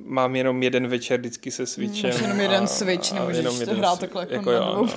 [0.04, 2.10] mám jenom jeden večer vždycky se Switchem.
[2.10, 4.88] Máš jenom jeden Switch, nemůžeš to hrát takhle jako jako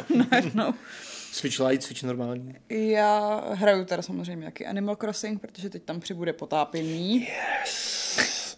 [0.54, 0.74] na no.
[1.32, 2.56] Switch Lite, Switch normální.
[2.70, 7.28] Já hraju teda samozřejmě jaký Animal Crossing, protože teď tam přibude potápění.
[7.62, 8.58] Yes.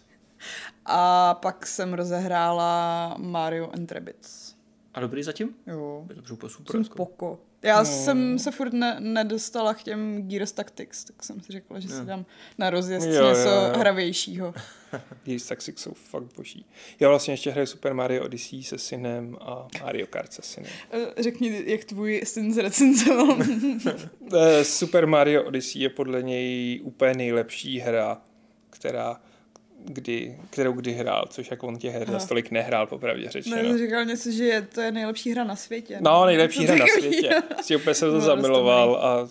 [0.86, 4.54] A pak jsem rozehrála Mario and Rabbids.
[4.94, 5.54] A dobrý zatím?
[5.66, 6.72] Jo, Je to super.
[6.72, 7.38] jsem Jako.
[7.62, 7.84] Já no.
[7.84, 12.04] jsem se furt ne, nedostala k těm Gears Tactics, tak jsem si řekla, že si
[12.04, 12.26] dám
[12.58, 13.72] na rozjezd Jo, jo, něco jo.
[13.78, 14.54] hravějšího.
[15.24, 16.66] Gears Tactics jsou fakt boží.
[17.00, 20.72] Já vlastně ještě hraju Super Mario Odyssey se synem a Mario Kart se synem.
[20.90, 23.38] Eh, Řekni, jak tvůj syn zrecenzoval.
[24.36, 28.22] Eh, Super Mario Odyssey je podle něj úplně nejlepší hra,
[28.70, 29.20] která
[29.84, 33.56] kdy, kterou kdy hrál, což jako on těch her zas tolik nehrál, popravdě řečeno.
[33.56, 35.98] ne, říkal něco, že je, to je nejlepší hra na světě.
[36.00, 37.30] No, nejlepší hra na světě.
[37.62, 39.28] Si úplně jsem to No, zamiloval a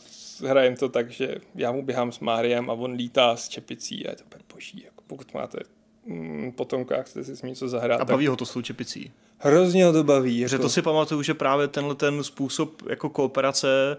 [0.47, 4.09] hrajem to tak, že já mu běhám s Máriem a on lítá s čepicí a
[4.09, 4.23] je to
[4.53, 4.81] boží.
[4.85, 5.59] Jako pokud máte
[6.05, 8.61] mm, potomka chcete si s ním něco zahrát, A tak baví ho to s tou
[8.61, 9.11] čepicí.
[9.39, 10.39] Hrozně ho to baví.
[10.39, 13.97] Jako, to si pamatuju, že právě tenhle ten způsob jako kooperace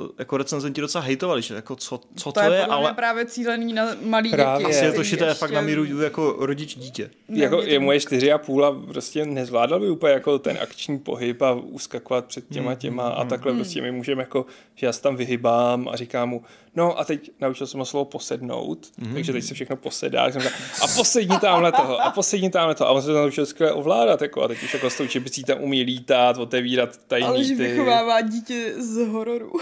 [0.00, 3.26] uh, jako recenzenti docela hejtovali, že jako co, co To, to, je, je, ale právě
[3.26, 4.66] cílený na malý Právě.
[4.66, 4.76] děti.
[4.76, 7.10] asi je to šité ještě- fakt na míru jako rodič dítě.
[7.28, 7.72] jako Nevidí.
[7.72, 11.52] je moje čtyři a půl a prostě nezvládal by úplně jako ten akční pohyb a
[11.52, 15.88] uskakovat před těma těma a takhle prostě my můžeme jako, že já se tam vyhybám
[15.88, 16.42] a říkám mu,
[16.76, 20.42] no a teď naučil jsem ho slovo posednout, takže teď se všechno posedá, tak jsem
[20.42, 23.72] říkal, a posedni tamhle toho, a posedni tamhle toho a on se to naučil skvěle
[23.72, 27.44] ovládat, jako, a teď už jako s tou čepicí tam umí lítat, otevírat tajný Ale
[27.44, 29.52] že vychovává dítě z hororu.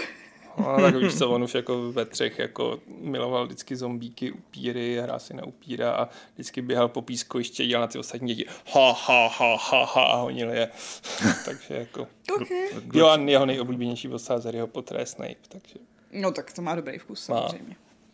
[0.57, 5.19] No, tak víš co, on už jako ve třech jako miloval vždycky zombíky, upíry, hrál
[5.19, 9.27] si na upíra a vždycky běhal po pískoviště, dělal na ty ostatní děti ha, ha,
[9.27, 10.69] ha, ha, ha a honil je.
[11.45, 12.07] takže jako...
[12.35, 12.67] Okay.
[12.93, 15.75] Jo, a jeho nejoblíbenější postava z Harryho Pottera je Snape, takže...
[16.11, 17.49] No tak to má dobrý vkus Má.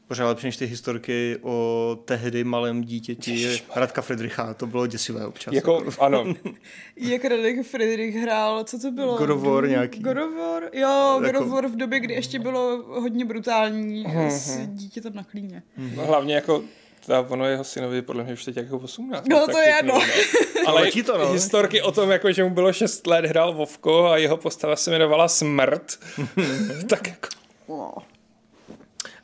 [0.07, 5.53] Pořád lepší než ty historky o tehdy malém dítěti Radka Friedricha, to bylo děsivé občas.
[5.53, 6.25] Jako, ano,
[6.95, 9.17] Jak Radek Friedrich hrál, co to bylo?
[9.17, 9.69] God of War Doom?
[9.69, 9.99] nějaký.
[9.99, 10.63] God of War?
[10.73, 15.23] Jo, God Jako- of War v době, kdy ještě bylo hodně brutální s dítětem na
[15.23, 15.63] klíně.
[15.95, 16.63] no, hlavně jako
[17.05, 19.27] ta, ono jeho synovi podle mě už teď jako 18.
[19.27, 19.93] No, to je, no.
[20.67, 21.31] Ale Letí to, no.
[21.31, 24.91] historky o tom, jako, že mu bylo 6 let, hrál Vovko a jeho postava se
[24.91, 25.99] jmenovala Smrt.
[26.89, 27.27] tak jako...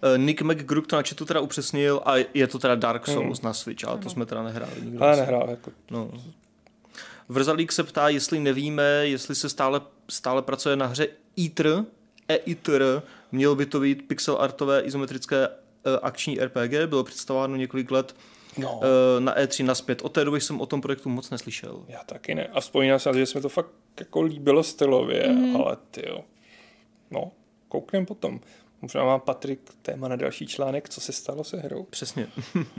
[0.04, 3.54] Eh, Nick McGrook to na chatu teda upřesnil a je to teda Dark Souls na
[3.54, 4.72] Switch, ale to jsme teda nehráli.
[4.82, 6.12] Nikdo Ale nehrál, jako No.
[7.30, 11.08] Vrzalík se ptá, jestli nevíme, jestli se stále, stále pracuje na hře
[11.44, 11.86] Eater,
[12.28, 13.02] E-Eater,
[13.32, 18.16] mělo by to být pixel artové izometrické eh, akční RPG, bylo představováno několik let
[18.58, 18.80] No.
[18.84, 20.02] eh, na E3 naspět.
[20.02, 21.84] Od té doby jsem o tom projektu moc neslyšel.
[21.88, 22.48] Já taky ne.
[22.48, 23.70] A vzpomínám to, že jsme to fakt
[24.00, 25.56] jako líbilo stylově, mm.
[25.56, 26.20] ale ty jo.
[27.12, 27.32] No,
[27.70, 28.40] kouknem potom.
[28.84, 31.84] Možná má Patrik téma na další článek, co se stalo se hrou.
[31.90, 32.28] Přesně.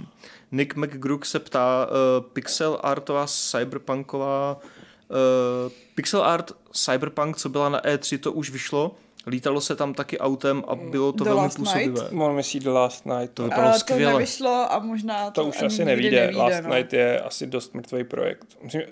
[0.53, 4.61] Nick McGrook se ptá, uh, pixel artová cyberpunková
[5.09, 8.95] uh, pixel art cyberpunk, co byla na E3, to už vyšlo.
[9.27, 12.03] Lítalo se tam taky autem a bylo to The velmi Last působivé.
[12.03, 12.13] Night?
[12.21, 13.31] On myslí The Last Night.
[13.35, 14.13] To To, vypadalo A to skvěle.
[14.13, 16.21] nevyšlo a možná to, to už asi nevíde.
[16.21, 16.75] nevíde Last no.
[16.75, 18.47] Night je asi dost mrtvý projekt.
[18.63, 18.83] Myslím,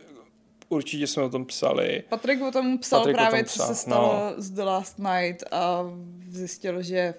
[0.77, 2.03] určitě jsme o tom psali.
[2.09, 4.43] Patrik o tom psal Patrik o tom právě, psal, co se stalo no.
[4.43, 5.85] z The Last Night a
[6.29, 7.15] zjistil, že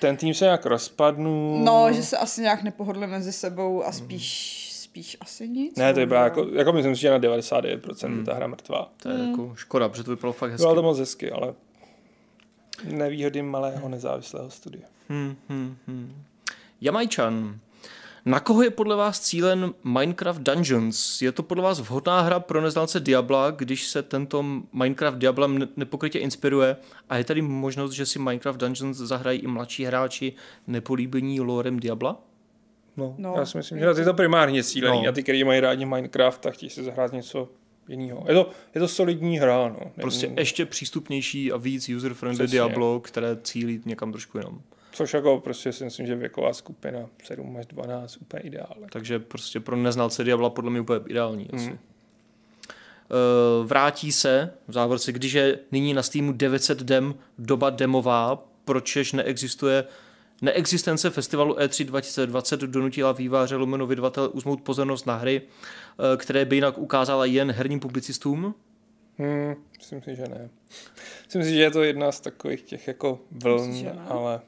[0.00, 1.58] Ten tým se nějak rozpadnul.
[1.64, 5.76] no, že se asi nějak nepohodli mezi sebou a spíš, spíš asi nic.
[5.76, 8.24] Ne, to no, vypadá že jako, jako myslím si, že na 99% mm.
[8.24, 8.92] ta hra mrtvá.
[9.02, 10.62] To je jako škoda, protože to vypadalo fakt hezky.
[10.62, 11.54] Bylo to moc hezky, ale
[12.84, 14.86] nevýhody malého nezávislého studia.
[15.08, 16.22] Hmm, hmm, hmm.
[16.80, 17.60] Jamajčan.
[18.24, 21.22] Na koho je podle vás cílen Minecraft Dungeons?
[21.22, 25.68] Je to podle vás vhodná hra pro neznalce Diabla, když se tento Minecraft Diablem ne-
[25.76, 26.76] nepokrytě inspiruje?
[27.08, 30.32] A je tady možnost, že si Minecraft Dungeons zahrají i mladší hráči
[30.66, 32.22] nepolíbení lorem Diabla?
[32.96, 35.06] No, No, já si myslím, že na ty to primárně cílený, No.
[35.06, 37.48] na ty, kteří mají rádi Minecraft a chtějí si zahrát něco
[37.88, 38.24] jiného.
[38.28, 39.76] Je to, je to solidní hra, no.
[39.80, 42.52] Není- Prostě ještě přístupnější a víc user-friendly Přesně.
[42.58, 44.62] Diablo, které cílí někam trošku jinam.
[44.92, 48.86] Což jako prostě si myslím, že věková skupina 7 až 12 úplně ideálně.
[48.92, 51.50] Takže prostě pro neznalce Diabla podle mě úplně ideální.
[51.52, 51.70] Asi.
[51.70, 51.78] Mm.
[53.10, 59.12] Eh, vrátí se v závorce, když je nyní na Steamu 900 dem doba demová, pročež
[59.12, 59.84] neexistuje
[60.42, 66.44] Neexistence festivalu E E3 2020 donutila výváře lomeno vydavatele uzmout pozornost na hry, eh, které
[66.44, 68.54] by jinak ukázala jen herním publicistům.
[69.18, 70.50] Hmm, myslím si, že ne.
[71.24, 73.98] Myslím si, že je to jedna z takových těch jako vln, ne?
[74.08, 74.40] ale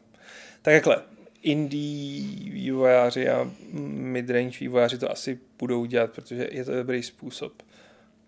[0.62, 1.02] tak jakhle,
[1.42, 7.62] indie vývojáři a midrange vývojáři to asi budou dělat, protože je to dobrý způsob.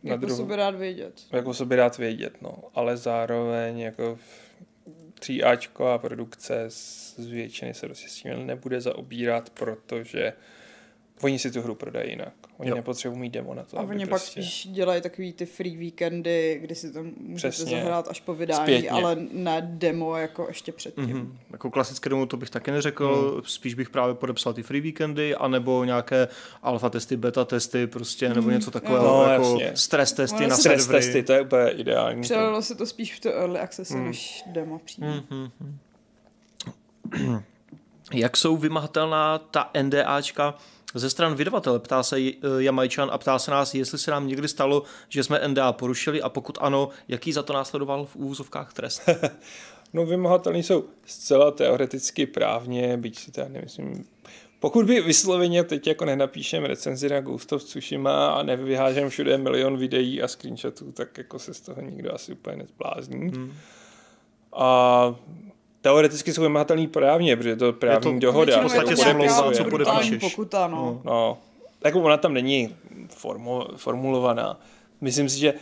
[0.03, 1.23] Na jako druhou, sobě rád vědět.
[1.33, 2.55] jako sobě dát vědět, no.
[2.75, 4.19] Ale zároveň jako
[5.21, 10.33] 3Ačko a produkce z z většiny se prostě s tím nebude zaobírat, protože
[11.23, 12.33] oni si tu hru prodají jinak.
[12.57, 12.77] Oni Jo.
[12.77, 14.43] nepotřebují mít demo na to, A oni pak prostě...
[14.43, 17.71] spíš dělají takový ty free víkendy, kdy si to můžete Přesně.
[17.81, 18.91] zahrát až po vydání, Zpětně.
[18.91, 21.05] ale ne demo jako ještě předtím.
[21.07, 21.33] Mm-hmm.
[21.53, 23.43] Jako klasické demo to bych taky neřekl, mm.
[23.47, 26.29] spíš bych právě podepsal ty free weekendy, anebo nějaké
[26.63, 29.77] alfa testy, beta testy, prostě, nebo něco takového, No, jako jasně.
[29.77, 31.05] stres testy Ono na Stres servery.
[31.05, 32.23] testy, to je úplně ideální.
[32.23, 34.05] Přelilo se to spíš v to early access, Hmm.
[34.07, 35.07] než demo přímo.
[35.31, 35.51] Mhm.
[38.13, 40.55] Jak jsou vymahatelná ta NDAčka
[40.95, 41.79] ze stran vydavatele?
[41.79, 45.49] Ptá se eh, Jamajčan a ptá se nás, jestli se nám někdy stalo, že jsme
[45.49, 49.03] NDA porušili a pokud ano, jaký za to následoval v úvozovkách trest?
[49.95, 54.05] No vymahatelný jsou zcela teoreticky právně, byť si to nemyslím,
[54.65, 59.77] pokud by vysloveně teď jako nenapíšem recenzi na Ghost of Tsushima a nevyhážem všude milion
[59.77, 63.29] videí a screenshotů, tak jako se z toho nikdo asi úplně nezblázní.
[63.29, 63.53] Hmm.
[64.53, 65.15] A
[65.85, 68.59] teoreticky jsou vymahatelný právně, protože je to právní to- dohoda.
[68.59, 70.21] v podstatě smlouva, co podepíšeš.
[70.21, 71.01] pokuta, no.
[71.05, 71.39] No,
[71.85, 72.77] jako ona tam není
[73.09, 74.61] formu, formulovaná.
[75.01, 75.55] Myslím si, že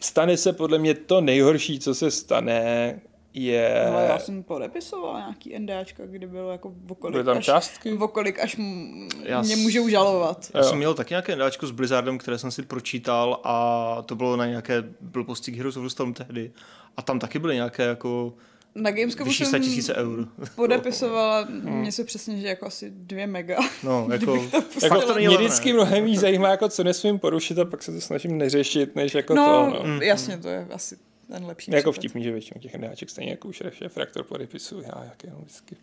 [0.00, 3.00] stane se podle mě to nejhorší, co se stane,
[3.34, 3.84] je...
[3.86, 7.92] Ale já jsem podepisoval nějaký NDAčka, kdy bylo jako vokolik, Byly tam až, částky?
[7.96, 10.50] vokolik až m- Já mě můžou žalovat.
[10.54, 10.66] Já Jo.
[10.66, 14.46] jsem měl taky nějaké NDAčko s Blizzardem, které jsem si pročítal a to bylo na
[14.46, 16.50] nějaké blbosti Heroes of the Storm tehdy.
[16.96, 18.32] A tam taky byly nějaké jako
[18.74, 20.28] Na Gamescomu vyšší jsem 100 tisíce eur.
[20.54, 21.82] podepisovala Hmm.
[21.84, 23.58] něco přesně, že jako asi dvě mega.
[23.82, 24.48] No, jako,
[24.82, 28.00] Jako, to mě vždycky mnohem víc zajímá, jako co nesmím porušit a pak se to
[28.00, 29.86] snažím neřešit, než jako No, to.
[29.86, 30.00] No.
[30.02, 30.96] jasně, to je asi
[31.32, 32.00] ten lepší Jako případ.
[32.00, 35.76] vtipný, že většinou těch NDAček stejně jako už šéf reaktor podepisuje, já jak jenom vždycky.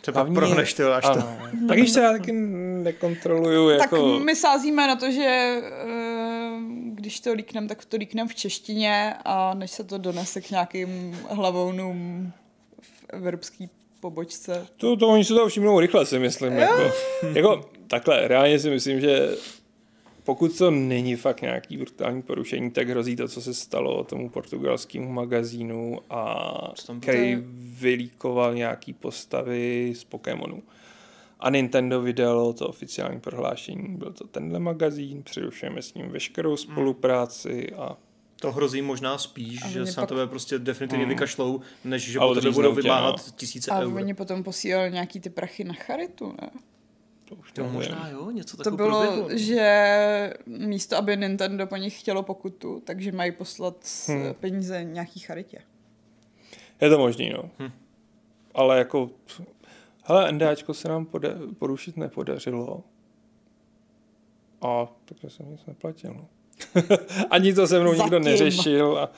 [0.00, 1.14] Třeba Hlavně- prohneš ty, až to.
[1.68, 2.32] Tak když se já taky
[2.82, 4.18] nekontroluju, Tak jako...
[4.24, 9.54] my sázíme na to, že eh, když to líknem, tak to líknem v češtině a
[9.54, 12.32] než se to donese k nějakým hlavounům
[12.80, 13.68] v evropský
[14.00, 14.66] pobočce.
[14.76, 16.52] To, to oni se toho všimnou rychle, si myslím.
[16.52, 16.92] Jako,
[17.32, 19.36] jako, takhle, reálně si myslím, že
[20.24, 25.12] pokud to není fakt nějaký brutální porušení, tak hrozí to, co se stalo tomu portugalskému
[25.12, 27.36] magazínu a který
[27.80, 30.62] vylíkoval nějaký postavy z Pokémonů.
[31.40, 33.96] A Nintendo vydalo to oficiální prohlášení.
[33.96, 37.96] Byl to tenhle magazín, přerušujeme s ním veškerou spolupráci a
[38.40, 41.08] To hrozí možná spíš, A že se na pak- tebe prostě definitivně Mm.
[41.08, 43.32] vykašlou, než že A po tebe budou tě, vymáhat no.
[43.36, 43.92] tisíce A eur.
[43.96, 46.50] oni potom posílali nějaký ty prachy na charitu, ne?
[47.28, 49.38] to už To možná jo, něco To takového bylo, proběhlo.
[49.38, 53.76] že místo, aby Nintendo po nich chtělo pokutu, takže mají poslat
[54.08, 54.22] Hmm.
[54.22, 54.34] hmm.
[54.34, 55.58] peníze nějaký charitě.
[56.80, 57.50] Je to možný, no.
[57.58, 57.70] Hm.
[58.54, 59.10] Ale jako,
[60.06, 62.84] hele, NDAčko se nám poda- porušit nepodařilo.
[64.62, 66.26] A takže jsem nic neplatil.
[67.30, 68.04] Ani to se mnou Zatím.
[68.04, 68.98] nikdo neřešil.
[68.98, 69.10] A,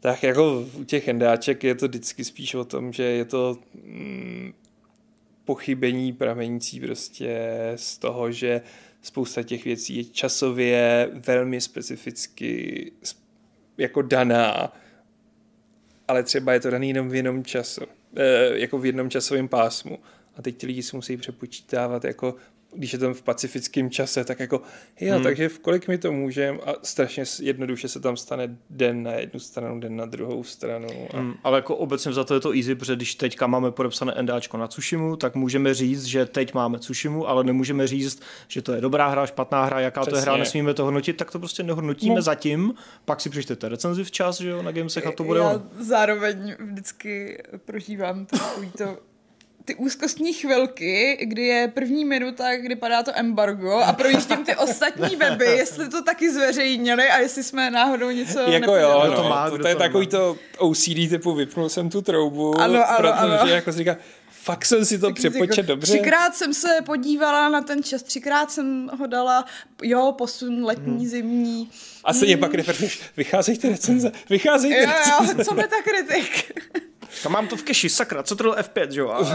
[0.00, 4.52] tak jako u těch endáček je to vždycky spíš o tom, že je to mm,
[5.44, 8.62] pochybení pramenící prostě z toho, že
[9.02, 12.92] spousta těch věcí je časově velmi specificky
[13.78, 14.72] jako daná,
[16.08, 17.80] ale třeba je to daný jenom v jednom času,
[18.52, 19.98] jako v jednom časovém pásmu.
[20.36, 22.34] A teď ti lidi si musí přepočítávat jako
[22.74, 24.62] když je to v pacifickém čase, tak jako,
[25.00, 25.22] jo, hmm.
[25.22, 29.40] takže v kolik mi to můžem a strašně jednoduše se tam stane den na jednu
[29.40, 30.88] stranu, den na druhou stranu.
[31.14, 31.20] A...
[31.20, 34.56] Mm, ale jako obecně za to je to easy, protože když teďka máme podepsané NDAčko
[34.56, 38.80] na Tsushimu, tak můžeme říct, že teď máme Tsushimu, ale nemůžeme říct, že to je
[38.80, 40.38] dobrá hra, špatná hra, jaká to je hra, Přesně.
[40.38, 42.22] nesmíme to hodnotit, tak to prostě nehodnotíme No.
[42.22, 42.74] zatím,
[43.04, 45.62] pak si přečtete recenzi včas, že jo, na Gamesech a to bude Já ono.
[45.80, 49.11] zároveň vždycky prožívám takový to
[49.64, 55.16] ty úzkostní chvilky, kdy je první minuta, kdy padá to embargo a projíždím ty ostatní
[55.16, 59.28] weby, jestli to taky zveřejnili a jestli jsme náhodou něco Jako jo, no, to to,
[59.28, 62.88] má, to, kdo to je to takový to OCD typu vypnul jsem tu troubu, Ano,
[62.88, 63.46] ano, protože ano.
[63.46, 63.96] jako si říká,
[64.30, 65.92] fakt jsem si to Taky přepočet jako dobře.
[65.92, 69.44] Třikrát jsem se podívala na ten čas, třikrát jsem ho dala,
[69.82, 71.06] jo, posun letní, Hmm.
[71.06, 71.70] zimní.
[72.04, 75.34] A stejně pak refreshuješ, vycházejí ty recenze, vycházejí ty Jo, recenze.
[75.38, 76.52] jo, co by ta kritik?
[77.22, 79.08] Tam mám to v keši, sakra, co to bylo F5, že jo?
[79.10, 79.24] A-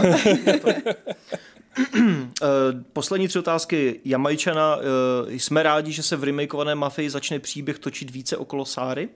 [2.42, 2.46] Eh,
[2.92, 4.78] Poslední tři otázky Jamajčana.
[5.28, 9.08] Eh, Jsme rádi, že se v remakeované Mafii začne příběh točit více okolo Sáry?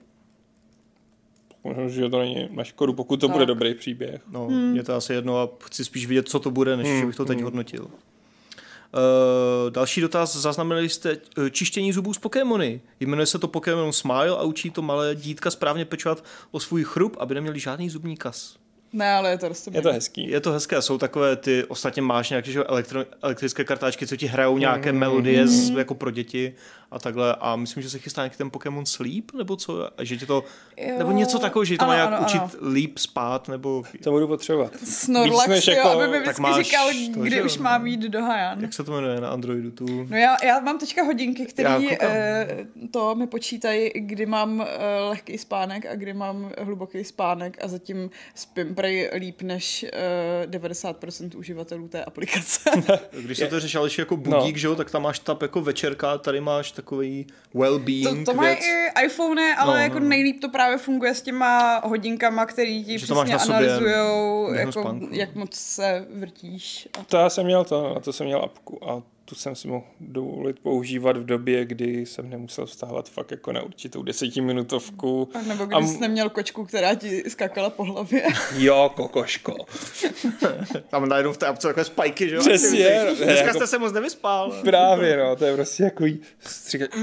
[1.63, 3.33] Možná, že to není na škodu, pokud to Tak.
[3.33, 4.21] bude dobrý příběh.
[4.31, 4.71] No, hmm.
[4.71, 7.25] mě to asi jedno a chci spíš vidět, co to bude, než že bych to
[7.25, 7.83] teď hodnotil.
[7.85, 10.35] Uh, další dotaz.
[10.35, 11.17] Zaznamenali jste
[11.51, 12.81] čištění zubů z Pokémony.
[12.99, 17.17] Jmenuje se to Pokémon Smile a učí to malé dítka správně pečovat o svůj chrup,
[17.19, 18.55] aby neměli žádný zubní kas.
[18.93, 19.77] Ne, ale je to roztomilý.
[19.79, 20.29] Je to hezký.
[20.29, 24.25] Je to hezké, jsou takové ty, ostatně máš nějaké že, elektro, elektrické kartáčky, co ti
[24.27, 26.53] hrajou nějaké melodie z, jako pro děti
[26.91, 30.25] a takhle a myslím, že se chystá nějaký ten Pokémon Sleep, nebo co, že ti
[30.25, 30.43] to,
[30.77, 30.95] Jo.
[30.97, 32.71] nebo něco takového, že ti to má Ano, nějak ano, učit ano.
[32.73, 34.71] líp spát, nebo To budu potřebovat.
[34.83, 37.63] Snorlax, jo, jako- aby mi tak vždycky máš říkal, to, kdy že už no.
[37.63, 38.61] mám jít do Hajan.
[38.61, 39.85] jak se to jmenuje na Androidu, tu...
[40.09, 42.47] No já, já mám teďka hodinky, které eh,
[42.91, 48.09] to mi počítají, kdy mám eh, lehký spánek a kdy mám hluboký spánek a zatím
[48.35, 52.59] spím prej líp než eh, 90% uživatelů té aplikace.
[53.21, 54.57] Když se to řešil ještě jako budík, No.
[54.59, 58.57] že jo, tak tam máš tab jako večerka, tady máš takový well-being to, to mají
[58.57, 60.05] i iPhone, ale No, jako no.
[60.07, 64.67] nejlíp to právě funguje s těma hodinkama, který ti Že to máš přesně analyzujou, během
[64.67, 65.07] jako, spánku.
[65.11, 66.87] jak moc se vrtíš.
[66.99, 69.01] A To já jsem měl to, na to jsem měl apku a
[69.33, 73.61] tu jsem si mohl dovolit používat v době, kdy jsem nemusel vstávat fakt jako na
[73.61, 75.29] určitou desetiminutovku.
[75.35, 78.23] a nebo A když m- jsi neměl kočku, která ti skakala po hlavě.
[78.57, 79.55] Jo, kokoško.
[80.89, 82.41] Tam najednou v té apce takové spajky, že jo?
[82.41, 84.51] Přesně, no, Dneska jako- jste se moc nevyspal.
[84.63, 86.05] Právě, no, to je prostě jako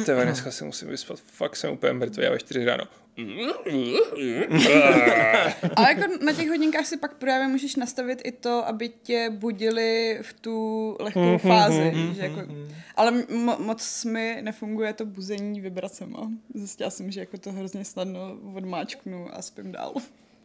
[0.07, 2.85] tebe, dneska se musím vyspat, fakt jsem úplně mrtvý, já ve čtyři ráno.
[5.76, 10.18] Ale jako na těch hodinkách si pak právě můžeš nastavit i to, aby tě budili
[10.22, 11.92] v tu lehkou fázi.
[12.16, 12.40] že jako,
[12.96, 16.30] ale mo- moc mi nefunguje to buzení vibracema.
[16.54, 19.92] Zjistila jsem, že jako to hrozně snadno odmáčknu a spím dál.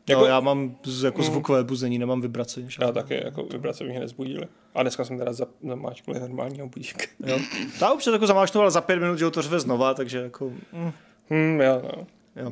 [0.09, 2.65] Jako, no, já mám z, jako zvukové buzení, nemám vibraci.
[2.67, 2.77] že?
[2.81, 4.47] Já taky, jako vibrace mě nezbudily.
[4.75, 7.05] A dneska jsem teda za- zamáčknul normálního budíka.
[7.25, 7.39] Jo.
[7.79, 10.17] Ta už se jako zamáčnu, ale za pět minut, že ho to řve znova, takže
[10.17, 10.49] jako...
[10.73, 10.91] Mm,
[11.29, 12.07] Hm, jo, no.
[12.35, 12.51] Jo.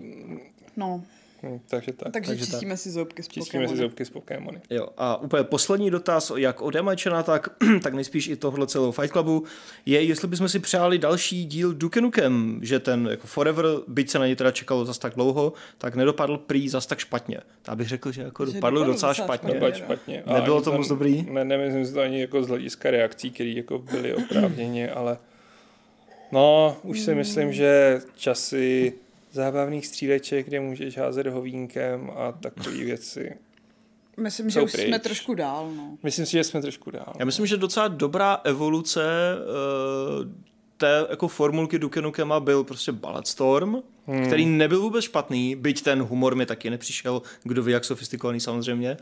[0.77, 1.03] No,
[1.45, 2.13] Hm, takže tak.
[2.13, 3.77] takže, takže čistíme si zoubky s Čistíme si Pokémony.
[3.77, 4.61] zoubky z Pokémony.
[4.69, 7.47] Jo, a úplně poslední dotaz, jak od Jamajčana, tak,
[7.83, 9.43] tak nejspíš i tohle celou Fight Clubu,
[9.85, 14.19] je, jestli bychom si přáli další díl Duke Nukem, že ten jako Forever, byť se
[14.19, 17.37] na něj teda čekalo zas tak dlouho, tak nedopadl prý zas tak špatně.
[17.67, 19.49] Já bych řekl, že jako Že dopadl dopadl docela docela špatně.
[19.49, 19.59] špatně.
[19.59, 20.23] Dopadl špatně.
[20.33, 21.21] Nebylo ani to moc dobrý?
[21.31, 25.17] Ne, nemyslím si to ani jako z hlediska reakcí, které jako byly oprávněně, ale
[26.31, 28.93] no, už si myslím, že časy
[29.33, 33.31] zábavných stříleček, kde můžeš házet hovínkem a takové věci.
[34.17, 35.01] Myslím, že Jsou už jsme pryč.
[35.03, 35.97] trošku dál, no.
[36.03, 37.13] Myslím si, že jsme trošku dál.
[37.19, 39.01] Já myslím, že docela dobrá evoluce
[40.25, 40.31] uh,
[40.77, 43.75] té jako formulky Duke Nukema byl prostě Bulletstorm,
[44.07, 44.25] hmm.
[44.25, 48.97] který nebyl vůbec špatný, byť ten humor mi taky nepřišel, kdo ví, jak sofistikovaný samozřejmě.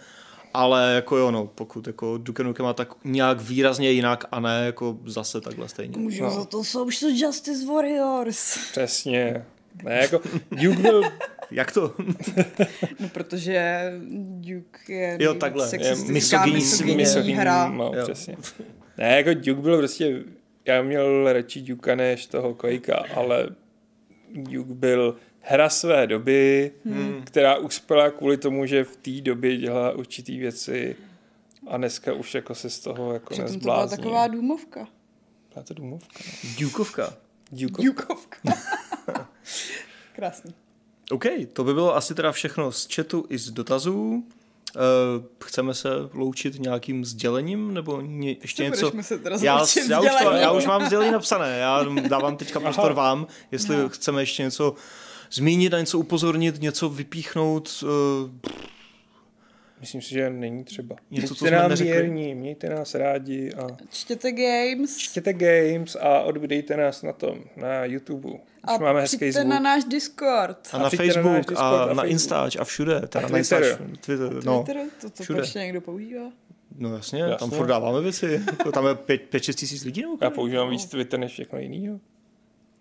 [0.54, 4.98] Ale jako jo, no, pokud jako Duke Nukema tak nějak výrazně jinak a ne jako
[5.06, 5.98] zase takhle stejně.
[5.98, 6.32] Můžu No.
[6.32, 8.58] za to Social Justice Warriors.
[8.72, 9.46] Přesně.
[9.84, 10.22] Ne, jako
[10.52, 11.02] Duke byl
[11.52, 11.96] Jak to?
[13.00, 13.82] No, protože
[14.40, 15.66] Duke je Jo, takhle.
[15.66, 17.70] Je sexistická, misogynní- misogynní misogynní hra.
[17.70, 18.04] No, Jo.
[18.04, 18.36] přesně.
[18.98, 20.24] Ne, jako Duke byl prostě,
[20.66, 23.50] já měl radši Dukea než toho Quakea, ale
[24.36, 27.22] Duke byl hra své doby, hmm.
[27.24, 30.96] která uspěla kvůli tomu, že v té době dělala určitý věci
[31.68, 34.88] a dneska už jako se z toho jako Přitom to byla taková důmovka.
[35.54, 36.20] Byla to Dumovka.
[36.44, 36.50] ne?
[36.60, 37.14] Dukovka.
[37.52, 37.84] Dukovka.
[37.84, 38.40] Jukovka.
[40.16, 40.54] Krásný.
[41.12, 44.24] OK, to by bylo asi teda všechno z chatu i z dotazů.
[44.76, 44.82] Uh,
[45.44, 48.92] chceme se loučit nějakým sdělením, nebo ně, ještě Co něco?
[48.98, 49.58] muset teda já,
[49.90, 53.90] já, už to, já už mám sdělení napsané, já dávám teďka prostor vám, jestli No.
[53.90, 54.76] chceme ještě něco
[55.32, 57.84] zmínit, na něco upozornit, něco vypíchnout.
[57.84, 57.90] Uh,
[59.82, 60.96] Myslím si, že není třeba.
[61.12, 61.92] Něco, co Buďte jsme nám neřekli.
[61.94, 64.98] věrní, mějte nás rádi a Čtěte games.
[64.98, 68.30] čtěte games a odbydejte nás na tom, na YouTube.
[68.30, 69.50] Už A máme hezký přijďte zvuk.
[69.54, 70.68] na náš Discord.
[70.74, 72.12] a A na přijďte na Facebook Discord, a na na Facebook.
[72.12, 73.00] Instač a všude.
[73.08, 73.38] Teda na Twitter.
[73.64, 74.64] Instač, Twitter, no.
[74.64, 74.82] Twitter?
[75.02, 75.40] To, to všude.
[75.40, 76.32] ještě někdo používá?
[76.78, 77.36] No jasně, Jasně.
[77.38, 78.42] tam furt dáváme věci.
[78.74, 80.02] Tam je 5-6 tisíc lidí.
[80.02, 82.00] No, Já používám víc Twitter než všechno jiného.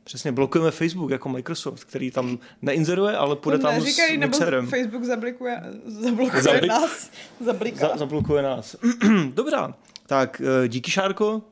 [0.05, 4.67] Přesně, blokujeme Facebook jako Microsoft, který tam neinzeruje, ale půjde tam neříkají, s nebo mixerem.
[4.67, 7.11] Facebook zablikuje, zablokuje Zablik- nás.
[7.45, 7.89] Zabliká.
[7.89, 8.77] Za, zablokuje nás.
[9.35, 9.75] Dobrá,
[10.07, 11.43] tak eh, díky Šárko,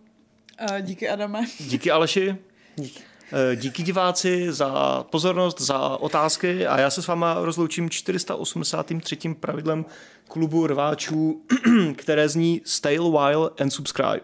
[0.70, 1.44] Uh, díky Adame.
[1.60, 2.36] díky Aleši,
[3.32, 9.34] eh, díky diváci za pozornost, za otázky a já se s váma rozloučím 483.
[9.40, 9.84] pravidlem
[10.28, 11.42] klubu rváčů,
[11.96, 14.22] které zní Stay a while and subscribe.